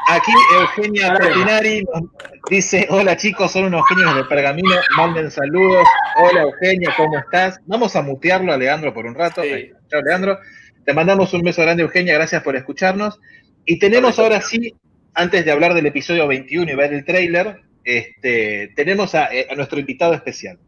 Aquí 0.08 0.32
Eugenia. 0.60 1.14
Portinari 1.14 1.82
nos 1.82 2.04
dice, 2.48 2.86
hola 2.90 3.16
chicos, 3.16 3.52
son 3.52 3.64
unos 3.64 3.86
genios 3.88 4.14
de 4.14 4.24
pergamino, 4.24 4.70
manden 4.96 5.30
saludos. 5.30 5.86
Hola 6.16 6.42
Eugenia, 6.42 6.92
¿cómo 6.96 7.18
estás? 7.18 7.60
Vamos 7.66 7.96
a 7.96 8.02
mutearlo 8.02 8.52
a 8.52 8.56
Leandro 8.56 8.94
por 8.94 9.06
un 9.06 9.14
rato. 9.14 9.42
Sí. 9.42 9.72
Chao 9.88 10.02
Leandro. 10.02 10.38
Te 10.84 10.94
mandamos 10.94 11.32
un 11.34 11.42
beso 11.42 11.62
grande 11.62 11.82
Eugenia, 11.82 12.14
gracias 12.14 12.42
por 12.42 12.56
escucharnos. 12.56 13.20
Y 13.64 13.78
tenemos 13.78 14.18
ahora 14.18 14.40
sí, 14.40 14.74
antes 15.14 15.44
de 15.44 15.50
hablar 15.50 15.74
del 15.74 15.86
episodio 15.86 16.26
21 16.28 16.70
y 16.70 16.74
ver 16.74 16.92
el 16.94 17.04
tráiler, 17.04 17.62
este, 17.84 18.72
tenemos 18.76 19.14
a, 19.14 19.34
eh, 19.34 19.48
a 19.50 19.54
nuestro 19.56 19.78
invitado 19.80 20.14
especial. 20.14 20.58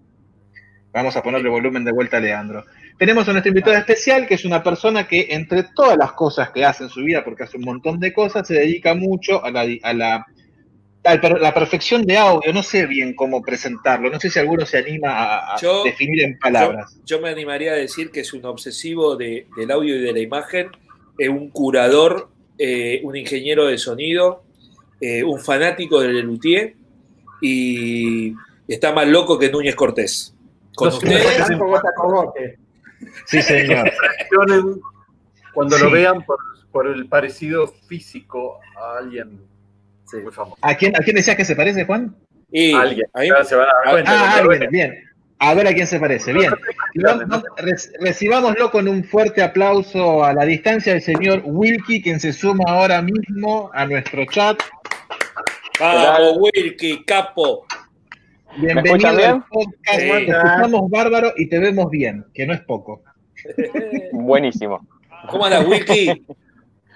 Vamos 0.93 1.17
a 1.17 1.23
ponerle 1.23 1.49
volumen 1.49 1.85
de 1.85 1.93
vuelta 1.93 2.17
a 2.17 2.21
Leandro. 2.21 2.65
Tenemos 2.99 3.29
a 3.29 3.33
nuestro 3.33 3.51
invitado 3.51 3.77
especial, 3.77 4.27
que 4.27 4.35
es 4.35 4.45
una 4.45 4.63
persona 4.63 5.07
que 5.07 5.29
entre 5.31 5.63
todas 5.75 5.97
las 5.97 6.13
cosas 6.13 6.51
que 6.51 6.65
hace 6.65 6.85
en 6.85 6.91
su 6.91 7.03
vida, 7.03 7.23
porque 7.25 7.45
hace 7.45 7.57
un 7.57 7.65
montón 7.65 8.01
de 8.01 8.13
cosas, 8.13 8.47
se 8.47 8.55
dedica 8.55 8.95
mucho 8.95 9.45
a 9.45 9.51
la, 9.53 9.65
a 9.83 9.93
la, 9.95 10.27
a 11.05 11.15
la 11.39 11.55
perfección 11.55 12.05
de 12.05 12.17
audio. 12.19 12.53
No 12.53 12.63
sé 12.65 12.87
bien 12.87 13.15
cómo 13.15 13.41
presentarlo. 13.41 14.11
No 14.11 14.19
sé 14.19 14.31
si 14.31 14.41
alguno 14.41 14.67
se 14.67 14.79
anima 14.79 15.11
a, 15.11 15.55
a 15.55 15.61
Yo- 15.61 15.85
definir 15.85 16.25
en 16.25 16.39
palabras. 16.41 16.93
Yo, 17.05 17.17
yo 17.19 17.21
me 17.21 17.29
animaría 17.31 17.71
a 17.73 17.77
decir 17.77 18.11
que 18.11 18.21
es 18.21 18.33
un 18.33 18.45
obsesivo 18.45 19.15
de- 19.15 19.47
del 19.57 19.71
audio 19.71 19.95
y 19.95 20.01
de 20.01 20.13
la 20.13 20.19
imagen, 20.21 20.69
eh, 21.19 21.29
un 21.29 21.51
curador, 21.51 22.29
eh, 22.59 23.01
un 23.05 23.15
ingeniero 23.17 23.67
de 23.67 23.79
sonido, 23.79 24.43
eh, 25.01 25.23
un 25.23 25.39
fanático 25.39 26.01
del 26.01 26.15
Lelutier 26.17 26.75
y 27.41 28.35
está 28.67 28.93
más 28.93 29.07
loco 29.07 29.39
que 29.39 29.51
Núñez 29.51 29.77
Cortés. 29.77 30.35
Con 30.75 30.89
No 30.89 30.93
sé, 30.99 31.07
ustedes, 31.07 31.49
Sí, 33.27 33.43
señor. 33.43 33.91
Cuando 35.55 35.77
Sí. 35.77 35.85
lo 35.85 35.91
vean 35.91 36.25
por, 36.25 36.39
por 36.71 36.87
el 36.87 37.09
parecido 37.09 37.67
físico 37.89 38.59
a 38.81 38.99
alguien 38.99 39.41
muy 40.13 40.33
famoso. 40.33 40.57
¿A 40.63 40.75
quién, 40.75 40.95
¿A 40.97 41.01
quién 41.01 41.17
decías 41.17 41.37
que 41.37 41.45
se 41.45 41.57
parece, 41.57 41.85
Juan? 41.85 42.15
y 42.51 42.73
Alguien. 42.73 43.07
a 43.13 43.21
mí- 43.21 43.29
se 43.45 43.55
van 43.57 43.69
a 43.69 43.73
dar 43.85 43.91
cuenta. 43.93 44.11
Ah, 44.13 44.37
alguien, 44.39 44.71
bien. 44.71 45.05
A 45.41 45.55
ver 45.55 45.67
a 45.69 45.73
quién 45.73 45.87
se 45.87 46.01
parece. 46.01 46.33
Bien. 46.33 46.51
Recibámoslo 48.01 48.71
con 48.71 48.89
un 48.89 49.05
fuerte 49.05 49.43
aplauso 49.43 50.25
a 50.25 50.33
la 50.33 50.45
distancia 50.45 50.93
del 50.95 51.03
señor 51.03 51.43
Wilkie, 51.45 52.03
quien 52.03 52.19
se 52.21 52.33
suma 52.33 52.65
ahora 52.69 53.03
mismo 53.03 53.71
a 53.75 53.87
nuestro 53.87 54.25
chat. 54.27 54.59
Vamos, 55.79 56.39
Wilkie, 56.41 57.05
capo. 57.05 57.67
Bienvenido 58.57 59.15
bien? 59.17 59.31
al 59.31 59.45
podcast. 59.47 60.01
Sí. 60.01 60.09
Te 60.09 60.31
escuchamos 60.31 60.91
bárbaro 60.91 61.33
y 61.37 61.49
te 61.49 61.59
vemos 61.61 61.91
bien, 61.91 62.25
que 62.35 62.47
no 62.47 62.55
es 62.55 62.61
poco. 62.63 63.03
Buenísimo. 64.13 64.87
¿Cómo 65.31 65.45
andas, 65.45 65.67
Wilkie? 65.67 66.25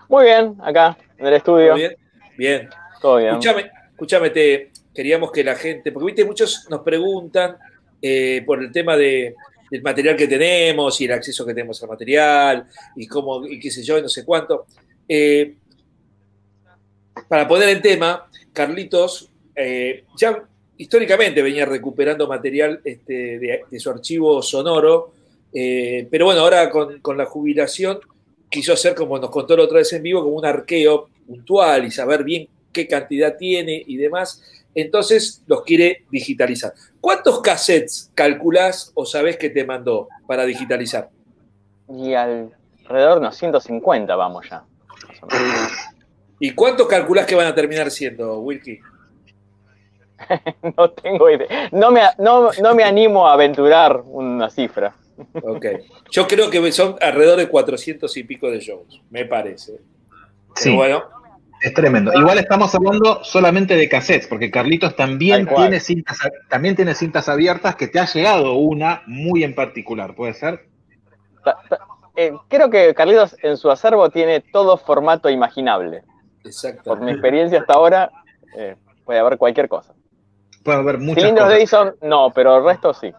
Muy 0.08 0.24
bien, 0.24 0.56
acá, 0.62 0.96
en 1.18 1.26
el 1.26 1.34
estudio. 1.34 1.68
¿Todo 1.68 1.76
bien? 1.76 1.96
Bien. 2.36 2.68
Todo 3.00 3.16
bien. 3.16 3.30
Escúchame, 3.30 3.70
escúchame, 3.92 4.30
te, 4.30 4.70
queríamos 4.94 5.32
que 5.32 5.44
la 5.44 5.56
gente, 5.56 5.92
porque 5.92 6.06
viste, 6.06 6.24
muchos 6.24 6.66
nos 6.70 6.82
preguntan 6.82 7.56
eh, 8.00 8.42
por 8.44 8.62
el 8.62 8.70
tema 8.70 8.96
de, 8.96 9.34
del 9.70 9.82
material 9.82 10.16
que 10.16 10.28
tenemos 10.28 11.00
y 11.00 11.06
el 11.06 11.12
acceso 11.12 11.46
que 11.46 11.54
tenemos 11.54 11.82
al 11.82 11.88
material 11.88 12.66
y 12.96 13.06
cómo, 13.06 13.46
y 13.46 13.58
qué 13.58 13.70
sé 13.70 13.82
yo, 13.82 13.98
y 13.98 14.02
no 14.02 14.08
sé 14.08 14.24
cuánto. 14.24 14.66
Eh, 15.08 15.54
para 17.28 17.46
poner 17.48 17.68
en 17.68 17.82
tema, 17.82 18.28
Carlitos 18.52 19.30
eh, 19.54 20.04
ya 20.16 20.44
históricamente 20.76 21.42
venía 21.42 21.64
recuperando 21.64 22.26
material 22.26 22.80
este, 22.84 23.38
de, 23.38 23.64
de 23.70 23.80
su 23.80 23.90
archivo 23.90 24.42
sonoro, 24.42 25.12
eh, 25.52 26.08
pero 26.10 26.26
bueno, 26.26 26.40
ahora 26.40 26.70
con, 26.70 27.00
con 27.00 27.16
la 27.16 27.26
jubilación 27.26 28.00
quiso 28.48 28.72
hacer, 28.72 28.94
como 28.94 29.18
nos 29.18 29.30
contó 29.30 29.56
la 29.56 29.64
otra 29.64 29.78
vez 29.78 29.92
en 29.92 30.02
vivo, 30.02 30.22
como 30.22 30.36
un 30.36 30.44
arqueo 30.46 31.08
puntual 31.26 31.86
y 31.86 31.90
saber 31.90 32.22
bien 32.22 32.48
qué 32.72 32.86
cantidad 32.86 33.36
tiene 33.36 33.82
y 33.86 33.96
demás. 33.96 34.42
Entonces 34.74 35.42
los 35.46 35.62
quiere 35.62 36.04
digitalizar. 36.10 36.72
¿Cuántos 37.00 37.40
cassettes 37.40 38.10
calculás 38.14 38.92
o 38.94 39.04
sabés 39.04 39.36
que 39.36 39.50
te 39.50 39.64
mandó 39.64 40.08
para 40.26 40.44
digitalizar? 40.44 41.10
Y 41.88 42.14
alrededor 42.14 43.14
de 43.14 43.18
unos 43.20 43.36
150 43.36 44.16
vamos 44.16 44.48
ya. 44.48 44.64
¿Y 46.38 46.52
cuántos 46.54 46.86
calculás 46.88 47.26
que 47.26 47.34
van 47.34 47.46
a 47.46 47.54
terminar 47.54 47.90
siendo, 47.90 48.40
Wilkie? 48.40 48.80
no 50.76 50.90
tengo 50.90 51.30
idea. 51.30 51.68
No 51.72 51.90
me, 51.90 52.02
no, 52.18 52.50
no 52.60 52.74
me 52.74 52.84
animo 52.84 53.28
a 53.28 53.34
aventurar 53.34 54.02
una 54.06 54.48
cifra. 54.48 54.94
Ok. 55.42 55.66
Yo 56.10 56.26
creo 56.26 56.50
que 56.50 56.72
son 56.72 56.96
alrededor 57.00 57.38
de 57.38 57.48
400 57.48 58.16
y 58.16 58.24
pico 58.24 58.50
de 58.50 58.60
shows, 58.60 59.02
me 59.10 59.24
parece. 59.24 59.72
Sí. 60.54 60.64
Pero 60.64 60.76
bueno, 60.76 61.02
Es 61.60 61.72
tremendo. 61.74 62.12
Igual 62.14 62.38
estamos 62.38 62.74
hablando 62.74 63.22
solamente 63.22 63.76
de 63.76 63.88
cassettes, 63.88 64.26
porque 64.26 64.50
Carlitos 64.50 64.96
también 64.96 65.46
tiene, 65.46 65.78
cintas, 65.80 66.18
también 66.48 66.74
tiene 66.74 66.94
cintas 66.94 67.28
abiertas 67.28 67.76
que 67.76 67.86
te 67.86 68.00
ha 68.00 68.06
llegado 68.06 68.54
una 68.54 69.02
muy 69.06 69.44
en 69.44 69.54
particular, 69.54 70.14
¿puede 70.16 70.34
ser? 70.34 70.66
Ta- 71.44 71.56
ta- 71.68 71.78
eh, 72.16 72.32
creo 72.48 72.68
que 72.68 72.92
Carlitos 72.94 73.36
en 73.42 73.56
su 73.56 73.70
acervo 73.70 74.10
tiene 74.10 74.40
todo 74.40 74.76
formato 74.76 75.30
imaginable. 75.30 76.02
exacto. 76.44 76.82
Por 76.90 77.00
mi 77.00 77.12
experiencia 77.12 77.60
hasta 77.60 77.74
ahora, 77.74 78.10
eh, 78.58 78.74
puede 79.04 79.20
haber 79.20 79.38
cualquier 79.38 79.68
cosa. 79.68 79.94
Puede 80.64 80.78
haber 80.78 80.98
muchas 80.98 81.22
Cilindros 81.22 81.44
cosas. 81.46 81.58
Edison, 81.58 81.94
no, 82.02 82.30
pero 82.34 82.56
el 82.58 82.64
resto 82.64 82.92
sí. 82.92 83.12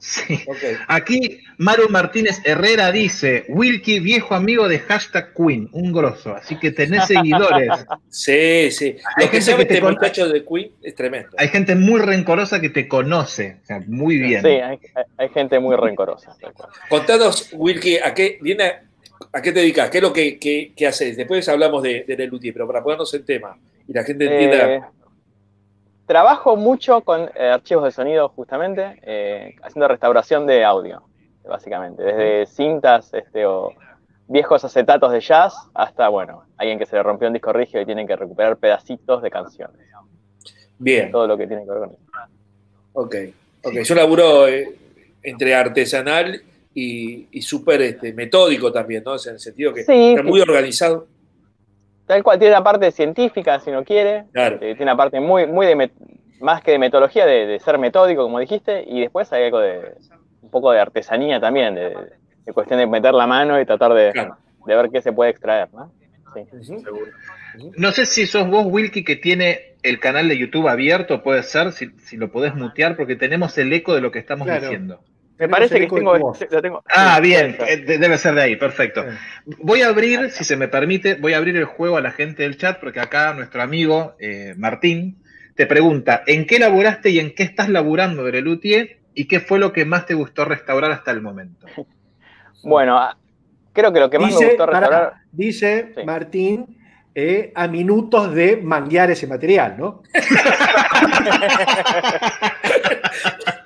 Sí. 0.18 0.40
Aquí 0.86 1.40
Maru 1.58 1.88
Martínez 1.88 2.40
Herrera 2.44 2.92
dice, 2.92 3.44
Wilkie, 3.48 4.00
viejo 4.00 4.34
amigo 4.34 4.68
de 4.68 4.78
hashtag 4.78 5.34
Queen, 5.34 5.68
un 5.72 5.92
grosso, 5.92 6.34
así 6.34 6.56
que 6.58 6.70
tenés 6.70 7.06
seguidores. 7.08 7.68
Sí, 8.08 8.70
sí. 8.70 8.96
Hay 9.16 9.26
Lo 9.26 9.30
que 9.30 9.38
gente 9.38 9.40
sabe 9.42 9.58
que 9.58 9.64
te 9.66 9.74
este 9.74 9.84
con- 9.84 9.94
muchacho 9.94 10.28
de 10.28 10.44
Queen 10.44 10.70
es 10.82 10.94
tremendo. 10.94 11.30
Hay 11.36 11.48
gente 11.48 11.74
muy 11.74 12.00
rencorosa 12.00 12.60
que 12.60 12.70
te 12.70 12.86
conoce, 12.88 13.56
o 13.62 13.66
sea, 13.66 13.82
muy 13.86 14.18
bien. 14.18 14.42
Sí, 14.42 14.48
hay, 14.48 14.78
hay- 14.94 15.04
hay 15.16 15.28
gente 15.30 15.58
muy 15.58 15.76
rencorosa. 15.76 16.36
Contanos, 16.88 17.50
Wilkie, 17.52 17.98
¿a 17.98 18.14
qué, 18.14 18.38
viene, 18.40 18.72
¿a 19.32 19.42
qué 19.42 19.52
te 19.52 19.60
dedicas? 19.60 19.90
¿Qué 19.90 19.98
es 19.98 20.02
lo 20.02 20.12
que, 20.12 20.38
que- 20.38 20.72
que 20.76 20.86
haces? 20.86 21.16
Después 21.16 21.48
hablamos 21.48 21.82
de, 21.82 22.04
de 22.06 22.52
pero 22.52 22.66
para 22.66 22.82
ponernos 22.82 23.12
en 23.14 23.24
tema 23.24 23.56
y 23.86 23.92
la 23.92 24.04
gente 24.04 24.24
entienda. 24.24 24.74
Eh, 24.74 24.80
trabajo 26.08 26.56
mucho 26.56 27.02
con 27.02 27.30
eh, 27.36 27.50
archivos 27.50 27.84
de 27.84 27.92
sonido, 27.92 28.30
justamente, 28.30 28.98
eh, 29.02 29.54
haciendo 29.62 29.86
restauración 29.86 30.46
de 30.46 30.64
audio, 30.64 31.02
básicamente. 31.46 32.02
Desde 32.02 32.46
cintas 32.46 33.12
este, 33.14 33.46
o 33.46 33.72
viejos 34.26 34.64
acetatos 34.64 35.12
de 35.12 35.20
jazz 35.20 35.54
hasta, 35.74 36.08
bueno, 36.08 36.44
alguien 36.56 36.78
que 36.78 36.86
se 36.86 36.96
le 36.96 37.02
rompió 37.02 37.28
un 37.28 37.34
disco 37.34 37.52
rígido 37.52 37.82
y 37.82 37.86
tiene 37.86 38.06
que 38.06 38.16
recuperar 38.16 38.56
pedacitos 38.56 39.22
de 39.22 39.30
canciones. 39.30 39.76
Bien, 40.78 41.10
Todo 41.10 41.26
lo 41.26 41.36
que 41.36 41.46
tiene 41.46 41.64
que 41.64 41.70
ver 41.70 41.78
con 41.80 41.90
eso. 41.90 42.00
ok. 42.94 43.14
ok. 43.64 43.72
Yo 43.84 43.94
laburo 43.94 44.48
eh, 44.48 44.76
entre 45.22 45.54
artesanal 45.54 46.40
y, 46.72 47.28
y 47.32 47.42
súper 47.42 47.82
este, 47.82 48.12
metódico 48.14 48.72
también, 48.72 49.02
¿no? 49.04 49.12
O 49.12 49.18
sea, 49.18 49.30
en 49.30 49.34
el 49.34 49.40
sentido 49.40 49.74
que 49.74 49.84
Sí, 49.84 50.10
está 50.10 50.22
muy 50.22 50.40
organizado. 50.40 51.06
Tal 52.08 52.22
cual, 52.24 52.38
tiene 52.40 52.54
una 52.54 52.64
parte 52.64 52.90
científica, 52.90 53.60
si 53.60 53.70
no 53.70 53.84
quiere. 53.84 54.24
Claro. 54.32 54.56
Eh, 54.56 54.74
tiene 54.74 54.82
una 54.84 54.96
parte 54.96 55.20
muy, 55.20 55.46
muy 55.46 55.66
de 55.66 55.76
met- 55.76 55.92
más 56.40 56.62
que 56.62 56.72
de 56.72 56.78
metodología, 56.78 57.24
de, 57.26 57.46
de 57.46 57.60
ser 57.60 57.78
metódico, 57.78 58.22
como 58.24 58.40
dijiste, 58.40 58.84
y 58.88 59.00
después 59.02 59.32
hay 59.32 59.44
algo 59.44 59.60
de 59.60 59.94
un 60.42 60.50
poco 60.50 60.72
de 60.72 60.80
artesanía 60.80 61.38
también, 61.38 61.74
de, 61.74 61.94
de 62.46 62.52
cuestión 62.52 62.78
de 62.80 62.86
meter 62.86 63.12
la 63.14 63.26
mano 63.26 63.60
y 63.60 63.66
tratar 63.66 63.92
de, 63.94 64.10
Claro. 64.12 64.36
de 64.66 64.74
ver 64.74 64.88
qué 64.90 65.02
se 65.02 65.12
puede 65.12 65.30
extraer, 65.30 65.68
¿no? 65.72 65.92
Sí. 66.34 66.76
No 67.76 67.90
sé 67.92 68.06
si 68.06 68.26
sos 68.26 68.48
vos, 68.48 68.66
Wilkie, 68.66 69.04
que 69.04 69.16
tiene 69.16 69.74
el 69.82 69.98
canal 70.00 70.28
de 70.28 70.38
YouTube 70.38 70.68
abierto, 70.68 71.22
puede 71.22 71.42
ser, 71.42 71.72
si, 71.72 71.90
si 71.98 72.16
lo 72.16 72.30
podés 72.30 72.54
mutear, 72.54 72.96
porque 72.96 73.16
tenemos 73.16 73.56
el 73.58 73.72
eco 73.72 73.94
de 73.94 74.00
lo 74.00 74.10
que 74.10 74.18
estamos 74.18 74.46
Claro. 74.46 74.62
diciendo. 74.62 75.00
Me 75.38 75.48
parece 75.48 75.78
que 75.78 75.86
tengo, 75.86 76.18
voz. 76.18 76.40
lo 76.50 76.62
tengo. 76.62 76.82
Ah, 76.88 77.20
bien, 77.20 77.56
eh, 77.66 77.76
debe 77.76 78.18
ser 78.18 78.34
de 78.34 78.42
ahí, 78.42 78.56
perfecto. 78.56 79.04
Voy 79.58 79.82
a 79.82 79.88
abrir, 79.88 80.30
si 80.30 80.44
se 80.44 80.56
me 80.56 80.66
permite, 80.66 81.14
voy 81.14 81.34
a 81.34 81.38
abrir 81.38 81.56
el 81.56 81.64
juego 81.64 81.96
a 81.96 82.00
la 82.00 82.10
gente 82.10 82.42
del 82.42 82.56
chat, 82.56 82.80
porque 82.80 83.00
acá 83.00 83.32
nuestro 83.34 83.62
amigo 83.62 84.14
eh, 84.18 84.54
Martín 84.56 85.22
te 85.54 85.66
pregunta, 85.66 86.22
¿en 86.26 86.46
qué 86.46 86.58
laburaste 86.58 87.10
y 87.10 87.20
en 87.20 87.34
qué 87.34 87.42
estás 87.44 87.68
laburando, 87.68 88.24
Berelutier? 88.24 88.98
¿Y 89.14 89.26
qué 89.26 89.40
fue 89.40 89.58
lo 89.58 89.72
que 89.72 89.84
más 89.84 90.06
te 90.06 90.14
gustó 90.14 90.44
restaurar 90.44 90.90
hasta 90.90 91.10
el 91.10 91.22
momento? 91.22 91.66
Bueno, 92.64 92.98
ah, 92.98 93.16
creo 93.72 93.92
que 93.92 94.00
lo 94.00 94.10
que 94.10 94.18
más 94.18 94.34
me 94.34 94.46
gustó 94.46 94.66
restaurar. 94.66 95.12
dice 95.30 95.92
Sí. 95.94 96.02
Martín 96.04 96.76
eh, 97.14 97.52
a 97.54 97.68
minutos 97.68 98.34
de 98.34 98.56
manguear 98.56 99.12
ese 99.12 99.28
material, 99.28 99.76
¿no? 99.78 100.02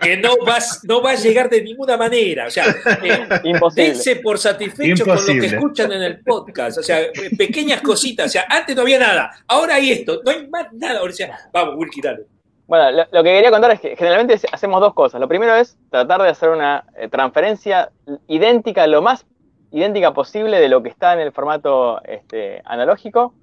Que 0.03 0.17
no 0.17 0.37
vas, 0.45 0.81
no 0.85 1.03
va 1.03 1.11
a 1.13 1.15
llegar 1.15 1.49
de 1.49 1.63
ninguna 1.63 1.97
manera. 1.97 2.47
O 2.47 2.51
sea, 2.51 2.65
eh, 3.03 3.27
Imposible. 3.45 3.89
dense 3.89 4.17
por 4.17 4.39
satisfechos 4.39 5.07
con 5.07 5.17
lo 5.17 5.41
que 5.41 5.47
escuchan 5.47 5.93
en 5.93 6.03
el 6.03 6.21
podcast. 6.21 6.79
O 6.79 6.83
sea, 6.83 6.99
pequeñas 7.39 7.81
cositas. 7.81 8.27
O 8.27 8.29
sea, 8.29 8.47
antes 8.49 8.75
no 8.75 8.83
había 8.83 8.99
nada. 8.99 9.31
Ahora 9.47 9.77
hay 9.77 9.93
esto. 9.93 10.21
No 10.25 10.31
hay 10.31 10.49
más 10.49 10.73
nada. 10.73 11.03
O 11.03 11.11
sea, 11.11 11.39
vamos, 11.53 11.77
Wilkie, 11.77 12.01
dale. 12.01 12.27
Bueno, 12.67 12.91
lo, 12.91 13.05
lo 13.13 13.23
que 13.23 13.31
quería 13.31 13.51
contar 13.51 13.71
es 13.73 13.81
que 13.81 13.97
generalmente 13.97 14.41
hacemos 14.51 14.81
dos 14.81 14.95
cosas. 14.95 15.21
Lo 15.21 15.29
primero 15.29 15.55
es 15.55 15.77
tratar 15.91 16.23
de 16.23 16.29
hacer 16.31 16.49
una 16.49 16.85
eh, 16.97 17.09
transferencia 17.09 17.91
idéntica, 18.29 18.87
lo 18.87 19.03
más 19.03 19.27
idéntica 19.71 20.15
posible 20.15 20.61
de 20.61 20.69
lo 20.69 20.83
que 20.83 20.89
está 20.89 21.13
en 21.13 21.21
el 21.21 21.33
formato 21.33 22.03
este, 22.05 22.63
analógico 22.65 23.35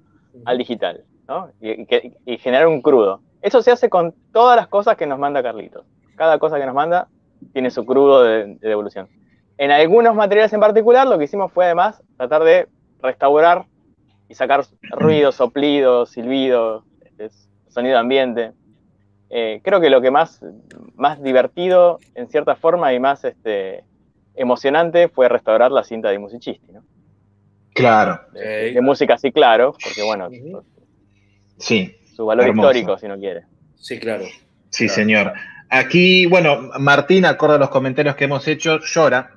al 0.44 0.58
digital, 0.58 1.04
¿no? 1.28 1.50
Y, 1.60 1.86
y 2.24 2.38
generar 2.38 2.66
un 2.66 2.82
crudo. 2.82 3.20
Eso 3.42 3.62
se 3.62 3.70
hace 3.70 3.88
con 3.88 4.14
todas 4.32 4.56
las 4.56 4.68
cosas 4.68 4.96
que 4.96 5.06
nos 5.06 5.18
manda 5.18 5.42
Carlitos. 5.42 5.84
Cada 6.20 6.38
cosa 6.38 6.58
que 6.60 6.66
nos 6.66 6.74
manda 6.74 7.08
tiene 7.54 7.70
su 7.70 7.86
crudo 7.86 8.22
de, 8.24 8.44
de 8.56 8.68
devolución. 8.68 9.08
En 9.56 9.70
algunos 9.70 10.14
materiales 10.14 10.52
en 10.52 10.60
particular, 10.60 11.06
lo 11.06 11.16
que 11.16 11.24
hicimos 11.24 11.50
fue 11.50 11.64
además 11.64 12.02
tratar 12.18 12.44
de 12.44 12.68
restaurar 13.00 13.64
y 14.28 14.34
sacar 14.34 14.66
ruidos, 14.90 15.36
soplidos, 15.36 16.10
silbidos, 16.10 16.84
este, 17.00 17.30
sonido 17.70 17.96
ambiente. 17.96 18.52
Eh, 19.30 19.62
creo 19.64 19.80
que 19.80 19.88
lo 19.88 20.02
que 20.02 20.10
más, 20.10 20.44
más 20.94 21.22
divertido, 21.22 22.00
en 22.14 22.28
cierta 22.28 22.54
forma, 22.54 22.92
y 22.92 23.00
más 23.00 23.24
este, 23.24 23.82
emocionante 24.34 25.08
fue 25.08 25.26
restaurar 25.30 25.72
la 25.72 25.84
cinta 25.84 26.10
de 26.10 26.18
Musicisti, 26.18 26.70
¿no? 26.70 26.82
Claro, 27.72 28.20
De, 28.34 28.72
de 28.74 28.80
música 28.82 29.14
así, 29.14 29.32
claro, 29.32 29.72
porque 29.82 30.02
bueno, 30.02 30.28
sí, 31.56 31.96
su 32.14 32.26
valor 32.26 32.44
Hermoso. 32.44 32.68
histórico, 32.72 32.98
si 32.98 33.08
no 33.08 33.16
quiere. 33.18 33.44
Sí, 33.76 33.98
claro. 33.98 34.26
sí, 34.68 34.84
Claro. 34.84 34.94
señor. 34.94 35.32
Aquí, 35.70 36.26
bueno, 36.26 36.70
Martín, 36.78 37.24
acorde 37.24 37.54
a 37.54 37.58
los 37.58 37.70
comentarios 37.70 38.16
que 38.16 38.24
hemos 38.24 38.46
hecho, 38.48 38.80
llora. 38.80 39.30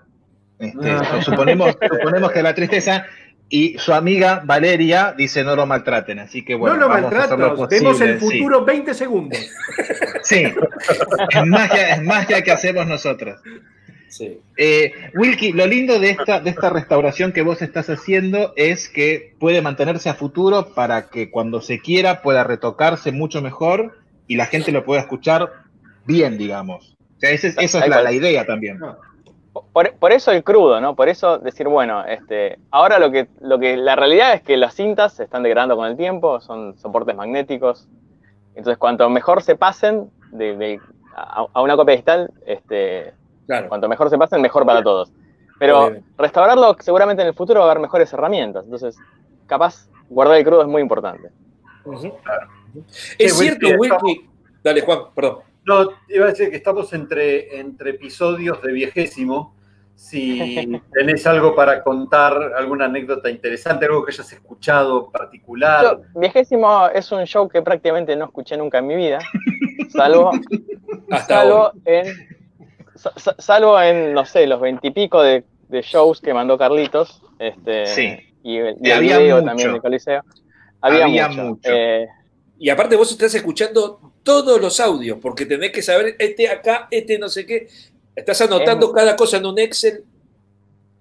Este, 0.59 0.91
Ah. 0.91 1.21
suponemos, 1.23 1.77
suponemos 1.79 2.31
que 2.31 2.43
la 2.43 2.53
tristeza. 2.55 3.05
Y 3.49 3.77
su 3.77 3.93
amiga 3.93 4.41
Valeria 4.43 5.13
dice 5.15 5.43
no 5.43 5.55
lo 5.55 5.67
maltraten, 5.67 6.17
así 6.17 6.43
que 6.43 6.55
bueno, 6.55 6.75
no 6.75 6.81
lo 6.81 6.89
vamos 6.89 7.13
a 7.13 7.23
hacer 7.25 7.37
lo 7.37 7.49
maltratas. 7.49 7.69
Vemos 7.69 8.01
el 8.01 8.19
sí. 8.19 8.25
futuro 8.25 8.65
20 8.65 8.93
segundos. 8.95 9.37
Sí, 10.23 10.45
es 11.29 11.45
magia, 11.45 11.95
es 11.95 12.01
magia 12.01 12.41
que 12.41 12.51
hacemos 12.51 12.87
nosotros. 12.87 13.39
Sí. 14.07 14.39
Eh, 14.57 14.91
Wilkie, 15.13 15.51
lo 15.53 15.67
lindo 15.67 15.99
de 15.99 16.11
esta, 16.11 16.39
de 16.39 16.49
esta 16.49 16.69
restauración 16.69 17.31
que 17.31 17.41
vos 17.43 17.61
estás 17.61 17.89
haciendo 17.89 18.53
es 18.55 18.89
que 18.89 19.35
puede 19.39 19.61
mantenerse 19.61 20.09
a 20.09 20.13
futuro 20.15 20.73
para 20.73 21.09
que 21.09 21.29
cuando 21.29 21.61
se 21.61 21.79
quiera 21.79 22.21
pueda 22.23 22.43
retocarse 22.43 23.11
mucho 23.11 23.41
mejor 23.41 23.99
y 24.27 24.35
la 24.35 24.45
gente 24.45 24.71
lo 24.71 24.83
pueda 24.85 25.01
escuchar 25.01 25.62
bien, 26.05 26.37
digamos. 26.37 26.95
O 27.17 27.19
sea, 27.19 27.31
ese- 27.31 27.53
esa 27.57 27.79
es 27.79 27.87
la, 27.89 28.11
idea 28.11 28.45
también. 28.45 28.79
Por, 29.71 29.93
por 29.93 30.11
eso 30.11 30.31
el 30.31 30.43
crudo, 30.43 30.81
¿no? 30.81 30.95
Por 30.95 31.09
eso 31.09 31.37
decir, 31.37 31.67
bueno, 31.67 32.03
este, 32.05 32.57
ahora 32.71 32.97
lo 32.99 33.11
que, 33.11 33.27
lo 33.41 33.59
que 33.59 33.77
la 33.77 33.95
realidad 33.95 34.33
es 34.33 34.41
que 34.41 34.57
las 34.57 34.73
cintas 34.73 35.13
se 35.13 35.23
están 35.23 35.43
degradando 35.43 35.75
con 35.75 35.87
el 35.87 35.95
tiempo, 35.95 36.39
son 36.41 36.75
soportes 36.77 37.15
magnéticos. 37.15 37.87
Entonces, 38.55 38.77
cuanto 38.77 39.09
mejor 39.09 39.41
se 39.43 39.55
pasen 39.55 40.09
de, 40.31 40.57
de- 40.57 40.79
a, 41.15 41.45
a 41.53 41.61
una 41.61 41.75
copia 41.75 41.93
digital, 41.93 42.31
este, 42.45 43.13
Claro. 43.45 43.67
cuanto 43.69 43.87
mejor 43.87 44.09
se 44.09 44.17
pasen, 44.17 44.41
mejor 44.41 44.65
para 44.65 44.81
todos. 44.81 45.11
Pero 45.59 45.91
restaurarlo, 46.17 46.75
seguramente 46.79 47.21
en 47.21 47.27
el 47.29 47.33
futuro 47.35 47.59
va 47.61 47.67
a 47.67 47.71
haber 47.71 47.81
mejores 47.81 48.11
herramientas. 48.11 48.63
Entonces, 48.65 48.97
capaz, 49.47 49.87
guardar 50.09 50.37
el 50.37 50.43
crudo 50.43 50.61
es 50.61 50.67
muy 50.67 50.81
importante. 50.81 51.29
Es 53.19 53.37
cierto, 53.37 53.67
Wilkie. 53.77 54.29
Dale, 54.63 54.81
Juan, 54.81 54.99
perdón. 55.15 55.39
No, 55.65 55.89
iba 56.09 56.25
a 56.25 56.29
decir 56.29 56.49
que 56.49 56.57
estamos 56.57 56.91
entre, 56.93 57.59
entre 57.59 57.91
episodios 57.91 58.61
de 58.61 58.71
viejésimo. 58.73 59.55
Si 59.95 60.81
tenés 60.93 61.25
algo 61.27 61.55
para 61.55 61.83
contar, 61.83 62.53
alguna 62.57 62.85
anécdota 62.85 63.29
interesante, 63.29 63.85
algo 63.85 64.03
que 64.03 64.11
hayas 64.11 64.31
escuchado 64.33 65.05
en 65.05 65.11
particular. 65.11 65.83
Yo, 66.13 66.19
Viejésimo 66.19 66.87
es 66.89 67.11
un 67.11 67.25
show 67.25 67.47
que 67.47 67.61
prácticamente 67.61 68.15
no 68.15 68.25
escuché 68.25 68.57
nunca 68.57 68.79
en 68.79 68.87
mi 68.87 68.95
vida, 68.95 69.19
salvo, 69.89 70.31
Hasta 71.11 71.35
salvo 71.41 71.71
en, 71.85 72.05
sa- 72.95 73.13
sa- 73.17 73.35
salvo 73.37 73.79
en, 73.79 74.13
no 74.13 74.25
sé, 74.25 74.47
los 74.47 74.59
veintipico 74.59 75.21
de, 75.21 75.43
de 75.69 75.81
shows 75.83 76.19
que 76.21 76.33
mandó 76.33 76.57
Carlitos. 76.57 77.21
Este, 77.39 77.85
Sí. 77.85 78.17
Y, 78.43 78.55
Y 78.55 78.57
el 78.57 78.91
había 78.91 79.17
video 79.19 79.35
mucho. 79.37 79.45
también 79.47 79.73
de 79.73 79.79
Coliseo. 79.79 80.21
Había, 80.81 81.05
Había 81.05 81.27
mucho. 81.29 81.43
mucho. 81.43 81.69
Eh, 81.71 82.07
Y 82.59 82.69
aparte 82.69 82.95
vos 82.95 83.11
estás 83.11 83.33
escuchando 83.35 83.99
todos 84.23 84.61
los 84.61 84.79
audios, 84.79 85.17
porque 85.21 85.45
tenés 85.45 85.71
que 85.71 85.81
saber 85.81 86.15
este 86.19 86.47
acá, 86.47 86.87
este 86.91 87.17
no 87.19 87.27
sé 87.29 87.45
qué. 87.45 87.67
Estás 88.15 88.39
anotando 88.41 88.87
Es- 88.87 88.93
cada 88.93 89.15
cosa 89.15 89.37
en 89.37 89.45
un 89.45 89.59
Excel. 89.59 90.03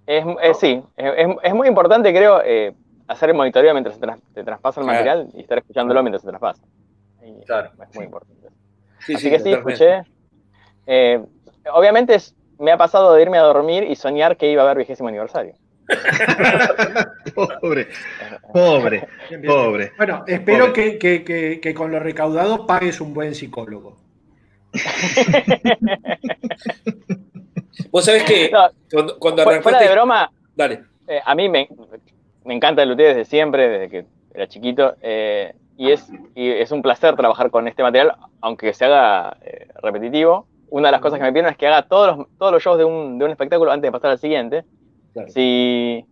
es, 0.07 0.25
es- 0.43 0.59
sí, 0.59 0.83
es, 0.97 1.13
es- 1.43 1.55
muy 1.55 1.69
importante, 1.69 2.11
creo, 2.13 2.43
eh, 2.45 2.75
hacer 3.07 3.29
el 3.31 3.37
monitoreo 3.37 3.73
mientras 3.75 3.95
se 3.97 4.01
tras- 4.01 4.19
te 4.35 4.43
traspasa 4.43 4.81
el 4.81 4.87
Claro. 4.87 4.99
material 5.05 5.29
y 5.35 5.41
estar 5.43 5.59
escuchándolo 5.59 6.03
mientras 6.03 6.23
se 6.23 6.29
traspasa. 6.29 6.63
Y 7.25 7.45
Claro. 7.45 7.71
Es 7.89 7.95
muy 7.95 8.05
importante. 8.07 8.49
Sí, 9.07 9.15
Así 9.15 9.25
sí, 9.25 9.31
que 9.31 9.41
sí, 9.41 9.53
escuché. 9.53 10.03
Eh, 10.87 11.23
obviamente 11.73 12.15
es- 12.15 12.35
me 12.59 12.73
ha 12.73 12.77
pasado 12.77 13.13
de 13.15 13.23
irme 13.23 13.39
a 13.39 13.43
dormir 13.43 13.85
y 13.85 13.95
soñar 13.97 14.37
que 14.37 14.51
iba 14.51 14.63
a 14.63 14.65
haber 14.65 14.79
vigésimo 14.79 15.09
aniversario. 15.09 15.55
Pobre, 17.35 17.89
pobre, 18.53 19.09
pobre. 19.47 19.93
Bueno, 19.97 20.25
espero 20.27 20.67
Pobre. 20.69 20.73
que, 20.73 20.99
que- 20.99 21.25
que- 21.25 21.61
que 21.61 21.75
con 21.75 21.91
lo 21.91 21.99
recaudado 21.99 22.67
pagues 22.67 23.01
un 23.01 23.15
buen 23.15 23.35
psicólogo. 23.35 23.97
Vos 27.91 28.05
sabés 28.05 28.25
que 28.25 28.51
No, 28.51 28.69
cuando, 28.91 29.19
cuando 29.19 29.45
fu- 29.45 29.63
fuera 29.63 29.81
de 29.81 29.91
broma, 29.93 30.31
Dale. 30.55 30.85
eh, 31.09 31.21
a 31.25 31.35
mí 31.35 31.49
me, 31.49 31.69
me 32.45 32.55
encanta 32.55 32.83
el 32.83 32.91
luthier 32.91 33.09
desde 33.15 33.25
siempre, 33.25 33.69
desde 33.69 33.89
que 33.89 34.05
era 34.35 34.47
chiquito, 34.49 34.95
eh, 35.03 35.55
y, 35.77 35.91
es, 35.91 36.09
y 36.35 36.49
es 36.51 36.71
un 36.71 36.83
placer 36.83 37.17
trabajar 37.17 37.51
con 37.51 37.67
este 37.69 37.83
material, 37.83 38.15
aunque 38.41 38.73
se 38.73 38.85
haga 38.85 39.37
eh, 39.43 39.69
repetitivo. 39.83 40.47
Una 40.71 40.89
de 40.89 40.93
las 40.93 41.01
cosas 41.03 41.19
que 41.19 41.25
me 41.25 41.33
piden 41.33 41.47
es 41.47 41.57
que 41.57 41.67
haga 41.67 41.83
todos 41.83 42.17
los, 42.17 42.27
todos 42.39 42.53
los 42.53 42.63
shows 42.63 42.79
de 42.79 42.85
un, 42.85 43.19
de 43.19 43.27
un 43.27 43.31
espectáculo 43.31 43.71
antes 43.73 43.89
de 43.89 43.93
pasar 43.93 44.11
al 44.11 44.19
siguiente. 44.19 44.65
Claro. 45.13 45.29
Si, 45.31 46.05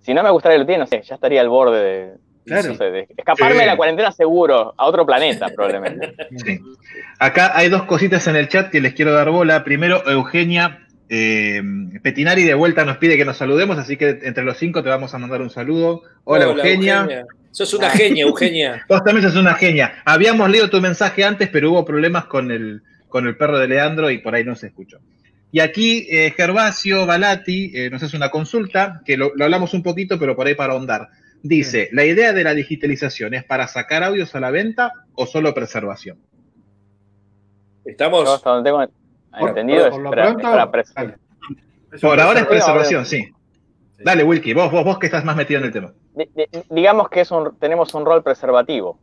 si 0.00 0.14
no 0.14 0.22
me 0.22 0.30
gustara 0.30 0.54
el 0.54 0.62
luthier, 0.62 0.78
no 0.78 0.86
sé, 0.86 1.02
ya 1.02 1.14
estaría 1.16 1.40
al 1.40 1.48
borde 1.48 1.82
de, 1.82 2.12
Claro. 2.46 2.68
no 2.70 2.74
sé, 2.76 2.84
de 2.90 3.06
escaparme 3.16 3.54
Sí. 3.56 3.60
de 3.60 3.66
la 3.66 3.76
cuarentena 3.76 4.10
seguro, 4.12 4.74
a 4.76 4.86
otro 4.86 5.04
planeta 5.04 5.48
probablemente. 5.54 6.14
Sí. 6.44 6.58
Acá 7.18 7.52
hay 7.54 7.68
dos 7.68 7.82
cositas 7.84 8.26
en 8.26 8.36
el 8.36 8.48
chat 8.48 8.70
que 8.70 8.80
les 8.80 8.94
quiero 8.94 9.12
dar 9.12 9.30
bola. 9.30 9.64
Primero, 9.64 10.08
Eugenia 10.08 10.86
eh, 11.10 11.62
Petinari 12.02 12.44
de 12.44 12.54
vuelta 12.54 12.84
nos 12.84 12.98
pide 12.98 13.16
que 13.16 13.24
nos 13.24 13.36
saludemos, 13.36 13.78
así 13.78 13.96
que 13.96 14.18
entre 14.22 14.44
los 14.44 14.56
cinco 14.58 14.82
te 14.82 14.88
vamos 14.88 15.14
a 15.14 15.18
mandar 15.18 15.40
un 15.42 15.50
saludo. 15.50 16.02
Hola, 16.24 16.44
Eugenia. 16.44 17.26
Sos 17.50 17.72
una 17.74 17.90
genia, 17.90 18.24
Eugenia. 18.24 18.84
Vos 18.88 19.02
también 19.04 19.26
sos 19.26 19.36
una 19.36 19.54
genia. 19.54 20.02
Habíamos 20.04 20.48
leído 20.50 20.70
tu 20.70 20.80
mensaje 20.80 21.24
antes, 21.24 21.48
pero 21.48 21.70
hubo 21.72 21.84
problemas 21.84 22.26
con 22.26 22.50
el, 22.50 22.82
con 23.08 23.26
el 23.26 23.36
perro 23.36 23.58
de 23.58 23.68
Leandro 23.68 24.10
y 24.10 24.18
por 24.18 24.34
ahí 24.34 24.44
no 24.44 24.54
se 24.54 24.68
escuchó. 24.68 24.98
Y 25.50 25.60
aquí 25.60 26.06
eh, 26.10 26.32
Gervasio 26.36 27.06
Balati 27.06 27.72
eh, 27.74 27.88
nos 27.90 28.02
hace 28.02 28.16
una 28.16 28.30
consulta, 28.30 29.00
que 29.04 29.16
lo, 29.16 29.32
lo 29.34 29.44
hablamos 29.44 29.72
un 29.74 29.82
poquito, 29.82 30.18
pero 30.18 30.36
por 30.36 30.46
ahí 30.46 30.54
para 30.54 30.74
ahondar. 30.74 31.08
Dice, 31.42 31.88
¿la 31.92 32.04
idea 32.04 32.32
de 32.32 32.44
la 32.44 32.52
digitalización 32.54 33.32
es 33.34 33.44
para 33.44 33.66
sacar 33.68 34.02
audios 34.02 34.34
a 34.34 34.40
la 34.40 34.50
venta 34.50 34.92
o 35.14 35.24
solo 35.26 35.54
preservación? 35.54 36.18
Yo 37.84 37.90
Estamos. 37.92 38.28
hasta 38.28 38.50
donde 38.50 38.68
tengo 38.70 38.84
Por- 39.38 39.48
entendido 39.50 39.88
por 39.88 40.00
es 40.00 40.10
para, 40.10 40.22
pronto, 40.24 40.40
es 40.40 40.44
para 40.52 40.70
pres- 40.70 40.92
dale. 40.94 41.14
Por 42.00 42.20
ahora 42.20 42.40
es 42.40 42.46
preservación, 42.46 43.06
sí. 43.06 43.28
Dale, 44.00 44.22
Wilkie, 44.24 44.52
vos, 44.52 44.70
vos, 44.70 44.84
vos 44.84 44.98
que 44.98 45.06
estás 45.06 45.24
más 45.24 45.36
metido 45.36 45.60
en 45.60 45.66
el 45.66 45.72
tema. 45.72 45.92
di- 46.14 46.28
di- 46.36 46.46
digamos 46.70 47.08
que 47.08 47.20
es 47.22 47.30
un, 47.30 47.56
tenemos 47.58 47.94
un 47.94 48.04
rol 48.04 48.22
preservativo. 48.22 49.00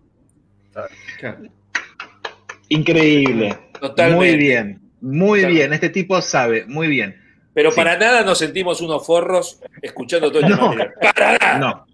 Increíble. 2.70 3.58
Totalmente. 3.80 4.16
Muy 4.26 4.38
bien, 4.38 4.82
muy 5.06 5.46
bien. 5.46 5.74
Este 5.74 5.90
tipo 5.90 6.22
sabe, 6.22 6.66
muy 6.68 6.88
bien. 6.88 7.22
Pero 7.54 7.72
Sí. 7.72 7.78
para 7.78 7.98
nada 7.98 8.24
nos 8.24 8.38
sentimos 8.40 8.82
unos 8.82 9.06
forros 9.06 9.62
escuchando 9.82 10.32
todo 10.32 10.42
este 10.42 10.56
No. 10.56 10.68
material. 10.70 10.94
Para 11.02 11.38
nada. 11.38 11.58
No, 11.60 11.86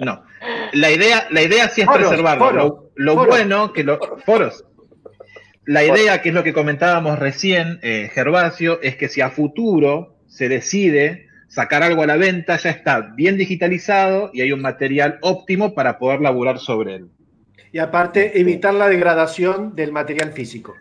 no. 0.00 0.22
La 0.72 0.90
idea, 0.90 1.26
la 1.30 1.42
idea 1.42 1.68
sí 1.68 1.82
es 1.82 1.86
Foros, 1.86 2.08
preservarlo. 2.08 2.44
foros, 2.46 2.72
lo 2.96 3.04
lo 3.04 3.14
foros. 3.14 3.28
bueno 3.28 3.72
que 3.72 3.84
los 3.84 3.98
foros. 4.24 4.64
La 5.66 5.84
idea, 5.84 6.20
que 6.20 6.28
es 6.30 6.34
lo 6.34 6.42
que 6.44 6.52
comentábamos 6.52 7.18
recién, 7.18 7.78
eh, 7.82 8.10
Gervasio, 8.12 8.80
es 8.82 8.96
que 8.96 9.08
si 9.08 9.20
a 9.22 9.30
futuro 9.30 10.16
se 10.26 10.48
decide 10.48 11.28
sacar 11.48 11.82
algo 11.82 12.02
a 12.02 12.06
la 12.06 12.16
venta, 12.16 12.56
ya 12.58 12.70
está 12.70 13.00
bien 13.00 13.36
digitalizado 13.38 14.30
y 14.34 14.40
hay 14.42 14.52
un 14.52 14.60
material 14.60 15.18
óptimo 15.22 15.74
para 15.74 15.98
poder 15.98 16.20
laburar 16.20 16.58
sobre 16.58 16.96
él. 16.96 17.06
Y 17.72 17.78
aparte, 17.78 18.38
evitar 18.40 18.74
la 18.74 18.88
degradación 18.88 19.74
del 19.74 19.90
material 19.92 20.32
físico. 20.32 20.74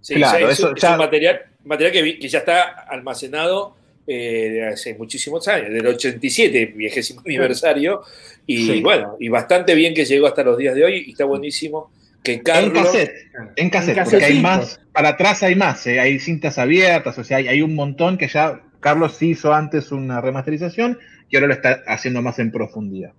Sí, 0.00 0.14
Claro, 0.14 0.48
es, 0.48 0.58
eso 0.58 0.70
un- 0.70 0.76
es 0.76 0.82
ya- 0.82 0.92
un 0.92 0.98
material, 0.98 1.40
material 1.64 1.92
que, 1.92 2.02
vi- 2.02 2.18
que 2.18 2.28
ya 2.28 2.38
está 2.38 2.62
almacenado 2.88 3.76
eh, 4.06 4.50
de 4.50 4.66
hace 4.66 4.94
muchísimos 4.94 5.46
años, 5.46 5.70
del 5.72 5.86
87, 5.86 6.66
vigésimo 6.74 7.20
aniversario, 7.24 8.02
y 8.46 8.66
Sí. 8.66 8.80
bueno, 8.80 9.16
y 9.20 9.28
bastante 9.28 9.74
bien 9.74 9.94
que 9.94 10.04
llegó 10.04 10.26
hasta 10.26 10.42
los 10.42 10.58
días 10.58 10.74
de 10.74 10.84
hoy, 10.84 11.04
y 11.06 11.10
está 11.12 11.24
buenísimo 11.26 11.92
que 12.24 12.32
En 12.34 12.40
Carlos... 12.40 12.82
cassette, 12.84 13.12
en 13.56 13.70
cassette, 13.70 13.98
En 13.98 14.04
porque 14.04 14.24
hay 14.24 14.40
más, 14.40 14.80
para 14.92 15.10
atrás 15.10 15.42
hay 15.44 15.54
más, 15.54 15.86
eh, 15.86 16.00
hay 16.00 16.18
cintas 16.18 16.58
abiertas, 16.58 17.16
o 17.18 17.24
sea, 17.24 17.36
hay, 17.36 17.48
hay 17.48 17.62
un 17.62 17.74
montón 17.74 18.18
que 18.18 18.26
ya 18.26 18.60
Carlos 18.80 19.20
hizo 19.22 19.52
antes 19.54 19.92
una 19.92 20.20
remasterización 20.20 20.98
y 21.28 21.36
ahora 21.36 21.46
lo 21.48 21.54
está 21.54 21.82
haciendo 21.86 22.20
más 22.22 22.38
en 22.40 22.50
profundidad. 22.50 23.12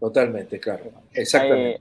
Totalmente, 0.00 0.58
claro. 0.60 0.90
Exactamente. 1.12 1.80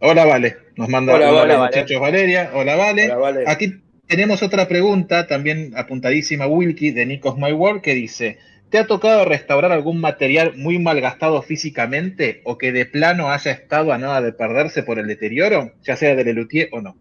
Hola, 0.00 0.24
Vale. 0.24 0.56
Nos 0.76 0.88
manda 0.88 1.14
Hola, 1.14 1.30
hola, 1.30 1.56
Vale. 1.56 1.58
muchachos 1.58 2.00
Valeria. 2.00 2.50
Hola, 2.54 2.76
Vale. 2.76 3.06
Hola, 3.06 3.16
Vale. 3.16 3.44
Aquí 3.48 3.82
tenemos 4.06 4.42
otra 4.42 4.68
pregunta, 4.68 5.26
también 5.26 5.72
apuntadísima 5.76 6.46
Wilkie 6.46 6.92
de 6.92 7.04
Nikos 7.04 7.36
My 7.36 7.52
World, 7.52 7.82
que 7.82 7.94
dice: 7.94 8.38
¿Te 8.70 8.78
ha 8.78 8.86
tocado 8.86 9.24
restaurar 9.24 9.72
algún 9.72 10.00
material 10.00 10.52
muy 10.56 10.78
malgastado 10.78 11.42
físicamente 11.42 12.42
o 12.44 12.58
que 12.58 12.70
de 12.70 12.86
plano 12.86 13.30
haya 13.30 13.50
estado 13.50 13.92
a 13.92 13.98
nada 13.98 14.20
de 14.20 14.32
perderse 14.32 14.84
por 14.84 15.00
el 15.00 15.08
deterioro, 15.08 15.72
ya 15.82 15.96
sea 15.96 16.14
de 16.14 16.24
Lelutier 16.24 16.68
o 16.72 16.80
no? 16.80 16.96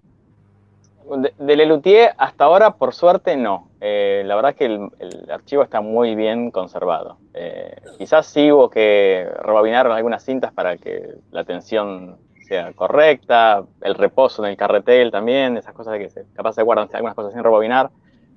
De, 1.21 1.31
de 1.37 1.55
Lelutier 1.55 2.11
hasta 2.17 2.45
ahora, 2.45 2.71
por 2.71 2.95
suerte, 2.95 3.37
no. 3.37 3.69
Eh, 3.79 4.23
la 4.25 4.35
verdad 4.35 4.51
es 4.51 4.57
que 4.57 4.65
el, 4.65 4.89
el 4.99 5.31
archivo 5.31 5.61
está 5.61 5.81
muy 5.81 6.15
bien 6.15 6.49
conservado. 6.49 7.19
Eh, 7.35 7.75
quizás 7.99 8.25
sí 8.25 8.51
hubo 8.51 8.71
que 8.71 9.25
rebobinar 9.43 9.85
algunas 9.87 10.25
cintas 10.25 10.51
para 10.51 10.77
que 10.77 11.03
la 11.31 11.43
tensión 11.45 12.17
sea 12.47 12.71
correcta, 12.73 13.63
el 13.81 13.95
reposo 13.95 14.43
en 14.43 14.51
el 14.51 14.57
carretel 14.57 15.11
también, 15.11 15.57
esas 15.57 15.73
cosas 15.73 15.93
de 15.93 15.99
que 15.99 16.09
se, 16.09 16.25
capaz 16.33 16.53
se 16.53 16.63
guardan 16.63 16.89
algunas 16.93 17.15
cosas 17.15 17.33
sin 17.33 17.43
rebobinar. 17.43 17.89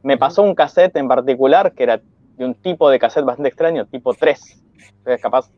Me 0.02 0.16
pasó 0.18 0.42
un 0.42 0.54
cassette 0.54 0.96
en 0.96 1.08
particular 1.08 1.72
que 1.72 1.84
era 1.84 2.00
de 2.36 2.44
un 2.44 2.54
tipo 2.54 2.90
de 2.90 2.98
cassette 2.98 3.24
bastante 3.24 3.48
extraño, 3.48 3.86
tipo 3.86 4.14
3. 4.14 4.62
Entonces, 4.98 5.22
capaz 5.22 5.50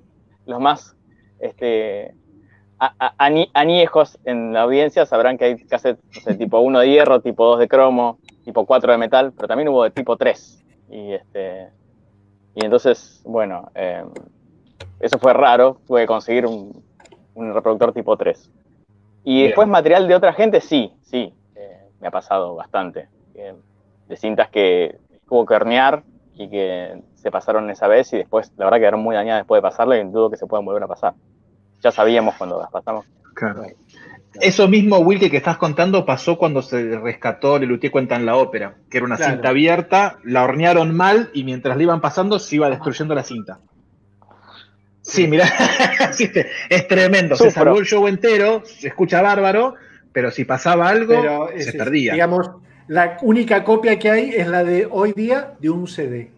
los 0.46 0.60
más 0.60 0.94
este, 1.38 2.14
a- 2.78 2.94
a- 2.98 3.14
ani- 3.18 3.50
añejos 3.54 4.18
en 4.24 4.52
la 4.52 4.62
audiencia 4.62 5.06
sabrán 5.06 5.38
que 5.38 5.44
hay 5.46 5.64
cassettes 5.64 6.02
no 6.14 6.20
sé, 6.20 6.34
tipo 6.34 6.60
1 6.60 6.80
de 6.80 6.88
hierro, 6.90 7.20
tipo 7.20 7.44
2 7.46 7.58
de 7.58 7.68
cromo, 7.68 8.18
tipo 8.44 8.66
4 8.66 8.92
de 8.92 8.98
metal, 8.98 9.32
pero 9.32 9.48
también 9.48 9.68
hubo 9.68 9.84
de 9.84 9.90
tipo 9.90 10.16
3. 10.16 10.62
Y, 10.90 11.12
este, 11.12 11.70
y 12.54 12.64
entonces, 12.64 13.22
bueno, 13.24 13.70
eh, 13.74 14.04
eso 15.00 15.18
fue 15.18 15.32
raro, 15.32 15.80
tuve 15.86 16.02
que 16.02 16.06
conseguir 16.06 16.46
un, 16.46 16.84
un 17.34 17.52
reproductor 17.54 17.92
tipo 17.92 18.16
3. 18.16 18.50
Y 19.24 19.34
Bien. 19.34 19.46
después 19.48 19.68
material 19.68 20.08
de 20.08 20.14
otra 20.14 20.32
gente, 20.32 20.60
sí, 20.60 20.92
sí, 21.02 21.32
eh, 21.54 21.78
me 22.00 22.08
ha 22.08 22.10
pasado 22.10 22.54
bastante. 22.54 23.08
Eh, 23.34 23.54
de 24.08 24.16
cintas 24.16 24.50
que 24.50 24.96
hubo 25.28 25.46
que 25.46 25.54
hornear 25.54 26.02
y 26.34 26.48
que 26.48 27.00
se 27.14 27.30
pasaron 27.30 27.70
esa 27.70 27.86
vez 27.88 28.12
y 28.12 28.18
después, 28.18 28.52
la 28.56 28.64
verdad, 28.66 28.78
quedaron 28.78 29.00
muy 29.00 29.14
dañadas 29.14 29.40
después 29.40 29.58
de 29.58 29.62
pasarla 29.62 29.96
y 29.98 30.04
dudo 30.04 30.30
que 30.30 30.36
se 30.36 30.46
puedan 30.46 30.64
volver 30.64 30.82
a 30.82 30.88
pasar. 30.88 31.14
Ya 31.80 31.90
sabíamos 31.92 32.34
cuando 32.36 32.58
las 32.60 32.70
pasamos. 32.70 33.06
Eso 34.40 34.66
mismo, 34.66 34.98
Wilkie, 34.98 35.30
que 35.30 35.36
estás 35.36 35.58
contando, 35.58 36.06
pasó 36.06 36.38
cuando 36.38 36.62
se 36.62 36.98
rescató 36.98 37.58
Lelutier 37.58 37.92
Cuenta 37.92 38.16
en 38.16 38.24
la 38.24 38.36
ópera, 38.36 38.76
que 38.90 38.96
era 38.98 39.06
una 39.06 39.16
Claro. 39.16 39.32
cinta 39.34 39.48
abierta, 39.50 40.18
la 40.24 40.44
hornearon 40.44 40.94
mal 40.96 41.30
y 41.34 41.44
mientras 41.44 41.76
la 41.76 41.82
iban 41.82 42.00
pasando 42.00 42.38
se 42.38 42.56
iba 42.56 42.70
destruyendo 42.70 43.14
la 43.14 43.22
cinta. 43.24 43.60
Sí, 45.12 45.26
mirá, 45.28 45.46
sí, 46.12 46.30
es 46.68 46.88
tremendo. 46.88 47.36
Se 47.36 47.50
salvó 47.50 47.78
el 47.78 47.84
show 47.86 48.06
entero, 48.08 48.62
se 48.64 48.88
escucha 48.88 49.20
bárbaro, 49.22 49.74
pero 50.12 50.30
si 50.30 50.44
pasaba 50.44 50.88
algo, 50.88 51.20
Pero 51.20 51.48
se 51.56 51.70
es- 51.70 51.76
perdía. 51.76 52.14
Digamos, 52.14 52.50
la 52.88 53.18
única 53.22 53.62
copia 53.64 53.98
que 53.98 54.10
hay 54.10 54.30
es 54.30 54.46
la 54.48 54.64
de 54.64 54.86
hoy 54.90 55.12
día 55.14 55.54
de 55.60 55.70
un 55.70 55.86
CD. 55.86 56.30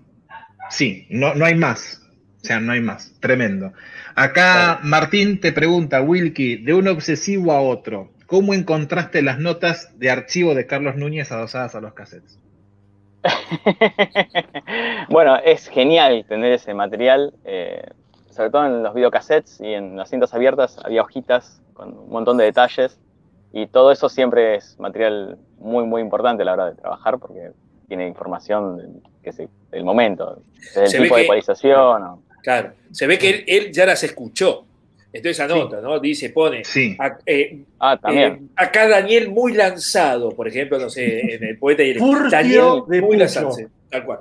Sí, 0.71 1.07
no, 1.11 1.35
no 1.35 1.45
hay 1.45 1.55
más. 1.55 2.01
O 2.43 2.47
sea, 2.47 2.61
no 2.61 2.73
hay 2.73 2.81
más. 2.81 3.15
Tremendo. 3.21 3.73
Acá 4.15 4.81
Martín 4.83 5.41
te 5.41 5.53
pregunta, 5.53 6.03
Wilkie, 6.03 6.57
de 6.59 6.75
un 6.75 6.87
obsesivo 6.89 7.53
a 7.53 7.61
otro, 7.61 8.13
¿cómo 8.27 8.55
encontraste 8.55 9.23
las 9.23 9.39
notas 9.39 9.99
de 9.99 10.11
archivo 10.11 10.55
de 10.55 10.67
Carlos 10.67 10.97
Núñez 10.97 11.33
adosadas 11.33 11.75
a 11.75 11.81
los 11.81 11.95
cassettes? 11.95 12.39
bueno, 15.09 15.37
es 15.45 15.69
genial 15.69 16.25
tener 16.29 16.53
ese 16.53 16.75
material, 16.75 17.33
eh, 17.45 17.83
sobre 18.35 18.51
todo 18.51 18.67
en 18.67 18.83
los 18.83 18.95
videocassettes 18.95 19.61
y 19.61 19.73
en 19.75 19.97
las 19.97 20.11
cintas 20.11 20.35
abiertas 20.35 20.79
había 20.85 21.03
hojitas 21.03 21.61
con 21.73 21.97
un 21.97 22.09
montón 22.11 22.37
de 22.37 22.45
detalles 22.45 22.99
y 23.53 23.67
todo 23.67 23.93
eso 23.93 24.09
siempre 24.09 24.57
es 24.57 24.79
material 24.81 25.39
muy, 25.59 25.85
muy 25.85 26.03
importante 26.03 26.43
a 26.43 26.47
la 26.47 26.53
hora 26.55 26.67
de 26.67 26.75
trabajar 26.77 27.19
porque 27.19 27.51
tiene 27.89 28.07
información 28.09 28.77
del, 28.77 28.91
que 29.23 29.33
se- 29.33 29.49
del 29.71 29.85
momento, 29.85 30.43
desde 30.57 30.83
el 30.83 30.89
Se 30.89 31.01
tipo 31.03 31.17
de 31.17 31.23
ecualización. 31.23 32.03
o- 32.03 32.23
Claro, 32.43 32.73
se 32.91 33.07
ve 33.07 33.19
que 33.19 33.31
él, 33.31 33.45
él 33.47 33.73
ya 33.73 33.87
las 33.87 34.03
escuchó. 34.03 34.65
Entonces 35.13 35.39
anota, 35.41 35.81
¿no? 35.81 36.01
Dice, 36.01 36.31
pone. 36.31 36.65
Sí. 36.65 36.97
a- 36.99 37.17
eh, 37.25 37.63
Ah, 37.79 37.97
también. 37.97 38.33
eh, 38.35 38.41
acá 38.57 38.89
Daniel 38.89 39.31
muy 39.31 39.53
lanzado, 39.55 40.31
por 40.31 40.49
ejemplo, 40.49 40.77
no 40.79 40.91
sé, 40.91 41.21
en 41.37 41.45
el 41.45 41.57
poeta 41.57 41.85
y 41.85 41.91
el 41.91 41.99
Daniel 42.31 42.83
de 42.89 43.01
muy 43.01 43.17
lanzado, 43.17 43.53
sí, 43.53 43.65
tal 43.89 44.05
cual. 44.05 44.21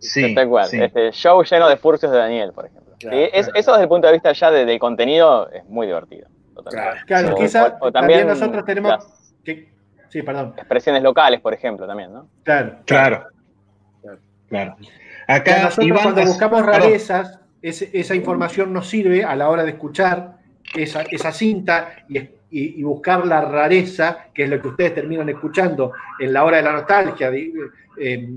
Sí. 0.00 0.34
Tal 0.34 0.48
cual. 0.48 0.66
sí. 0.66 0.82
Este, 0.82 1.10
show 1.12 1.42
lleno 1.44 1.68
de 1.68 1.76
furcios 1.76 2.10
de 2.10 2.18
Daniel, 2.18 2.52
por 2.52 2.66
ejemplo. 2.66 2.94
Claro, 2.98 3.16
Sí, 3.16 3.30
es- 3.32 3.50
Eso 3.54 3.72
desde 3.72 3.82
el 3.84 3.88
punto 3.88 4.06
de 4.08 4.12
vista 4.14 4.32
ya 4.32 4.50
de, 4.50 4.64
de 4.64 4.78
contenido 4.78 5.48
es 5.50 5.64
muy 5.66 5.86
divertido. 5.86 6.28
totalmente. 6.54 7.04
Claro. 7.06 7.06
Claro, 7.06 7.34
O- 7.36 7.38
quizás 7.40 7.72
o- 7.80 7.86
o 7.86 7.92
también, 7.92 8.20
también 8.20 8.28
nosotros 8.28 8.64
tenemos 8.64 8.90
las 8.90 9.32
que. 9.44 9.70
Sí, 10.08 10.22
perdón. 10.22 10.54
expresiones 10.56 11.02
locales, 11.02 11.40
por 11.40 11.54
ejemplo, 11.54 11.86
también, 11.86 12.12
¿no? 12.12 12.28
Claro. 12.42 12.78
Claro. 12.84 13.26
Claro. 14.48 14.76
Que 14.80 15.32
Acá 15.32 15.62
nosotros 15.62 15.86
Iván 15.86 16.02
cuando 16.02 16.22
buscamos 16.24 16.66
rarezas, 16.66 17.38
esa 17.62 18.14
información 18.14 18.72
nos 18.72 18.88
sirve 18.88 19.22
a 19.24 19.36
la 19.36 19.48
hora 19.48 19.62
de 19.64 19.70
escuchar 19.70 20.38
esa, 20.74 21.02
esa 21.02 21.30
cinta 21.30 21.92
y, 22.08 22.18
y- 22.18 22.30
y 22.50 22.82
buscar 22.82 23.24
la 23.26 23.40
rareza, 23.42 24.26
que 24.34 24.44
es 24.44 24.50
lo 24.50 24.60
que 24.60 24.68
ustedes 24.68 24.94
terminan 24.94 25.28
escuchando 25.28 25.92
en 26.18 26.32
la 26.32 26.44
hora 26.44 26.56
de 26.56 26.62
la 26.64 26.72
nostalgia, 26.72 27.30
de- 27.30 27.52
eh, 28.00 28.28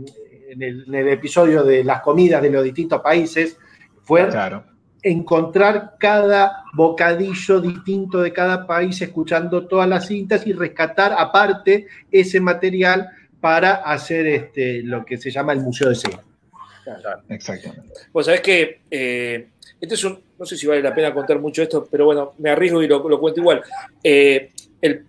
en, 0.53 0.61
el, 0.63 0.83
en 0.87 0.95
el 0.95 1.09
episodio 1.09 1.63
de 1.63 1.83
las 1.83 2.01
comidas 2.01 2.41
de 2.41 2.49
los 2.49 2.63
distintos 2.63 3.01
países, 3.01 3.57
fue 4.03 4.27
Claro. 4.29 4.63
encontrar 5.01 5.95
cada 5.99 6.63
bocadillo 6.73 7.59
distinto 7.61 8.21
de 8.21 8.31
cada 8.31 8.65
país, 8.65 9.01
escuchando 9.01 9.67
todas 9.67 9.87
las 9.87 10.07
cintas 10.07 10.45
y 10.47 10.53
rescatar 10.53 11.13
aparte 11.17 11.87
ese 12.11 12.39
material 12.39 13.09
para 13.41 13.73
hacer 13.75 14.25
este, 14.27 14.81
lo 14.83 15.03
que 15.03 15.17
se 15.17 15.29
llama 15.29 15.51
el 15.53 15.59
Museo 15.59 15.89
de 15.89 15.95
Cine. 15.95 16.17
Exactamente. 17.29 17.93
Vos 18.11 18.25
sabés 18.25 18.41
que 18.41 18.81
eh, 18.89 19.47
este 19.79 19.95
es 19.95 20.03
un, 20.03 20.19
no 20.37 20.45
sé 20.45 20.57
si 20.57 20.67
vale 20.67 20.81
la 20.81 20.93
pena 20.93 21.13
contar 21.13 21.39
mucho 21.39 21.61
esto, 21.61 21.87
pero 21.89 22.05
bueno, 22.05 22.33
me 22.39 22.49
arriesgo 22.49 22.81
y 22.81 22.87
lo, 22.87 23.07
lo 23.07 23.19
cuento 23.19 23.39
igual. 23.39 23.61
Eh, 24.03 24.51
el 24.81 25.05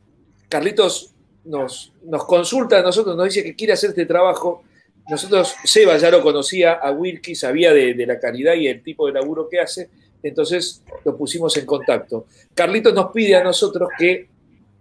Carlitos 0.49 1.13
nos, 1.45 1.93
nos 2.05 2.25
consulta 2.25 2.79
a 2.79 2.83
nosotros, 2.83 3.17
nos 3.17 3.27
dice 3.27 3.43
que 3.43 3.55
quiere 3.55 3.73
hacer 3.73 3.91
este 3.91 4.07
trabajo. 4.07 4.63
Nosotros, 5.09 5.55
Seba 5.65 5.97
ya 5.99 6.11
lo 6.11 6.23
conocía 6.23 6.75
a 6.75 6.91
Wilkie, 6.91 7.35
sabía 7.35 7.73
de, 7.73 8.07
la 8.07 8.19
calidad 8.19 8.55
y 8.55 8.69
el 8.69 8.83
tipo 8.83 9.07
de 9.07 9.13
laburo 9.13 9.49
que 9.49 9.61
hace, 9.61 9.91
entonces 10.23 10.83
lo 11.05 11.17
pusimos 11.17 11.57
en 11.59 11.67
contacto. 11.67 12.27
Carlitos 12.55 12.95
nos 12.95 13.13
pide 13.13 13.37
a 13.37 13.45
nosotros 13.45 13.91
que 13.99 14.29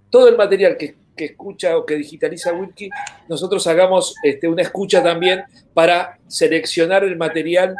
todo 0.09 0.29
el 0.29 0.37
material 0.37 0.77
que, 0.77 0.95
escucha 1.15 1.77
o 1.77 1.85
que 1.85 1.95
digitaliza 1.95 2.53
Wilkie, 2.53 2.89
nosotros 3.29 3.67
hagamos 3.67 4.15
este, 4.23 4.47
una 4.47 4.63
escucha 4.63 5.03
también 5.03 5.43
para 5.73 6.17
seleccionar 6.27 7.03
el 7.03 7.15
material 7.17 7.75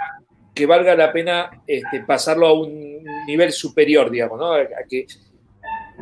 que 0.53 0.65
valga 0.65 0.95
la 0.95 1.11
pena 1.11 1.49
este, 1.65 2.01
pasarlo 2.01 2.47
a 2.47 2.53
un 2.53 3.03
nivel 3.25 3.51
superior, 3.51 4.11
digamos, 4.11 4.39
¿no? 4.39 4.53
A 4.53 4.67
que 4.87 5.07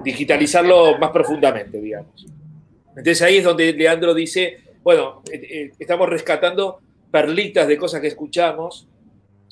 digitalizarlo 0.04 0.98
más 0.98 1.12
profundamente, 1.12 1.80
digamos. 1.80 2.26
Entonces 2.90 3.22
ahí 3.22 3.38
es 3.38 3.44
donde 3.44 3.72
Leandro 3.74 4.14
dice, 4.14 4.60
bueno, 4.84 5.22
eh, 5.32 5.42
eh, 5.50 5.72
estamos 5.80 6.10
rescatando 6.10 6.80
perlitas 7.12 7.68
de 7.68 7.78
cosas 7.78 8.02
que 8.02 8.08
escuchamos 8.08 8.88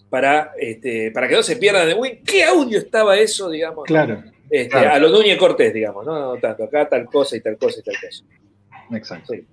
para, 0.10 0.54
este, 0.58 1.12
para 1.12 1.28
que 1.28 1.36
no 1.36 1.44
se 1.44 1.58
pierdan 1.58 1.88
de, 1.88 1.94
uy, 1.94 2.22
¿qué 2.26 2.44
audio 2.44 2.78
estaba 2.78 3.18
eso, 3.18 3.50
digamos? 3.50 3.86
Claro. 3.86 4.24
Este, 4.50 4.70
Claro. 4.70 4.92
A 4.92 5.00
lo 5.00 5.10
Núñez 5.10 5.38
Cortés, 5.38 5.74
digamos, 5.74 6.06
¿no? 6.06 6.20
no 6.34 6.40
tanto, 6.40 6.64
acá 6.64 6.90
tal 6.90 7.06
cosa 7.06 7.38
y 7.38 7.42
tal 7.42 7.58
cosa 7.58 7.80
y 7.80 7.84
tal 7.84 7.96
cosa. 8.02 8.24
Exacto. 8.92 9.34
Sí. 9.34 9.46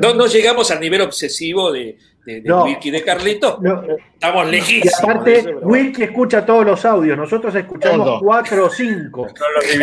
No, 0.00 0.14
no 0.14 0.26
llegamos 0.26 0.70
al 0.70 0.80
nivel 0.80 1.00
obsesivo 1.02 1.72
de, 1.72 1.96
de, 2.26 2.40
de 2.42 2.48
No. 2.48 2.64
Wilkie 2.64 2.90
de 2.90 3.02
Carlitos, 3.02 3.60
No, 3.62 3.82
estamos 4.12 4.48
y 4.48 4.50
lejísimos. 4.50 4.98
de 4.98 5.10
aparte, 5.10 5.38
eso. 5.38 5.50
Wilkie 5.62 6.04
escucha 6.04 6.44
todos 6.44 6.66
los 6.66 6.84
audios, 6.84 7.16
nosotros 7.16 7.54
escuchamos 7.54 8.06
Todo. 8.06 8.20
cuatro 8.20 8.66
o 8.66 8.70
cinco 8.70 9.26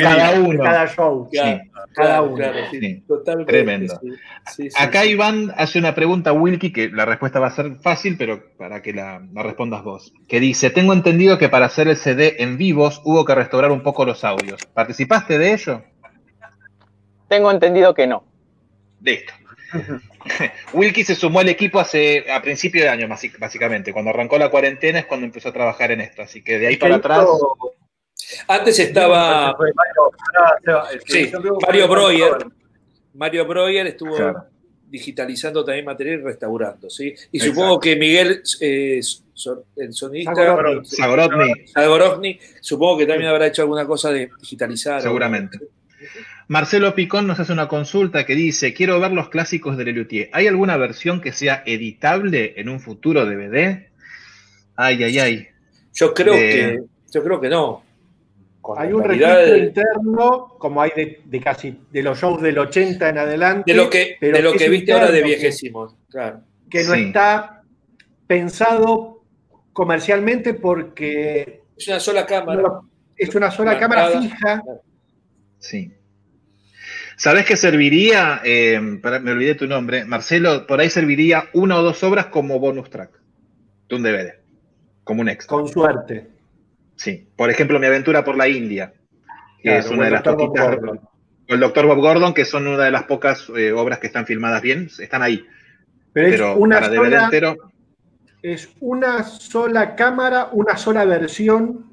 Cada 0.02 0.40
uno. 0.40 0.64
cada 0.64 0.88
show. 0.88 1.28
Claro, 1.32 1.58
Sí. 1.64 1.70
cada 1.72 1.88
claro, 1.94 2.24
uno. 2.26 2.36
claro, 2.36 2.58
sí, 2.70 2.80
Sí. 2.80 3.04
totalmente, 3.08 3.52
Tremendo. 3.52 4.00
sí. 4.02 4.10
Sí, 4.56 4.70
sí, 4.70 4.76
Acá 4.78 5.02
sí. 5.02 5.10
Iván 5.10 5.52
hace 5.58 5.80
una 5.80 5.96
pregunta 5.96 6.30
a 6.30 6.34
Wilkie, 6.34 6.72
que 6.72 6.90
la 6.90 7.06
respuesta 7.06 7.40
va 7.40 7.48
a 7.48 7.52
ser 7.52 7.78
fácil, 7.82 8.16
pero 8.18 8.44
para 8.58 8.84
que 8.84 8.94
la, 8.94 9.26
la 9.34 9.42
respondas 9.42 9.84
vos. 9.84 10.14
Que 10.28 10.40
dice, 10.40 10.70
tengo 10.70 10.94
entendido 10.94 11.40
que 11.40 11.50
para 11.50 11.66
hacer 11.66 11.88
el 11.88 11.98
CD 11.98 12.36
en 12.40 12.58
vivos 12.58 13.02
hubo 13.06 13.26
que 13.26 13.34
restaurar 13.34 13.72
un 13.72 13.82
poco 13.82 14.06
los 14.06 14.24
audios. 14.24 14.62
¿Participaste 14.74 15.40
de 15.40 15.54
ello? 15.54 15.82
Tengo 17.28 17.50
entendido 17.50 17.94
que 17.96 18.06
no. 18.06 18.24
Listo. 19.02 19.34
Wilkie 20.74 21.04
se 21.04 21.16
sumó 21.16 21.40
al 21.40 21.50
equipo 21.50 21.80
hace 21.80 22.30
a 22.32 22.42
principio 22.42 22.84
de 22.84 22.90
año, 22.90 23.08
básicamente. 23.40 23.94
Cuando 23.94 24.12
arrancó 24.12 24.38
la 24.38 24.50
cuarentena 24.50 25.00
es 25.00 25.06
cuando 25.06 25.26
empezó 25.26 25.50
a 25.50 25.54
trabajar 25.54 25.92
en 25.92 26.02
esto. 26.02 26.22
Así 26.22 26.44
que 26.44 26.58
de 26.60 26.68
ahí 26.68 26.78
para 26.78 26.96
atrás... 26.96 27.26
Antes 28.48 28.80
estaba 28.80 29.56
Mario- 29.58 30.84
sí, 31.06 31.32
Breuer. 31.88 32.32
Mario 33.14 33.46
Breuer 33.46 33.88
estuvo 33.88 34.16
Claro. 34.16 34.46
digitalizando 34.88 35.64
también 35.64 35.86
material 35.86 36.20
y 36.20 36.24
restaurando, 36.24 36.90
¿sí? 36.90 37.14
Y 37.32 37.38
Exacto. 37.38 37.56
supongo 37.56 37.80
que 37.80 37.96
Miguel, 37.96 38.42
eh, 38.62 39.00
el 39.78 39.94
sonidista. 39.94 40.34
Zagorovny, 40.36 41.68
Zagorovny, 41.74 42.40
supongo 42.62 42.98
que 42.98 43.06
también 43.06 43.30
habrá 43.30 43.48
hecho 43.48 43.62
alguna 43.62 43.86
cosa 43.86 44.12
de 44.12 44.30
digitalizar. 44.42 45.00
o- 45.00 45.04
seguramente. 45.04 45.60
Marcelo 46.48 46.94
Picón 46.94 47.26
nos 47.28 47.40
hace 47.40 47.54
una 47.54 47.68
consulta 47.68 48.26
que 48.26 48.36
dice, 48.36 48.74
quiero 48.74 49.00
ver 49.00 49.12
los 49.12 49.30
clásicos 49.30 49.78
de 49.78 49.86
Lelutier. 49.86 50.30
¿Hay 50.32 50.46
alguna 50.48 50.78
versión 50.78 51.20
que 51.20 51.32
sea 51.32 51.64
editable 51.66 52.54
en 52.58 52.70
un 52.70 52.80
futuro 52.80 53.26
DVD? 53.26 53.88
Ay, 54.76 55.04
ay, 55.04 55.20
ay. 55.20 55.48
Yo 55.94 56.14
creo 56.14 56.36
Eh, 56.36 56.38
que, 56.40 56.80
yo 57.12 57.24
creo 57.24 57.42
que 57.42 57.50
no. 57.50 57.84
Con 58.62 58.80
Hay 58.80 58.94
un 58.94 59.04
registro 59.04 59.38
de- 59.38 59.58
interno, 59.60 60.56
como 60.60 60.82
hay 60.82 60.92
de, 60.96 61.22
de 61.26 61.40
casi 61.40 61.80
de 61.92 62.04
los 62.04 62.20
shows 62.20 62.42
del 62.42 62.58
80 62.58 63.10
en 63.10 63.18
adelante. 63.18 63.72
de 63.72 63.78
lo 63.78 63.90
que, 63.90 64.18
pero 64.20 64.38
de 64.38 64.44
lo 64.44 64.54
que 64.54 64.70
viste 64.70 64.92
ahora 64.92 65.12
de 65.12 65.22
viejísimos, 65.24 65.96
claro. 66.10 66.42
Que 66.70 66.84
no 66.84 66.94
Sí. 66.96 67.02
está 67.04 67.62
pensado 68.28 69.24
comercialmente 69.74 70.54
porque 70.56 71.62
Es 71.78 71.88
una 71.88 72.00
sola 72.00 72.26
cámara. 72.26 72.62
no- 72.62 72.90
es 73.16 73.34
una 73.36 73.52
sola 73.52 73.72
Marcada. 73.72 73.96
cámara 74.10 74.22
fija. 74.22 74.64
Sí. 75.60 75.92
¿Sabés 77.18 77.46
qué 77.46 77.56
serviría? 77.56 78.42
Eh, 78.44 78.80
me 78.80 79.32
olvidé 79.32 79.56
tu 79.56 79.68
nombre. 79.68 80.06
Marcelo, 80.06 80.68
por 80.68 80.80
ahí 80.80 80.90
serviría 80.90 81.46
una 81.54 81.78
o 81.78 81.84
dos 81.84 82.04
obras 82.04 82.28
como 82.28 82.60
bonus 82.60 82.90
track 82.90 83.12
de 83.90 83.96
un 83.96 84.04
DVD, 84.04 84.34
como 85.04 85.22
un 85.22 85.30
extra. 85.30 85.56
Con 85.56 85.68
suerte. 85.68 86.28
Sí. 86.96 87.28
Por 87.36 87.50
ejemplo, 87.50 87.80
Mi 87.80 87.88
aventura 87.88 88.24
por 88.24 88.38
la 88.38 88.48
India, 88.48 88.94
que 89.58 89.64
Claro, 89.64 89.80
es 89.80 89.90
una 89.90 90.06
de 90.06 90.12
las 90.12 90.22
poquitas. 90.24 90.78
El 91.48 91.60
Dr. 91.60 91.86
Bob 91.86 92.00
Gordon, 92.00 92.34
que 92.34 92.44
son 92.44 92.68
una 92.68 92.86
de 92.86 92.92
las 92.92 93.04
pocas 93.04 93.52
eh, 93.56 93.72
obras 93.72 94.00
que 94.00 94.08
están 94.08 94.26
filmadas 94.26 94.62
bien, 94.62 94.90
están 95.00 95.22
ahí. 95.22 95.46
Pero, 96.12 96.30
Pero 96.30 96.52
es 96.52 96.58
una 96.58 96.80
para 96.80 96.90
DVD 96.90 97.06
sola, 97.06 97.24
entero, 97.26 97.58
es 98.46 98.70
una 98.80 99.24
sola 99.24 99.96
cámara, 99.96 100.50
una 100.52 100.78
sola 100.78 101.04
versión 101.06 101.88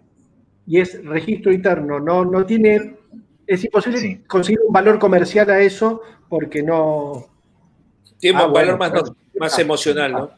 y 0.66 0.80
es 0.80 1.02
registro 1.02 1.50
interno. 1.50 1.98
No, 1.98 2.26
no 2.26 2.44
tiene. 2.44 2.96
Es 3.46 3.64
imposible 3.64 3.98
Sí. 3.98 4.18
conseguir 4.26 4.60
un 4.66 4.72
valor 4.72 4.98
comercial 4.98 5.50
a 5.50 5.60
eso 5.60 6.00
porque 6.28 6.62
no. 6.62 7.26
Tiene 8.18 8.38
Ah, 8.40 8.46
un 8.46 8.52
valor 8.52 8.78
bueno, 8.78 9.02
más, 9.38 9.58
emocional, 9.58 10.12
¿no? 10.12 10.30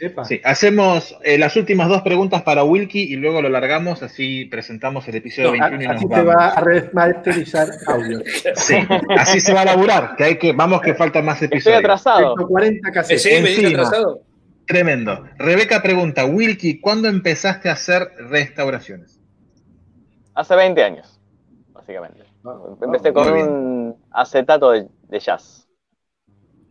Epa. 0.00 0.24
sí. 0.24 0.40
Hacemos 0.44 1.16
eh, 1.22 1.38
las 1.38 1.56
últimas 1.56 1.88
dos 1.88 2.02
preguntas 2.02 2.42
para 2.42 2.64
Wilkie 2.64 3.02
y 3.02 3.16
luego 3.16 3.40
lo 3.42 3.48
largamos, 3.48 4.02
así 4.02 4.46
presentamos 4.46 5.06
el 5.08 5.16
episodio 5.16 5.52
No, 5.54 5.60
21 5.70 5.82
y 5.82 5.86
nos 5.86 5.96
Así 5.96 6.08
te 6.08 6.14
vamos. 6.14 6.34
va 6.34 6.48
a 6.48 6.60
remasterizar 6.60 7.68
audio. 7.86 8.20
Sí, 8.56 8.74
así 9.16 9.40
se 9.40 9.52
va 9.54 9.60
a 9.62 9.64
laburar, 9.64 10.14
que 10.16 10.24
hay 10.24 10.38
que, 10.38 10.52
vamos 10.52 10.80
que 10.82 10.94
faltan 10.94 11.24
más 11.24 11.40
Estoy 11.42 11.56
episodios. 11.58 11.78
atrasado. 11.80 12.34
140 12.36 12.88
Eh, 12.88 12.92
cassettes. 12.92 13.22
¿Sí? 13.22 13.28
¿Venís 13.30 13.58
Encima. 13.58 13.68
atrasado? 13.82 14.22
Tremendo. 14.66 15.24
Rebeca 15.38 15.82
pregunta, 15.82 16.24
Wilkie, 16.24 16.80
¿cuándo 16.80 17.08
empezaste 17.08 17.68
a 17.68 17.72
hacer 17.72 18.08
restauraciones? 18.30 19.20
Hace 20.34 20.54
20 20.56 20.82
años, 20.82 21.20
básicamente. 21.72 22.22
Empecé 22.80 23.12
con 23.12 23.32
un 23.32 23.96
acetato 24.10 24.70
de, 24.70 24.88
de 25.08 25.20
jazz. 25.20 25.68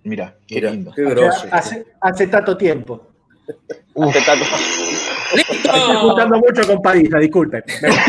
Mira, 0.04 0.36
qué 0.48 0.56
Mira, 0.56 0.72
lindo. 0.72 0.92
qué 0.96 1.04
grosso. 1.04 1.48
hace, 1.52 1.86
hace 2.02 2.28
tanto 2.28 2.58
tiempo. 2.58 3.08
Uf, 3.94 4.16
Acetato. 4.16 4.44
Estoy 5.34 5.96
juntando 5.96 6.38
mucho 6.38 6.68
con 6.68 6.82
Padilla, 6.82 7.20
disculpen. 7.20 7.64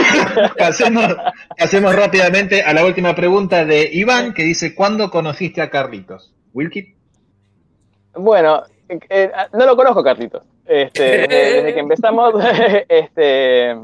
pasemos, 0.58 1.16
pasemos 1.56 1.94
rápidamente 1.94 2.62
a 2.62 2.72
la 2.72 2.84
última 2.84 3.14
pregunta 3.14 3.64
de 3.64 3.88
Iván, 3.92 4.34
que 4.34 4.42
dice, 4.42 4.74
¿cuándo 4.74 5.10
conociste 5.10 5.60
a 5.60 5.70
Carlitos? 5.70 6.34
¿Wilkie? 6.52 6.96
Bueno, 8.14 8.62
eh, 8.88 8.98
eh, 9.08 9.30
no 9.52 9.66
lo 9.66 9.76
conozco, 9.76 10.02
Carlitos. 10.02 10.44
Este, 10.66 11.02
desde, 11.02 11.28
desde 11.28 11.74
que 11.74 11.80
empezamos, 11.80 12.34
este, 12.88 13.70
em, 13.70 13.82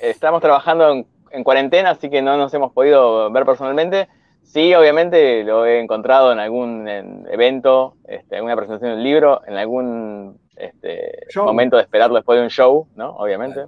estamos 0.00 0.40
trabajando 0.40 0.92
en, 0.92 1.06
en 1.30 1.44
cuarentena, 1.44 1.90
así 1.90 2.08
que 2.10 2.22
no 2.22 2.36
nos 2.36 2.52
hemos 2.54 2.72
podido 2.72 3.30
ver 3.30 3.44
personalmente. 3.44 4.08
Sí, 4.42 4.72
obviamente 4.74 5.42
lo 5.44 5.66
he 5.66 5.80
encontrado 5.80 6.32
en 6.32 6.38
algún 6.38 6.88
en 6.88 7.26
evento, 7.30 7.94
este, 8.06 8.36
alguna 8.36 8.54
presentación 8.56 8.90
de 8.92 8.96
un 8.98 9.02
libro, 9.04 9.42
en 9.46 9.56
algún 9.56 10.38
Este, 10.56 11.26
momento 11.34 11.76
de 11.76 11.82
esperarlo 11.82 12.16
después 12.16 12.38
de 12.38 12.44
un 12.44 12.50
show, 12.50 12.86
¿no? 12.96 13.10
Obviamente. 13.16 13.66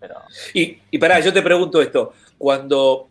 Pero, 0.00 0.14
Y, 0.54 0.78
y 0.90 0.98
pará, 0.98 1.20
yo 1.20 1.32
te 1.32 1.42
pregunto 1.42 1.82
esto. 1.82 2.12
Cuando 2.38 3.08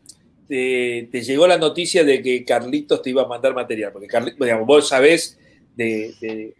te, 0.47 1.07
te 1.11 1.21
llegó 1.21 1.45
la 1.45 1.57
noticia 1.57 2.03
de 2.03 2.21
que 2.21 2.43
Carlitos 2.43 3.01
te 3.01 3.09
iba 3.11 3.23
a 3.23 3.27
mandar 3.27 3.53
material, 3.53 3.91
porque 3.91 4.07
Carlitos, 4.07 4.39
digamos, 4.45 4.65
vos 4.65 4.87
sabés 4.87 5.37
de, 5.75 6.13
de- 6.19 6.53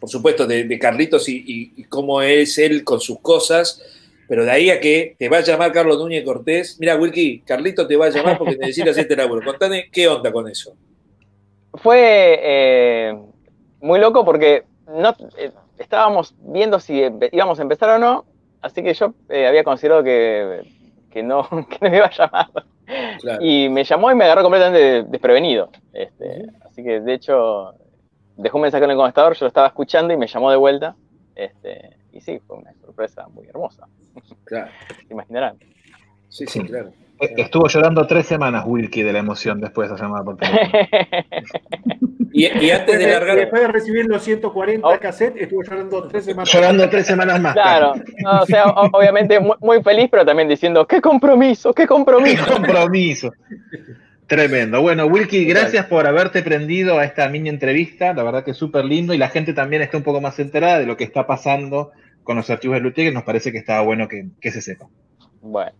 por 0.00 0.08
supuesto, 0.10 0.46
de, 0.46 0.64
de 0.64 0.78
Carlitos 0.78 1.28
y, 1.28 1.36
y- 1.46 1.72
y 1.76 1.84
cómo 1.84 2.22
es 2.22 2.56
él 2.58 2.84
con 2.84 3.00
sus 3.00 3.20
cosas, 3.20 3.82
pero 4.28 4.44
de 4.44 4.50
ahí 4.50 4.70
a 4.70 4.80
que 4.80 5.16
te 5.18 5.28
va 5.28 5.38
a 5.38 5.42
llamar 5.42 5.72
Carlos 5.72 5.98
Núñez 5.98 6.24
Cortés. 6.24 6.78
Mira, 6.80 6.96
Wilkie, 6.96 7.40
Carlitos 7.40 7.86
te 7.86 7.96
va 7.96 8.06
a 8.06 8.10
llamar 8.10 8.38
porque 8.38 8.56
necesitas 8.56 8.96
este 8.96 9.16
laburo. 9.16 9.44
Contame 9.44 9.88
qué 9.90 10.08
onda 10.08 10.32
con 10.32 10.48
eso. 10.48 10.74
Fue 11.74 12.38
eh, 12.42 13.18
muy 13.80 13.98
loco 13.98 14.24
porque 14.24 14.64
no 14.86 15.14
eh, 15.38 15.50
estábamos 15.78 16.34
viendo 16.38 16.78
si 16.80 17.02
íbamos 17.32 17.58
a 17.58 17.62
empezar 17.62 17.90
o 17.90 17.98
no, 17.98 18.24
así 18.62 18.82
que 18.82 18.94
yo 18.94 19.14
eh, 19.28 19.46
había 19.46 19.64
considerado 19.64 20.04
que, 20.04 20.62
que 21.10 21.22
no, 21.22 21.48
que 21.68 21.78
no 21.80 21.90
me 21.90 21.96
iba 21.96 22.06
a 22.06 22.10
llamar. 22.10 22.48
Claro. 23.20 23.42
Y 23.42 23.68
me 23.70 23.82
llamó 23.82 24.10
y 24.10 24.14
me 24.14 24.24
agarró 24.24 24.42
completamente 24.42 25.04
desprevenido. 25.04 25.70
Este, 25.92 26.46
Así 26.74 26.82
que 26.82 27.00
de 27.00 27.14
hecho 27.14 27.72
dejó 28.36 28.58
un 28.58 28.62
mensaje 28.62 28.84
en 28.84 28.90
el 28.90 28.96
contestador, 28.96 29.34
yo 29.34 29.44
lo 29.44 29.48
estaba 29.48 29.68
escuchando 29.68 30.12
y 30.12 30.16
me 30.16 30.26
llamó 30.26 30.50
de 30.50 30.56
vuelta. 30.56 30.96
Este, 31.36 31.96
y 32.12 32.20
sí, 32.20 32.40
fue 32.40 32.56
una 32.56 32.72
sorpresa 32.74 33.28
muy 33.28 33.46
hermosa. 33.46 33.86
Claro. 34.44 34.70
Se 35.06 35.06
imaginarán. 35.12 35.56
Sí, 36.28 36.46
sí, 36.46 36.60
claro. 36.60 36.92
Eh, 37.20 37.34
Estuvo 37.36 37.68
llorando 37.68 38.06
tres 38.06 38.26
semanas 38.26 38.64
Wilkie 38.66 39.02
de 39.04 39.12
la 39.12 39.20
emoción 39.20 39.60
después 39.60 39.88
de 39.88 39.94
esa 39.94 40.04
llamada 40.04 40.24
por 40.24 40.36
teléfono. 40.36 40.68
Y, 42.36 42.46
y 42.46 42.70
antes 42.72 42.98
de 42.98 43.06
Después 43.06 43.12
largar, 43.12 43.36
después 43.36 43.62
de 43.62 43.68
recibir 43.68 44.06
los 44.06 44.20
140 44.24 44.88
Oh. 44.88 44.98
cassettes, 44.98 45.42
estuvo 45.42 45.62
llorando 45.62 46.08
tres 46.08 46.24
semanas. 46.24 46.52
Llorando 46.52 46.90
tres 46.90 47.06
semanas 47.06 47.40
más. 47.40 47.52
Claro, 47.54 47.92
no, 48.24 48.40
o 48.42 48.46
sea, 48.46 48.66
o- 48.70 48.90
obviamente 48.92 49.38
muy, 49.38 49.54
muy 49.60 49.80
feliz, 49.84 50.08
pero 50.10 50.24
también 50.24 50.48
diciendo, 50.48 50.84
¡qué 50.84 51.00
compromiso, 51.00 51.72
qué 51.72 51.82
¡Qué 51.84 51.86
compromiso! 51.86 52.44
compromiso! 52.52 53.32
Tremendo. 54.26 54.82
Bueno, 54.82 55.06
Wilkie, 55.06 55.44
gracias 55.44 55.86
por 55.86 56.08
haberte 56.08 56.42
prendido 56.42 56.98
a 56.98 57.04
esta 57.04 57.28
mini 57.28 57.50
entrevista. 57.50 58.12
La 58.14 58.24
verdad 58.24 58.42
que 58.42 58.50
es 58.50 58.56
súper 58.56 58.84
lindo 58.84 59.14
y 59.14 59.18
la 59.18 59.28
gente 59.28 59.52
también 59.52 59.82
está 59.82 59.96
un 59.98 60.02
poco 60.02 60.20
más 60.20 60.36
enterada 60.40 60.80
de 60.80 60.86
lo 60.86 60.96
que 60.96 61.04
está 61.04 61.28
pasando 61.28 61.92
con 62.24 62.36
los 62.36 62.50
archivos 62.50 62.76
de 62.76 62.80
Luthier, 62.80 63.08
que 63.08 63.14
nos 63.14 63.22
parece 63.22 63.52
que 63.52 63.58
estaba 63.58 63.82
bueno 63.82 64.08
que, 64.08 64.26
que 64.40 64.50
se 64.50 64.60
sepa. 64.60 64.86
Bueno, 65.40 65.72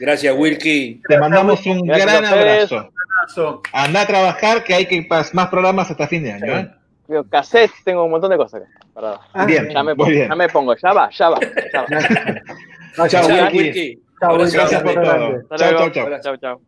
gracias, 0.00 0.34
Wilkie. 0.36 1.02
Te 1.06 1.18
mandamos 1.18 1.64
un 1.66 1.82
Gracias 1.82 2.06
gran 2.06 2.24
abrazo. 2.24 2.78
Abrazo. 2.78 3.62
Anda 3.72 4.00
a 4.02 4.06
trabajar, 4.06 4.64
que 4.64 4.74
hay 4.74 4.86
que 4.86 5.06
pas- 5.08 5.32
más 5.34 5.48
programas 5.48 5.90
hasta 5.90 6.06
fin 6.08 6.22
de 6.22 6.32
año. 6.32 6.58
¿eh? 6.58 6.70
digo, 7.08 7.24
cassettes, 7.28 7.82
tengo 7.84 8.04
un 8.04 8.10
montón 8.12 8.30
de 8.30 8.36
cosas 8.38 8.62
acá. 8.62 8.86
Para- 8.94 9.20
Ah, 9.34 9.44
Bien, 9.44 9.68
ya, 9.68 9.82
me 9.82 9.94
pongo, 9.94 10.10
bien. 10.10 10.28
ya 10.28 10.34
me 10.34 10.48
pongo, 10.48 10.74
ya 10.76 10.92
va, 10.92 11.10
ya 11.10 11.28
va. 11.28 11.38
Ya 11.72 11.82
va. 11.82 13.08
Chao, 13.08 13.26
Wilkie. 13.26 13.58
Wilkie. 13.58 14.02
Chao, 14.20 14.30
Abrazo 14.30 14.52
Gracias 14.56 14.82
por 14.82 14.94
todo. 14.94 15.42
Chao, 15.56 15.58
chao, 15.58 15.90
chao. 15.90 16.20
Chao, 16.20 16.36
chao. 16.36 16.60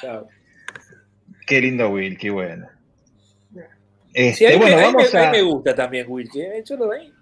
Chao. 0.00 0.28
Qué 1.46 1.60
lindo 1.60 1.88
Wilkie, 1.90 2.30
bueno. 2.30 2.66
Sí, 3.52 3.60
Este, 4.14 4.46
a 4.48 4.50
mí, 4.50 4.56
bueno, 4.58 4.76
vamos 4.76 5.14
a... 5.14 5.30
me 5.30 5.42
gusta 5.42 5.74
también 5.74 6.06
Wilkie. 6.08 6.40
¿eh? 6.42 6.62
Yo 6.68 6.76
lo 6.76 6.90
ahí. 6.92 7.12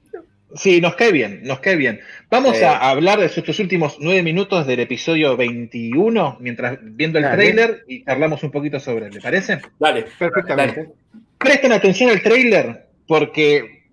Sí, 0.54 0.80
nos 0.80 0.94
cae 0.94 1.12
bien, 1.12 1.40
nos 1.44 1.60
cae 1.60 1.76
bien. 1.76 2.00
Vamos 2.30 2.60
a 2.62 2.88
hablar 2.88 3.20
de 3.20 3.26
estos 3.26 3.58
últimos 3.58 3.98
nueve 4.00 4.22
minutos 4.22 4.66
del 4.66 4.80
episodio 4.80 5.36
21, 5.36 6.38
mientras 6.40 6.78
viendo 6.80 7.18
el 7.18 7.24
Dale. 7.24 7.36
tráiler 7.36 7.84
y 7.86 8.04
charlamos 8.04 8.42
un 8.42 8.50
poquito 8.50 8.80
sobre 8.80 9.06
él, 9.06 9.14
¿le 9.14 9.20
parece? 9.20 9.60
Dale. 9.78 10.06
Perfectamente. 10.18 10.88
Presten 11.36 11.72
atención 11.72 12.10
al 12.10 12.22
tráiler 12.22 12.88
porque... 13.06 13.84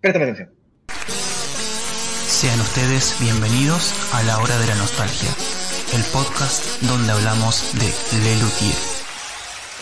Presten 0.00 0.22
atención. 0.22 0.50
Sean 2.26 2.60
ustedes 2.60 3.16
bienvenidos 3.20 3.92
a 4.14 4.22
La 4.22 4.38
Hora 4.38 4.56
de 4.58 4.66
la 4.68 4.74
Nostalgia, 4.76 5.30
el 5.96 6.02
podcast 6.12 6.80
donde 6.82 7.10
hablamos 7.12 7.72
de 7.74 7.86
Le 8.22 8.34
Luthier. 8.40 8.95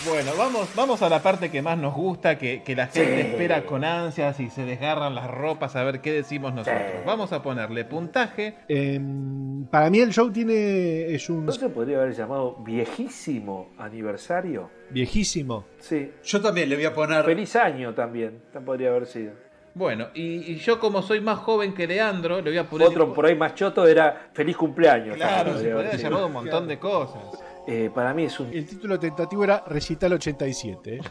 Bueno, 0.07 0.31
vamos, 0.37 0.69
vamos 0.75 1.01
a 1.01 1.09
la 1.09 1.19
parte 1.21 1.49
que 1.49 1.63
más 1.63 1.77
nos 1.79 1.93
gusta, 1.95 2.37
que, 2.37 2.61
que 2.61 2.75
la 2.75 2.87
gente 2.87 3.21
espera 3.21 3.65
con 3.65 3.83
ansias 3.83 4.39
y 4.39 4.49
se 4.51 4.63
desgarran 4.63 5.15
las 5.15 5.29
ropas 5.31 5.75
a 5.75 5.83
ver 5.83 5.99
qué 5.99 6.11
decimos 6.11 6.53
nosotros. 6.53 7.03
Vamos 7.05 7.33
a 7.33 7.41
ponerle 7.41 7.85
puntaje. 7.85 8.55
Em, 8.67 9.65
para 9.65 9.89
mí 9.89 9.99
el 9.99 10.13
show 10.13 10.31
tiene 10.31 11.07
es 11.13 11.27
un 11.29 11.47
¿No 11.47 11.51
se 11.51 11.69
podría 11.69 11.97
haber 11.97 12.13
llamado 12.13 12.57
viejísimo 12.63 13.71
aniversario? 13.79 14.69
viejísimo. 14.91 15.65
Sí. 15.79 16.11
Yo 16.23 16.39
también 16.39 16.69
le 16.69 16.75
voy 16.75 16.85
a 16.85 16.93
poner. 16.93 17.25
Feliz 17.25 17.55
año 17.55 17.93
también, 17.95 18.43
podría 18.63 18.89
haber 18.89 19.07
sido. 19.07 19.33
Bueno, 19.73 20.07
y, 20.13 20.51
y 20.51 20.55
yo 20.57 20.79
como 20.79 21.01
soy 21.01 21.19
más 21.19 21.39
joven 21.39 21.73
que 21.73 21.85
Leandro, 21.87 22.37
le 22.41 22.49
voy 22.49 22.57
a 22.59 22.69
poner... 22.69 22.87
Otro 22.87 23.11
por 23.11 23.25
ahí 23.25 23.35
más 23.35 23.55
choto 23.55 23.85
era 23.87 24.29
feliz 24.33 24.55
cumpleaños. 24.55 25.15
Claro, 25.17 25.51
también 25.51 25.57
se 25.57 25.71
podría 25.71 25.89
haber 25.89 26.01
llamado 26.01 26.27
un 26.27 26.33
montón 26.33 26.67
de 26.67 26.79
cosas. 26.79 27.21
Eh, 27.67 27.89
para 27.93 28.13
mí 28.13 28.25
es 28.25 28.39
un. 28.39 28.53
El 28.53 28.65
título 28.65 28.99
tentativo 28.99 29.43
era 29.43 29.63
Recital 29.67 30.13
87. 30.13 30.95
¿eh? 30.95 31.01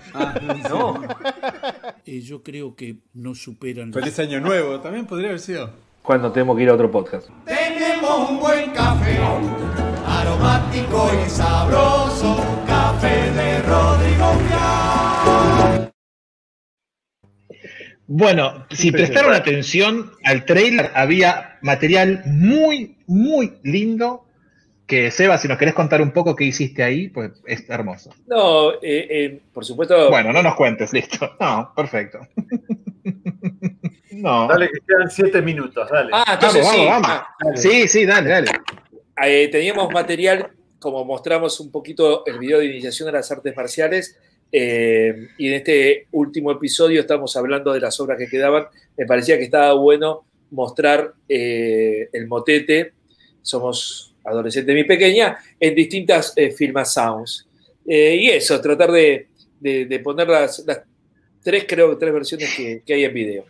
No. 0.69 1.01
Eh, 2.07 2.21
yo 2.21 2.43
creo 2.43 2.77
que 2.77 2.97
no 3.15 3.35
superan. 3.35 3.91
Feliz 3.91 4.19
año 4.19 4.39
nuevo, 4.39 4.79
también 4.79 5.07
podría 5.07 5.29
haber 5.29 5.41
sido. 5.41 5.71
Cuando 6.03 6.31
tenemos 6.31 6.55
que 6.55 6.65
ir 6.65 6.69
a 6.69 6.75
otro 6.75 6.91
podcast. 6.91 7.31
Tenemos 7.47 8.29
un 8.29 8.41
buen 8.41 8.71
café, 8.73 9.17
aromático 10.07 11.11
y 11.25 11.31
sabroso, 11.31 12.37
café 12.67 13.31
de 13.31 13.63
Rodrigo. 13.63 14.35
Bueno, 18.07 18.67
si 18.71 18.93
prestaron 18.93 19.33
atención 19.33 20.13
al 20.25 20.45
trailer, 20.45 20.91
había 20.95 21.59
material 21.63 22.23
muy, 22.27 22.99
muy 23.07 23.55
lindo. 23.63 24.24
Que 24.87 25.11
Seba, 25.11 25.39
si 25.39 25.49
nos 25.49 25.57
querés 25.57 25.73
contar 25.75 26.03
un 26.03 26.13
poco 26.13 26.37
qué 26.37 26.45
hiciste 26.45 26.83
ahí, 26.83 27.09
pues 27.09 27.33
es 27.47 27.69
hermoso. 27.71 28.11
No, 28.27 28.73
eh, 28.75 28.79
eh, 28.83 29.41
por 29.53 29.65
supuesto. 29.65 30.11
Bueno, 30.11 30.33
no 30.33 30.43
nos 30.43 30.55
cuentes, 30.57 30.93
listo. 30.93 31.37
No, 31.41 31.73
perfecto. 31.75 32.19
No. 34.13 34.47
Dale 34.47 34.69
que 34.69 34.79
quedan 34.87 35.11
siete 35.11 35.43
minutos, 35.43 35.89
dale. 35.91 36.11
Ah, 36.13 36.35
entonces 36.35 36.63
Vamos, 36.63 36.77
sí. 36.81 36.87
vamos, 36.87 37.09
vamos. 37.09 37.25
Ah, 37.41 37.57
Sí, 37.57 37.89
sí, 37.89 38.07
dale, 38.07 38.31
dale. 38.31 38.51
eh, 39.27 39.49
teníamos 39.51 39.93
material, 39.93 40.53
como 40.79 41.05
mostramos 41.05 41.59
un 41.59 41.71
poquito 41.73 42.25
el 42.25 42.39
video 42.39 42.61
de 42.61 42.67
iniciación 42.67 43.09
a 43.09 43.13
las 43.13 43.31
artes 43.33 43.55
marciales, 43.57 44.17
eh, 44.53 45.29
y 45.37 45.49
en 45.49 45.55
este 45.55 46.07
último 46.13 46.53
episodio 46.53 47.01
estamos 47.01 47.37
hablando 47.37 47.73
de 47.73 47.81
las 47.81 47.99
obras 47.99 48.17
que 48.17 48.29
quedaban. 48.29 48.67
Me 48.97 49.05
parecía 49.05 49.37
que 49.37 49.45
estaba 49.45 49.73
bueno 49.75 50.25
mostrar 50.53 51.13
eh, 51.29 52.09
el 52.13 52.29
motete, 52.29 52.93
somos 53.43 54.14
adolescentes 54.25 54.75
mi 54.75 54.85
pequeña, 54.85 55.37
en 55.61 55.75
distintas 55.75 56.33
eh, 56.37 56.51
Filma 56.51 56.85
Sounds. 56.85 57.47
Eh, 57.87 58.17
y 58.21 58.29
eso, 58.31 58.61
tratar 58.61 58.91
de, 58.93 59.29
de- 59.61 59.85
de 59.87 59.99
poner 60.01 60.29
las, 60.29 60.65
las 60.67 60.81
tres, 61.43 61.65
creo 61.69 61.91
que 61.91 61.97
tres 61.97 62.13
versiones 62.15 62.55
que, 62.57 62.83
que 62.85 62.95
hay 62.95 63.05
en 63.05 63.15
video. 63.15 63.45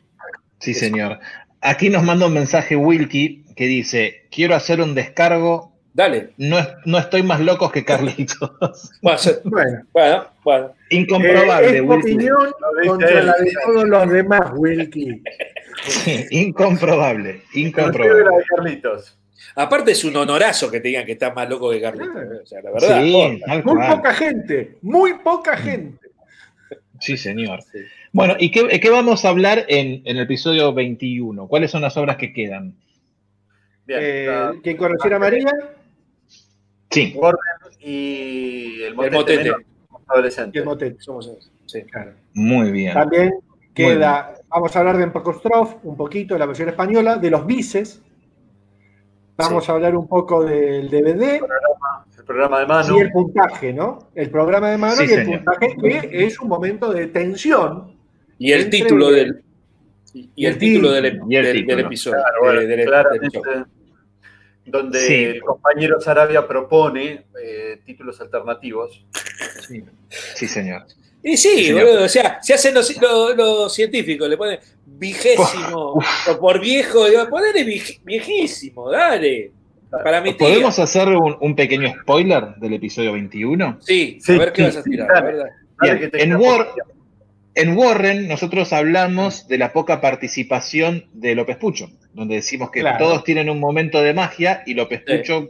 Sí, 0.58 0.74
señor. 0.74 1.18
Aquí 1.60 1.88
nos 1.90 2.02
manda 2.02 2.26
un 2.26 2.34
mensaje 2.34 2.74
Wilkie 2.76 3.44
que 3.56 3.66
dice: 3.66 4.26
Quiero 4.30 4.54
hacer 4.54 4.80
un 4.80 4.94
descargo. 4.94 5.72
Dale. 5.92 6.30
No, 6.38 6.58
es- 6.58 6.68
no 6.86 6.98
estoy 6.98 7.22
más 7.22 7.40
loco 7.40 7.70
que 7.70 7.84
Carlitos. 7.84 8.50
Bueno, 9.02 9.84
Bueno, 9.92 10.26
bueno. 10.42 10.74
Incomprobable, 10.90 11.68
eh, 11.68 11.76
es 11.76 11.82
tu 11.82 11.86
Wilkie. 11.92 12.12
opinión 12.14 12.52
contra 12.86 13.22
la 13.22 13.32
de 13.34 13.52
todos 13.64 13.84
los 13.88 14.10
demás, 14.10 14.50
Wilkie. 14.56 15.22
Sí, 15.86 16.24
incomprobable, 16.30 17.42
incomprobable. 17.54 18.24
la 18.24 18.36
de 18.38 18.44
Carlitos. 18.56 19.18
Aparte 19.56 19.92
es 19.92 20.04
un 20.04 20.16
honorazo 20.16 20.70
que 20.70 20.80
te 20.80 20.88
digan 20.88 21.04
que 21.04 21.12
estás 21.12 21.34
más 21.34 21.48
loco 21.48 21.70
que 21.70 21.80
Carlitos. 21.80 22.16
¿eh? 22.16 22.40
O 22.42 22.46
sea, 22.46 22.62
la 22.62 22.70
verdad. 22.70 23.02
Sí, 23.02 23.40
Muy 23.46 23.62
cual. 23.62 23.96
poca 23.96 24.14
gente, 24.14 24.78
muy 24.82 25.14
poca 25.14 25.56
gente. 25.56 25.98
Sí, 27.00 27.16
señor. 27.16 27.60
Bueno, 28.12 28.36
¿y 28.38 28.50
qué, 28.50 28.80
qué 28.80 28.90
vamos 28.90 29.24
a 29.24 29.28
hablar 29.30 29.64
en, 29.68 30.02
en 30.04 30.16
el 30.16 30.22
episodio 30.22 30.72
21? 30.72 31.48
¿Cuáles 31.48 31.70
son 31.70 31.82
las 31.82 31.96
obras 31.96 32.16
que 32.16 32.32
quedan? 32.32 32.74
Bien. 33.86 33.98
Eh, 34.02 34.50
quien 34.62 34.76
conociera 34.76 35.16
a 35.16 35.18
María, 35.18 35.46
Sí, 36.90 37.12
Gordon 37.12 37.40
y 37.80 38.76
el 38.82 38.82
El 38.84 38.94
motete, 38.94 39.16
motete. 39.16 39.42
menor, 39.44 39.64
adolescente. 40.06 40.58
y 40.58 40.60
el 40.60 40.64
motel. 40.64 40.96
Somos 41.00 41.30
sí. 41.66 41.82
muy 42.34 42.70
bien. 42.70 42.94
También 42.94 43.32
queda, 43.74 44.36
vamos 44.48 44.74
a 44.74 44.78
hablar 44.78 44.96
de 44.96 45.02
Empacostrof, 45.02 45.74
un 45.82 45.96
poquito 45.96 46.34
de 46.34 46.38
la 46.40 46.46
versión 46.46 46.68
española, 46.68 47.16
de 47.16 47.30
los 47.30 47.44
bices. 47.44 48.00
Vamos 49.36 49.68
a 49.68 49.72
hablar 49.72 49.96
un 49.96 50.06
poco 50.06 50.44
del 50.44 50.88
DVD 50.88 51.40
El 52.16 52.24
programa 52.24 52.60
de 52.60 52.66
mano. 52.66 52.96
y 52.96 53.00
el 53.00 53.10
puntaje, 53.10 53.72
¿no? 53.72 54.10
El 54.14 54.30
programa 54.30 54.70
de 54.70 54.78
mano 54.78 54.94
Sí, 54.96 55.06
y 55.08 55.12
el 55.12 55.24
señor. 55.24 55.44
puntaje, 55.44 55.76
que 56.08 56.24
es 56.24 56.38
un 56.40 56.48
momento 56.48 56.92
de 56.92 57.08
tensión. 57.08 57.96
Y 58.38 58.52
el 58.52 58.70
título 58.70 59.10
del. 59.10 59.42
Y, 60.12 60.30
y 60.36 60.46
el 60.46 60.56
título 60.58 60.92
del, 60.92 61.12
título. 61.12 61.26
Y 61.30 61.36
el 61.36 61.44
del- 61.44 61.56
título. 61.56 61.76
del 61.76 61.86
episodio. 61.86 62.16
Claro, 62.22 62.36
bueno, 62.42 62.60
de- 62.60 62.66
del- 62.66 62.76
del 62.78 62.86
claramente, 62.86 63.28
show. 63.40 63.64
donde 64.66 64.98
Sí. 65.00 65.24
el 65.24 65.42
compañero 65.42 66.00
Sarabia 66.00 66.46
propone 66.46 67.26
eh, 67.42 67.80
títulos 67.84 68.20
alternativos. 68.20 69.04
Sí, 70.34 70.46
señor. 70.46 70.84
Y 71.22 71.36
sí, 71.36 71.72
boludo, 71.72 72.04
o 72.04 72.08
sea, 72.08 72.38
se 72.42 72.54
hacen 72.54 72.74
los, 72.74 72.94
los- 73.00 73.36
los 73.36 73.74
científicos, 73.74 74.28
le 74.28 74.36
ponen 74.36 74.58
vigésimo, 75.08 75.94
o 76.30 76.38
por 76.40 76.60
viejo, 76.60 77.08
digo, 77.08 77.28
ponele 77.28 77.64
vie- 77.64 78.00
viejísimo, 78.04 78.90
dale. 78.90 79.52
Para 79.90 80.20
mi 80.20 80.30
tía. 80.34 80.48
¿Podemos 80.48 80.78
hacer 80.80 81.08
un, 81.08 81.36
un 81.40 81.54
pequeño 81.54 81.88
spoiler 82.02 82.56
del 82.56 82.72
episodio 82.74 83.12
21? 83.12 83.78
Sí, 83.80 84.18
Sí, 84.20 84.32
a 84.34 84.38
ver 84.38 84.52
qué 84.52 84.62
sí, 84.62 84.66
vas 84.66 84.76
a 84.78 84.82
tirar. 84.82 85.24
¿verdad? 85.24 85.46
Bien, 85.80 86.10
en, 86.14 86.32
War- 86.36 86.68
en 87.54 87.76
Warren 87.76 88.26
nosotros 88.26 88.72
hablamos 88.72 89.46
de 89.46 89.58
la 89.58 89.72
poca 89.72 90.00
participación 90.00 91.04
de 91.12 91.36
López 91.36 91.58
Pucho, 91.58 91.90
donde 92.12 92.34
decimos 92.36 92.70
que 92.72 92.80
Claro. 92.80 92.98
todos 93.04 93.22
tienen 93.24 93.48
un 93.50 93.60
momento 93.60 94.02
de 94.02 94.14
magia 94.14 94.62
y 94.66 94.74
López 94.74 95.02
Sí. 95.06 95.16
Pucho 95.18 95.48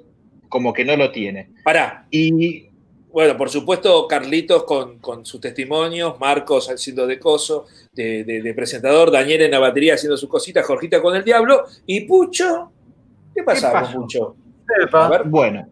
como 0.51 0.75
que 0.75 0.85
no 0.85 0.97
lo 0.97 1.11
tiene. 1.11 1.49
Pará. 1.65 2.07
Y 2.11 2.69
Bueno, 3.15 3.37
por 3.37 3.49
supuesto, 3.49 4.09
Carlitos 4.09 4.65
con, 4.65 4.99
con 4.99 5.25
sus 5.25 5.41
testimonios, 5.41 6.19
Marcos 6.19 6.69
haciendo 6.69 7.07
de 7.07 7.21
coso, 7.21 7.67
de, 7.93 8.25
de- 8.25 8.43
de 8.43 8.55
presentador, 8.55 9.13
Daniel 9.13 9.43
en 9.43 9.53
la 9.53 9.61
batería 9.61 9.95
haciendo 9.95 10.17
su 10.17 10.29
cosita, 10.29 10.65
Jorgita 10.65 11.01
con 11.01 11.15
el 11.15 11.23
diablo, 11.23 11.65
y 11.87 12.01
Pucho. 12.01 12.73
¿Qué 13.33 13.45
pasaba 13.45 13.83
con 13.83 14.03
Pucho? 14.03 14.35
Bueno, 15.27 15.69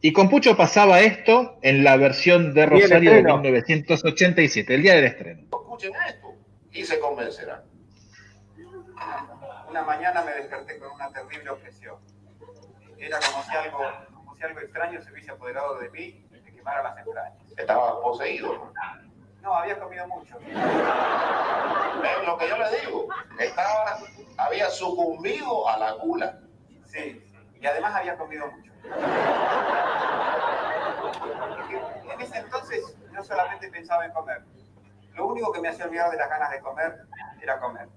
y 0.00 0.12
con 0.12 0.28
Pucho 0.28 0.56
pasaba 0.56 1.00
esto 1.00 1.58
en 1.62 1.82
la 1.82 1.96
versión 1.96 2.54
de 2.54 2.66
Rosario 2.66 3.10
de 3.10 3.16
estreno. 3.18 3.38
1987, 3.38 4.74
el 4.76 4.82
día 4.82 4.94
del 4.94 5.04
estreno. 5.06 5.40
Escuchen 5.50 5.92
esto 6.08 6.28
y 6.72 6.84
se 6.84 7.00
convencerán. 7.00 7.62
Una 9.68 9.82
mañana 9.82 10.22
me 10.22 10.32
desperté 10.34 10.78
con 10.78 10.92
una 10.92 11.10
terrible 11.10 11.50
opresión. 11.50 11.96
Era 12.98 13.18
como 13.18 13.42
si 13.42 13.56
algo, 13.56 13.78
como 14.14 14.36
si 14.36 14.44
algo 14.44 14.60
extraño 14.60 15.02
se 15.02 15.10
hubiese 15.10 15.32
apoderado 15.32 15.80
de 15.80 15.90
mí 15.90 16.23
quemara 16.64 16.82
las 16.82 16.98
entrañas. 16.98 17.34
Estaba 17.56 18.00
poseído. 18.00 18.54
¿no? 18.54 18.72
No, 19.42 19.54
había 19.54 19.78
comido 19.78 20.08
mucho. 20.08 20.38
¿Ven 20.38 20.56
lo 22.26 22.38
que 22.38 22.48
yo 22.48 22.56
les 22.56 22.82
digo? 22.82 23.08
Estaba, 23.38 23.98
había 24.38 24.70
sucumbido 24.70 25.68
a 25.68 25.78
la 25.78 25.92
gula. 25.92 26.40
Sí. 26.86 27.22
Y 27.60 27.66
además 27.66 27.94
había 27.94 28.16
comido 28.16 28.46
mucho. 28.46 28.72
Es 32.08 32.14
En 32.14 32.20
ese 32.20 32.38
entonces 32.38 32.96
yo 33.12 33.22
solamente 33.22 33.68
pensaba 33.70 34.06
en 34.06 34.12
comer. 34.12 34.42
Lo 35.12 35.26
único 35.26 35.52
que 35.52 35.60
me 35.60 35.68
hacía 35.68 35.84
olvidar 35.84 36.10
de 36.10 36.16
las 36.16 36.28
ganas 36.28 36.50
de 36.50 36.60
comer 36.60 37.06
era 37.40 37.60
comer. 37.60 37.88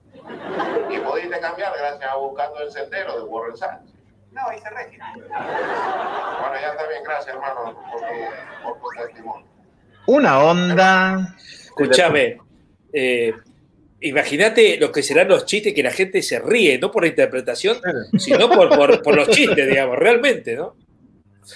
Y 0.89 0.99
pudiste 0.99 1.39
cambiar 1.39 1.73
gracias 1.77 2.11
a 2.11 2.15
buscando 2.17 2.59
el 2.59 2.71
sendero 2.71 3.17
de 3.17 3.23
Warren 3.23 3.57
Sánchez. 3.57 3.96
No, 4.37 4.55
hice 4.55 4.69
régimen. 4.69 5.07
Bueno, 5.17 6.55
ya 6.61 6.67
está 6.69 6.87
bien, 6.87 7.03
gracias 7.03 7.33
hermano 7.33 7.73
por 7.73 7.73
tu, 7.73 8.63
por 8.63 8.79
tu 8.79 9.01
testimonio. 9.01 9.47
Una 10.05 10.43
onda. 10.43 11.35
Escúchame, 11.39 12.37
eh, 12.93 13.33
imagínate 13.99 14.77
lo 14.77 14.91
que 14.91 15.01
serán 15.01 15.27
los 15.27 15.45
chistes 15.45 15.73
que 15.73 15.81
la 15.81 15.91
gente 15.91 16.21
se 16.21 16.39
ríe, 16.39 16.77
no 16.77 16.91
por 16.91 17.03
la 17.03 17.09
interpretación, 17.09 17.77
sino 18.17 18.47
por, 18.49 18.69
por, 18.69 19.01
por 19.01 19.15
los 19.15 19.29
chistes, 19.29 19.67
digamos, 19.67 19.97
realmente, 19.97 20.55
¿no? 20.55 20.75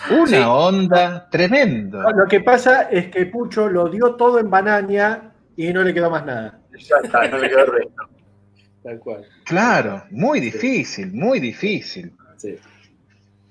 Una 0.09 0.51
onda 0.51 1.29
tremendo. 1.29 2.01
Lo 2.01 2.27
que 2.27 2.39
pasa 2.41 2.84
es 2.84 3.07
que 3.09 3.25
Pucho 3.27 3.67
lo 3.67 3.89
dio 3.89 4.15
todo 4.15 4.39
en 4.39 4.49
Banania 4.49 5.34
y 5.55 5.71
no 5.71 5.84
le 5.84 5.93
quedó 5.93 6.09
más 6.09 6.25
nada. 6.25 6.59
Ya 6.79 6.95
está, 7.03 7.27
no 7.27 7.38
le 7.38 7.49
quedó 7.49 7.65
el 7.65 7.71
resto. 7.71 8.09
Tal 8.84 8.99
cual. 8.99 9.27
Claro, 9.45 10.03
muy 10.09 10.39
difícil, 10.39 11.11
muy 11.13 11.39
difícil. 11.39 12.13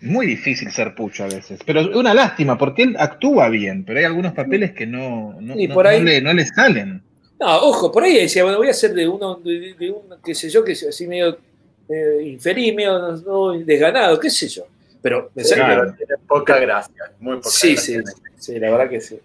Muy 0.03 0.27
difícil 0.27 0.71
ser 0.73 0.95
Pucho 0.95 1.25
a 1.25 1.29
veces. 1.29 1.61
Pero 1.65 1.81
es 1.81 1.87
una 1.95 2.15
lástima, 2.15 2.57
porque 2.57 2.83
él 2.85 2.97
actúa 2.99 3.49
bien, 3.49 3.85
pero 3.85 3.99
hay 3.99 4.05
algunos 4.07 4.33
papeles 4.33 4.73
que 4.73 4.87
no, 4.87 5.37
no, 5.41 5.59
Y 5.59 5.69
no- 5.69 5.75
por 5.75 5.87
ahí- 5.87 5.99
no 5.99 6.05
le, 6.07 6.21
no 6.23 6.33
le 6.33 6.47
salen. 6.47 7.03
No, 7.39 7.57
ojo, 7.63 7.91
por 7.93 8.05
ahí 8.05 8.15
decía, 8.17 8.43
bueno, 8.45 8.59
voy 8.59 8.69
a 8.69 8.73
hacer 8.73 8.93
de 8.95 9.07
uno, 9.09 9.37
de, 9.37 9.75
de 9.79 9.91
un, 9.91 10.03
qué 10.25 10.35
sé 10.35 10.49
yo, 10.51 10.63
que 10.65 10.73
así 10.73 11.07
medio 11.07 11.39
eh, 11.89 12.23
infeliz, 12.25 12.75
medio 12.75 13.53
desganado, 13.65 14.19
qué 14.21 14.31
sé 14.31 14.49
yo. 14.49 14.65
Pero 15.03 15.31
me 15.35 15.43
sale- 15.43 15.63
Claro, 15.65 15.95
tiene 15.95 16.15
poca 16.29 16.59
gracia, 16.61 16.95
muy 17.19 17.37
poca 17.37 17.49
Sí, 17.51 17.73
gracia. 17.75 18.03
sí, 18.07 18.13
sí, 18.39 18.59
la 18.59 18.71
verdad 18.71 18.89
que 18.91 19.01
sí. 19.01 19.19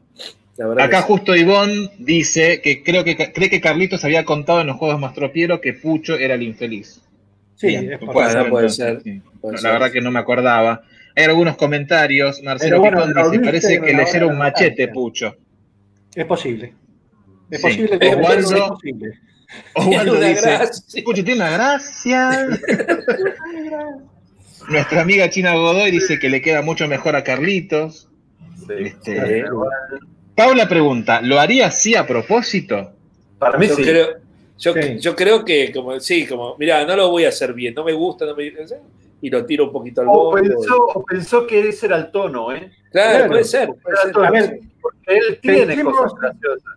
Acá 0.79 0.99
sí. 1.01 1.03
justo 1.07 1.35
Ivonne 1.35 1.91
dice 1.99 2.61
que 2.61 2.81
creo 2.81 3.03
que 3.03 3.17
cree 3.33 3.49
que 3.49 3.59
Carlitos 3.59 4.05
había 4.05 4.23
contado 4.23 4.61
en 4.61 4.67
los 4.67 4.77
juegos 4.77 4.99
Mastropiero 4.99 5.59
que 5.59 5.73
Pucho 5.73 6.15
era 6.17 6.35
el 6.35 6.43
infeliz. 6.43 7.01
Sí, 7.55 7.67
Bien, 7.67 7.93
es 7.93 7.99
puede 7.99 8.29
ser, 8.31 8.49
puede 8.49 8.65
entonces, 8.67 8.75
ser, 8.75 9.01
sí. 9.01 9.21
puede 9.41 9.53
la 9.55 9.61
ser. 9.61 9.71
verdad 9.71 9.91
que 9.91 10.01
no 10.01 10.11
me 10.11 10.19
acordaba. 10.19 10.81
Hay 11.15 11.23
algunos 11.23 11.55
comentarios. 11.55 12.41
Marcelo 12.43 12.81
Pero 12.81 12.97
bueno, 12.97 13.13
Picón 13.13 13.31
dice, 13.31 13.43
parece 13.45 13.81
que 13.81 13.93
le 13.93 14.03
hicieron 14.03 14.31
un 14.31 14.37
machete. 14.37 14.87
Pucho. 14.89 15.35
Es 16.13 16.25
posible. 16.25 16.73
Es 17.49 17.61
Sí. 17.61 17.67
posible 17.67 17.99
que 17.99 18.07
Osvaldo- 18.09 18.55
es 18.55 18.69
posible. 18.69 19.19
Osvaldo 19.73 20.15
dice. 20.19 21.03
Pucho 21.03 21.23
tiene 21.23 21.41
una 21.41 21.51
gracia. 21.51 22.47
Nuestra 24.69 25.01
amiga 25.01 25.29
China 25.29 25.53
Godoy 25.55 25.91
dice 25.91 26.17
que 26.19 26.29
le 26.29 26.41
queda 26.41 26.61
mucho 26.61 26.87
mejor 26.87 27.15
a 27.15 27.23
Carlitos. 27.23 28.09
Este, 28.69 29.45
Paula 30.35 30.67
pregunta, 30.67 31.21
¿lo 31.21 31.39
haría 31.39 31.67
así 31.67 31.95
a 31.95 32.07
propósito? 32.07 32.91
Para 33.37 33.57
mí 33.57 33.67
yo 33.67 33.75
sí. 33.75 33.83
Creo, 33.83 34.07
yo, 34.57 34.73
Sí. 34.73 34.99
yo 34.99 35.15
creo 35.15 35.43
que, 35.45 35.71
como, 35.73 35.99
sí, 35.99 36.25
como, 36.27 36.55
mira, 36.57 36.85
no 36.85 36.95
lo 36.95 37.09
voy 37.09 37.25
a 37.25 37.29
hacer 37.29 37.53
bien, 37.53 37.73
no 37.73 37.83
me 37.83 37.93
gusta, 37.93 38.25
no 38.25 38.35
me, 38.35 38.51
y 39.21 39.29
lo 39.29 39.45
tiro 39.45 39.65
un 39.65 39.71
poquito 39.71 40.01
al 40.01 40.07
O 40.09 40.31
pensó, 40.31 40.75
o 40.93 41.03
pensó 41.05 41.47
que 41.47 41.67
ese 41.69 41.87
era 41.87 41.97
el 41.97 42.11
tono, 42.11 42.51
¿eh? 42.53 42.71
Claro, 42.91 43.11
Claro. 43.17 43.27
puede 43.31 43.43
ser. 43.43 43.69
puede 43.81 43.97
ser. 43.97 44.11
tono, 44.11 44.25
A 44.27 44.31
ver, 44.31 44.59
porque 44.81 45.17
él 45.17 45.39
tiene 45.41 45.65
pensemos- 45.67 45.97
cosas 45.97 46.19
graciosas. 46.19 46.73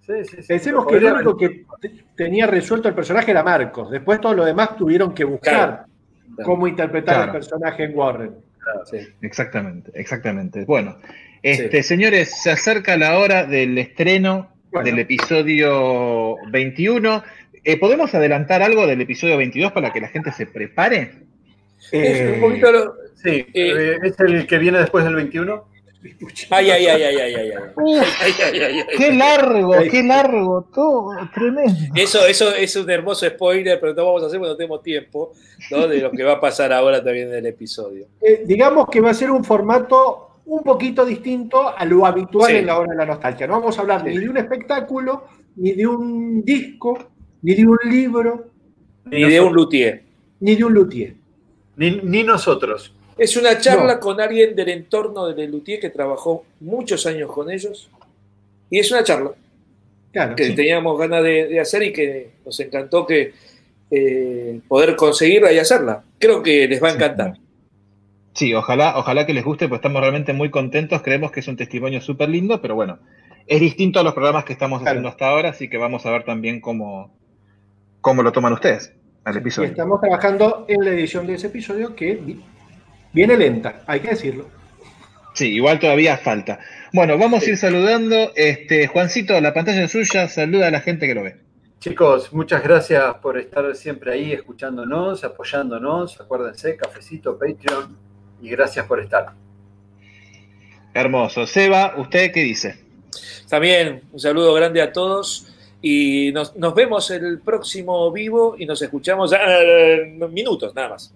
Sí, 0.00 0.12
sí, 0.24 0.36
sí, 0.42 0.48
Pensemos 0.48 0.86
que 0.86 0.96
el 0.98 1.04
único 1.06 1.36
que 1.36 1.64
te- 1.80 2.04
tenía 2.16 2.46
resuelto 2.46 2.86
el 2.88 2.94
personaje 2.94 3.32
era 3.32 3.42
Marcos. 3.42 3.90
Después 3.90 4.20
todos 4.20 4.36
los 4.36 4.46
demás 4.46 4.76
tuvieron 4.76 5.12
que 5.12 5.24
buscar 5.24 5.52
Claro. 5.54 6.44
cómo 6.44 6.68
interpretar 6.68 7.16
Claro. 7.16 7.32
el 7.32 7.38
personaje 7.38 7.82
en 7.84 7.98
Warren. 7.98 8.34
Sí. 8.88 8.98
Exactamente, 9.22 9.90
exactamente. 9.94 10.64
Bueno, 10.64 10.96
este, 11.42 11.82
señores, 11.82 12.40
se 12.42 12.50
acerca 12.52 12.96
la 12.96 13.18
hora 13.18 13.44
del 13.46 13.76
estreno 13.78 14.48
Bueno. 14.72 14.84
del 14.90 14.98
episodio 15.00 16.36
21. 16.50 17.22
Eh, 17.64 17.78
¿Podemos 17.78 18.14
adelantar 18.14 18.62
algo 18.62 18.86
del 18.86 19.00
episodio 19.00 19.36
22 19.38 19.72
para 19.72 19.92
que 19.92 20.00
la 20.00 20.08
gente 20.08 20.32
se 20.32 20.46
prepare? 20.46 21.12
Es 21.92 22.34
un 22.34 22.40
poquito 22.40 22.72
lo- 22.72 22.94
Sí, 23.22 23.46
eh, 23.54 23.96
¿es 24.04 24.20
el 24.20 24.46
que 24.46 24.58
viene 24.58 24.78
después 24.78 25.04
del 25.04 25.14
21? 25.16 25.64
Ay, 26.50 26.70
ay, 26.70 26.86
ay, 26.86 27.02
ay, 27.02 27.16
ay, 27.16 27.34
ay, 27.34 27.50
ay. 27.50 27.52
Uf, 27.74 28.06
Ay, 28.22 28.32
ay, 28.44 28.60
ay, 28.60 28.74
ay. 28.80 28.96
¡Qué 28.96 29.12
largo, 29.12 29.72
qué 29.90 30.02
largo! 30.04 30.68
Todo 30.72 31.10
tremendo. 31.34 31.72
Eso, 31.96 32.24
eso 32.26 32.54
es 32.54 32.76
un 32.76 32.88
hermoso 32.88 33.26
spoiler, 33.26 33.80
pero 33.80 33.92
no 33.94 34.04
vamos 34.04 34.22
a 34.22 34.26
hacer 34.26 34.38
no 34.40 34.54
tenemos 34.56 34.82
tiempo, 34.84 35.32
¿no? 35.70 35.88
De 35.88 35.98
lo 36.00 36.12
que 36.12 36.22
va 36.22 36.34
a 36.34 36.40
pasar 36.40 36.72
ahora 36.72 37.02
también 37.02 37.28
en 37.28 37.34
el 37.36 37.46
episodio. 37.46 38.06
Eh, 38.20 38.42
digamos 38.44 38.88
que 38.88 39.00
va 39.00 39.10
a 39.10 39.14
ser 39.14 39.32
un 39.32 39.42
formato 39.42 40.25
un 40.46 40.62
poquito 40.62 41.04
distinto 41.04 41.68
a 41.76 41.84
lo 41.84 42.06
habitual 42.06 42.50
Sí. 42.50 42.56
en 42.58 42.66
la 42.66 42.78
hora 42.78 42.92
de 42.92 42.96
la 42.98 43.06
nostalgia. 43.06 43.46
No 43.46 43.54
vamos 43.54 43.76
a 43.78 43.82
hablar 43.82 44.04
ni 44.04 44.16
de 44.16 44.28
un 44.28 44.36
espectáculo, 44.36 45.24
ni 45.56 45.72
de 45.72 45.86
un 45.86 46.42
disco, 46.44 46.98
ni 47.42 47.54
de 47.54 47.66
un 47.66 47.78
libro, 47.84 48.46
Ni 49.04 49.22
de 49.28 49.40
un 49.40 49.52
luthier. 49.52 50.02
ni 50.40 50.54
de 50.54 50.64
un 50.64 50.72
luthier. 50.74 51.14
Ni, 51.76 51.90
ni 52.02 52.22
nosotros. 52.24 52.92
Es 53.18 53.36
una 53.36 53.58
charla 53.58 53.94
No. 53.94 54.00
con 54.00 54.20
alguien 54.20 54.54
del 54.54 54.68
entorno 54.68 55.26
del 55.28 55.50
luthier 55.50 55.80
que 55.80 55.90
trabajó 55.90 56.44
muchos 56.60 57.06
años 57.06 57.30
con 57.32 57.50
ellos. 57.50 57.88
Y 58.70 58.78
es 58.78 58.90
una 58.90 59.02
charla 59.04 59.32
Claro. 60.12 60.34
que 60.36 60.50
teníamos 60.50 60.98
ganas 60.98 61.22
de, 61.22 61.46
de 61.48 61.60
hacer 61.60 61.82
y 61.82 61.92
que 61.92 62.30
nos 62.44 62.58
encantó 62.60 63.06
que 63.06 63.32
eh, 63.90 64.60
poder 64.68 64.96
conseguirla 64.96 65.52
y 65.52 65.58
hacerla. 65.58 66.02
Creo 66.18 66.42
que 66.42 66.66
les 66.68 66.82
va 66.82 66.88
a 66.88 66.92
encantar. 66.94 67.36
Sí, 68.36 68.52
ojalá, 68.52 68.98
ojalá 68.98 69.24
que 69.24 69.32
les 69.32 69.42
guste, 69.44 69.66
pues 69.66 69.78
estamos 69.78 70.00
realmente 70.02 70.34
muy 70.34 70.50
contentos. 70.50 71.00
Creemos 71.00 71.32
que 71.32 71.40
es 71.40 71.48
un 71.48 71.56
testimonio 71.56 72.02
súper 72.02 72.28
lindo, 72.28 72.60
pero 72.60 72.74
bueno, 72.74 72.98
es 73.46 73.60
distinto 73.60 73.98
a 73.98 74.02
los 74.02 74.12
programas 74.12 74.44
que 74.44 74.52
estamos 74.52 74.80
Claro. 74.80 74.90
haciendo 74.90 75.08
hasta 75.08 75.26
ahora, 75.28 75.48
así 75.50 75.70
que 75.70 75.78
vamos 75.78 76.04
a 76.04 76.10
ver 76.10 76.24
también 76.24 76.60
cómo, 76.60 77.16
cómo 78.02 78.22
lo 78.22 78.32
toman 78.32 78.52
ustedes 78.52 78.92
al 79.24 79.36
Y 79.36 79.38
episodio. 79.38 79.70
estamos 79.70 80.02
trabajando 80.02 80.66
en 80.68 80.84
la 80.84 80.90
edición 80.90 81.26
de 81.26 81.32
ese 81.34 81.46
episodio 81.46 81.96
que 81.96 82.16
vi- 82.16 82.44
viene 83.14 83.38
lenta, 83.38 83.80
hay 83.86 84.00
que 84.00 84.08
decirlo. 84.08 84.48
Sí, 85.32 85.54
igual 85.54 85.78
todavía 85.78 86.18
falta. 86.18 86.58
Bueno, 86.92 87.16
vamos 87.16 87.42
a 87.46 87.48
ir 87.50 87.56
saludando. 87.56 88.32
Este, 88.36 88.86
Juancito, 88.86 89.40
la 89.40 89.54
pantalla 89.54 89.84
es 89.84 89.92
suya, 89.92 90.28
saluda 90.28 90.68
a 90.68 90.70
la 90.70 90.80
gente 90.80 91.06
que 91.06 91.14
lo 91.14 91.22
ve. 91.22 91.36
Chicos, 91.78 92.32
muchas 92.34 92.62
gracias 92.62 93.14
por 93.16 93.38
estar 93.38 93.74
siempre 93.74 94.12
ahí 94.12 94.32
escuchándonos, 94.32 95.24
apoyándonos. 95.24 96.20
Acuérdense, 96.20 96.76
cafecito, 96.76 97.38
Patreon. 97.38 98.04
Y 98.40 98.50
gracias 98.50 98.86
por 98.86 99.00
estar. 99.00 99.32
Hermoso. 100.94 101.46
Seba, 101.46 101.94
¿usted 101.96 102.32
qué 102.32 102.40
dice? 102.42 102.78
También 103.48 104.02
un 104.12 104.20
saludo 104.20 104.54
grande 104.54 104.80
a 104.82 104.92
todos 104.92 105.52
y 105.82 106.32
nos, 106.32 106.56
nos 106.56 106.74
vemos 106.74 107.10
el 107.10 107.40
próximo 107.40 108.10
vivo 108.10 108.56
y 108.58 108.66
nos 108.66 108.80
escuchamos 108.82 109.32
eh, 109.32 110.16
en 110.18 110.32
minutos 110.32 110.74
nada 110.74 110.90
más. 110.90 111.14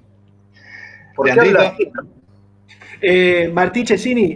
¿Por 1.17 1.27
qué? 1.33 1.91
Eh, 3.03 3.51
Martí 3.53 3.83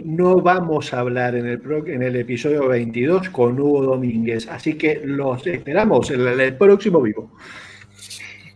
no 0.05 0.37
vamos 0.37 0.91
a 0.91 0.99
hablar 0.99 1.35
en 1.35 1.45
el, 1.45 1.61
en 1.87 2.01
el 2.01 2.15
episodio 2.15 2.67
22 2.67 3.29
con 3.29 3.59
Hugo 3.59 3.83
Domínguez, 3.83 4.47
así 4.47 4.73
que 4.73 5.01
los 5.05 5.45
esperamos 5.45 6.09
en 6.09 6.21
el, 6.21 6.39
el 6.39 6.55
próximo 6.55 6.99
vivo. 7.01 7.31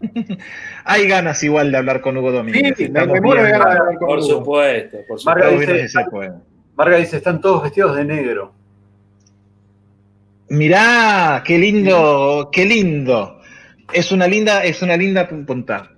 Hay 0.92 1.08
ganas 1.08 1.44
igual 1.44 1.72
de 1.72 1.78
hablar 1.78 2.02
con 2.02 2.18
Hugo 2.18 2.32
Domínguez. 2.32 2.74
Sí, 2.76 2.90
me 2.90 3.06
muero 3.22 3.44
de 3.44 3.52
ganas 3.52 3.74
de 3.74 3.80
hablar 3.80 3.96
con 4.00 4.08
Por 4.08 4.18
Hugo. 4.20 4.28
supuesto, 4.28 4.98
por 5.08 5.20
supuesto. 5.20 5.60
dice- 5.60 5.74
que 5.74 5.88
se 5.88 6.04
puede. 6.06 6.32
Marga 6.76 6.98
dice, 6.98 7.18
están 7.18 7.40
todos 7.42 7.62
vestidos 7.64 7.96
de 7.96 8.06
negro. 8.06 8.54
Mirá, 10.50 11.44
qué 11.46 11.58
lindo, 11.60 12.50
qué 12.52 12.66
lindo. 12.66 13.40
Es 13.94 14.12
una 14.12 14.28
linda, 14.28 14.64
es 14.64 14.82
una 14.82 14.98
linda 14.98 15.28
punta. 15.28 15.92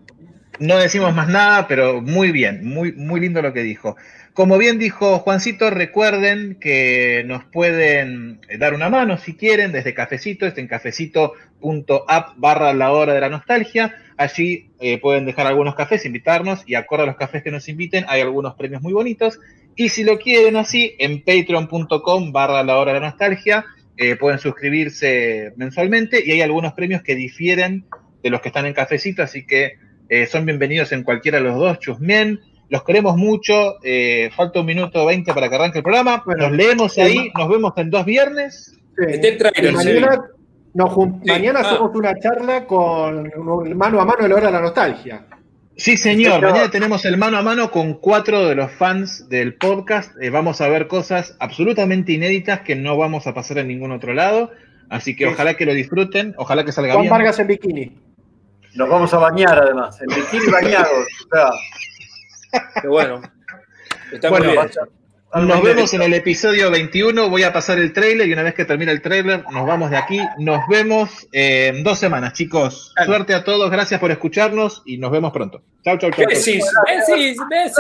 No 0.60 0.78
decimos 0.78 1.16
más 1.16 1.30
nada, 1.30 1.68
pero 1.68 2.02
muy 2.02 2.32
bien, 2.32 2.66
muy, 2.68 2.92
muy 2.92 3.20
lindo 3.22 3.42
lo 3.42 3.54
que 3.54 3.62
dijo. 3.62 3.96
Como 4.34 4.58
bien 4.58 4.78
dijo 4.80 5.20
Juancito, 5.20 5.70
recuerden 5.70 6.58
que 6.60 7.24
nos 7.26 7.44
pueden 7.46 8.40
dar 8.60 8.74
una 8.74 8.90
mano 8.90 9.18
si 9.18 9.36
quieren 9.36 9.72
desde 9.72 9.94
Cafecito, 9.94 10.46
está 10.46 10.62
en 10.62 10.68
cafecito.app 10.68 12.34
barra 12.38 12.74
la 12.74 12.92
hora 12.92 13.14
de 13.14 13.22
la 13.22 13.30
nostalgia. 13.30 13.96
Allí 14.22 14.70
eh, 14.80 15.00
pueden 15.00 15.26
dejar 15.26 15.48
algunos 15.48 15.74
cafés, 15.74 16.06
invitarnos 16.06 16.62
y 16.68 16.76
acorde 16.76 17.02
a 17.02 17.06
los 17.08 17.16
cafés 17.16 17.42
que 17.42 17.50
nos 17.50 17.68
inviten 17.68 18.06
hay 18.08 18.22
algunos 18.22 18.54
premios 18.54 18.80
muy 18.84 18.94
bonitos. 18.94 19.40
Y 19.76 19.90
si 19.90 20.04
lo 20.04 20.20
quieren 20.20 20.58
así, 20.58 20.96
en 21.00 21.24
patreon.com 21.24 22.32
barra 22.32 22.62
la 22.64 22.78
hora 22.78 22.94
de 22.94 23.00
la 23.00 23.08
nostalgia 23.08 23.66
eh, 23.98 24.16
pueden 24.18 24.38
suscribirse 24.38 25.54
mensualmente 25.56 26.22
y 26.24 26.34
hay 26.34 26.42
algunos 26.42 26.74
premios 26.74 27.02
que 27.02 27.16
difieren 27.16 27.86
de 28.22 28.30
los 28.30 28.42
que 28.42 28.50
están 28.50 28.68
en 28.68 28.74
cafecito, 28.74 29.24
así 29.24 29.44
que 29.48 29.78
eh, 30.08 30.28
son 30.28 30.46
bienvenidos 30.46 30.92
en 30.92 31.02
cualquiera 31.02 31.40
de 31.40 31.46
los 31.46 31.58
dos, 31.58 31.80
chusmien. 31.80 32.42
Los 32.70 32.84
queremos 32.84 33.18
mucho. 33.18 33.78
falta 34.36 34.60
un 34.60 34.68
minuto 34.68 35.04
20 35.04 35.34
para 35.34 35.50
que 35.50 35.56
arranque 35.56 35.80
el 35.80 35.84
programa. 35.84 36.24
Nos 36.38 36.52
leemos 36.52 36.96
ahí. 37.00 37.32
Nos 37.36 37.50
vemos 37.50 37.74
en 37.76 37.90
dos 37.90 38.06
viernes. 38.06 38.80
Trailer, 38.96 39.74
mañana 39.74 40.22
nos 40.74 40.90
jun- 40.92 41.22
Sí, 41.24 41.32
mañana 41.32 41.60
ah. 41.64 41.68
hacemos 41.70 41.92
una 41.96 42.14
charla 42.20 42.66
con 42.66 43.32
mano 43.76 44.02
a 44.02 44.06
mano 44.06 44.24
de 44.24 44.30
la 44.30 44.36
hora 44.36 44.48
de 44.48 44.54
la 44.54 44.62
nostalgia. 44.62 45.26
Sí, 45.78 45.98
señor. 45.98 46.42
Mañana 46.42 46.70
tenemos 46.70 47.06
el 47.06 47.18
mano 47.18 47.38
a 47.38 47.42
mano 47.42 47.72
con 47.72 47.96
cuatro 47.96 48.46
de 48.48 48.56
los 48.56 48.72
fans 48.72 49.28
del 49.30 49.56
podcast. 49.56 50.12
Eh, 50.22 50.30
vamos 50.30 50.62
a 50.62 50.68
ver 50.68 50.88
cosas 50.88 51.36
absolutamente 51.40 52.12
inéditas 52.12 52.60
que 52.62 52.76
no 52.76 52.98
vamos 52.98 53.26
a 53.26 53.34
pasar 53.34 53.58
en 53.60 53.70
ningún 53.70 53.92
otro 53.92 54.14
lado. 54.14 54.52
Así 54.90 55.16
que 55.16 55.26
Sí. 55.26 55.32
ojalá 55.34 55.56
que 55.56 55.66
lo 55.66 55.74
disfruten. 55.74 56.36
Ojalá 56.38 56.66
que 56.66 56.72
salga 56.72 56.98
bien. 56.98 57.10
Vargas 57.10 57.40
en 57.40 57.48
bikini. 57.48 57.98
Nos 58.76 58.90
vamos 58.90 59.14
a 59.14 59.18
bañar 59.18 59.58
además, 59.60 60.00
en 60.02 60.08
bikini 60.08 60.52
bañados. 60.52 61.08
O 61.32 61.36
sea, 61.36 61.50
Qué 62.82 62.88
bueno. 62.88 63.22
Está 64.12 64.30
Bueno, 64.30 64.46
muy 64.48 64.54
bien. 64.58 64.70
Nos 65.34 65.64
vemos 65.64 65.94
en 65.94 66.02
el 66.02 66.14
episodio 66.14 66.70
21. 66.70 67.30
Voy 67.30 67.44
a 67.44 67.54
pasar 67.54 67.80
el 67.80 67.94
trailer 67.94 68.28
y 68.28 68.34
una 68.34 68.44
vez 68.44 68.54
que 68.54 68.66
termine 68.66 68.92
el 68.92 69.02
trailer, 69.02 69.46
nos 69.50 69.66
vamos 69.66 69.90
de 69.90 69.98
aquí. 69.98 70.20
Nos 70.38 70.68
vemos 70.68 71.28
eh, 71.32 71.72
en 71.74 71.84
dos 71.84 72.00
semanas, 72.00 72.34
chicos. 72.34 72.94
Suerte 73.06 73.34
a 73.34 73.44
todos. 73.44 73.72
Gracias 73.72 74.00
por 74.00 74.12
escucharnos 74.12 74.82
y 74.86 74.98
nos 74.98 75.12
vemos 75.12 75.32
pronto. 75.32 75.62
Chau, 75.86 75.98
chau, 75.98 76.12
chau. 76.12 76.26
Besis, 76.28 76.66
besis, 76.86 77.38
besis. 77.50 77.76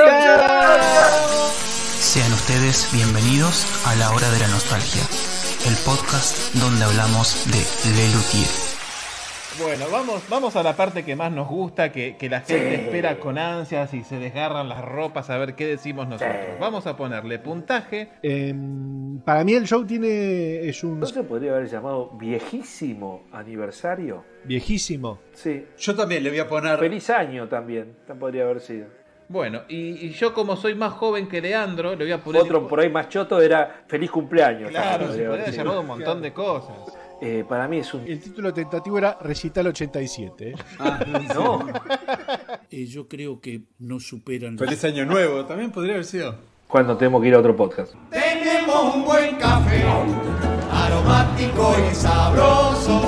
Sean 1.99 2.31
ustedes 2.33 2.87
bienvenidos 2.93 3.67
a 3.85 3.95
La 3.95 4.11
Hora 4.11 4.29
de 4.31 4.39
la 4.39 4.47
Nostalgia, 4.47 5.03
el 5.67 5.75
podcast 5.83 6.53
donde 6.55 6.85
hablamos 6.85 7.45
de 7.51 7.91
Lelutier. 7.95 8.70
Bueno, 9.63 9.85
vamos, 9.91 10.23
vamos 10.29 10.55
a 10.55 10.63
la 10.63 10.75
parte 10.75 11.03
que 11.03 11.15
más 11.15 11.31
nos 11.31 11.47
gusta, 11.47 11.91
que, 11.91 12.17
que 12.17 12.29
la 12.29 12.41
gente 12.41 12.75
espera 12.75 13.19
con 13.19 13.37
ansias 13.37 13.93
y 13.93 14.03
se 14.03 14.17
desgarran 14.17 14.67
las 14.67 14.83
ropas 14.83 15.29
a 15.29 15.37
ver 15.37 15.55
qué 15.55 15.67
decimos 15.67 16.07
nosotros. 16.07 16.35
Vamos 16.59 16.87
a 16.87 16.97
ponerle 16.97 17.37
puntaje. 17.39 18.09
Em, 18.23 19.19
para 19.19 19.43
mí 19.43 19.53
el 19.53 19.65
show 19.67 19.85
tiene. 19.85 20.67
es 20.67 20.83
un 20.83 20.99
¿No 20.99 21.05
se 21.05 21.23
podría 21.23 21.51
haber 21.51 21.67
llamado 21.69 22.11
viejísimo 22.17 23.23
aniversario? 23.31 24.23
viejísimo. 24.43 25.19
Sí. 25.33 25.65
Yo 25.77 25.95
también 25.95 26.23
le 26.23 26.31
voy 26.31 26.39
a 26.39 26.47
poner. 26.47 26.79
Feliz 26.79 27.09
año 27.11 27.47
también, 27.47 27.95
podría 28.19 28.43
haber 28.43 28.59
sido. 28.59 28.87
Bueno, 29.27 29.61
y, 29.69 30.07
y 30.07 30.09
yo 30.09 30.33
como 30.33 30.57
soy 30.57 30.75
más 30.75 30.91
joven 30.93 31.29
que 31.29 31.39
Leandro, 31.39 31.91
le 31.91 32.03
voy 32.03 32.11
a 32.11 32.17
poner... 32.21 32.41
Otro 32.41 32.67
por 32.67 32.81
ahí 32.81 32.89
más 32.89 33.07
choto 33.07 33.39
era 33.39 33.83
Feliz 33.87 34.11
cumpleaños. 34.11 34.71
Claro, 34.71 35.05
también 35.05 35.11
se 35.11 35.25
podría 35.25 35.43
haber 35.45 35.55
llamado 35.55 35.81
un 35.81 35.87
montón 35.87 36.21
de 36.21 36.33
cosas. 36.33 36.75
Eh, 37.21 37.45
para 37.47 37.67
mí 37.67 37.77
es 37.77 37.93
un... 37.93 38.01
El 38.07 38.19
título 38.19 38.51
tentativo 38.51 38.97
era 38.97 39.15
Recital 39.21 39.67
87. 39.67 40.49
¿eh? 40.49 40.55
No. 41.33 41.65
Eh, 42.73 42.85
yo 42.85 43.05
creo 43.05 43.41
que 43.41 43.63
no 43.79 43.99
superan. 43.99 44.57
Feliz 44.57 44.81
año 44.85 45.05
nuevo, 45.05 45.45
también 45.45 45.71
podría 45.71 45.95
haber 45.95 46.05
sido. 46.05 46.35
Cuando 46.69 46.95
tenemos 46.95 47.21
que 47.21 47.27
ir 47.27 47.33
a 47.33 47.39
otro 47.39 47.53
podcast. 47.53 47.93
Tenemos 48.09 48.95
un 48.95 49.03
buen 49.03 49.35
café, 49.35 49.83
aromático 50.71 51.75
y 51.91 51.93
sabroso. 51.93 53.01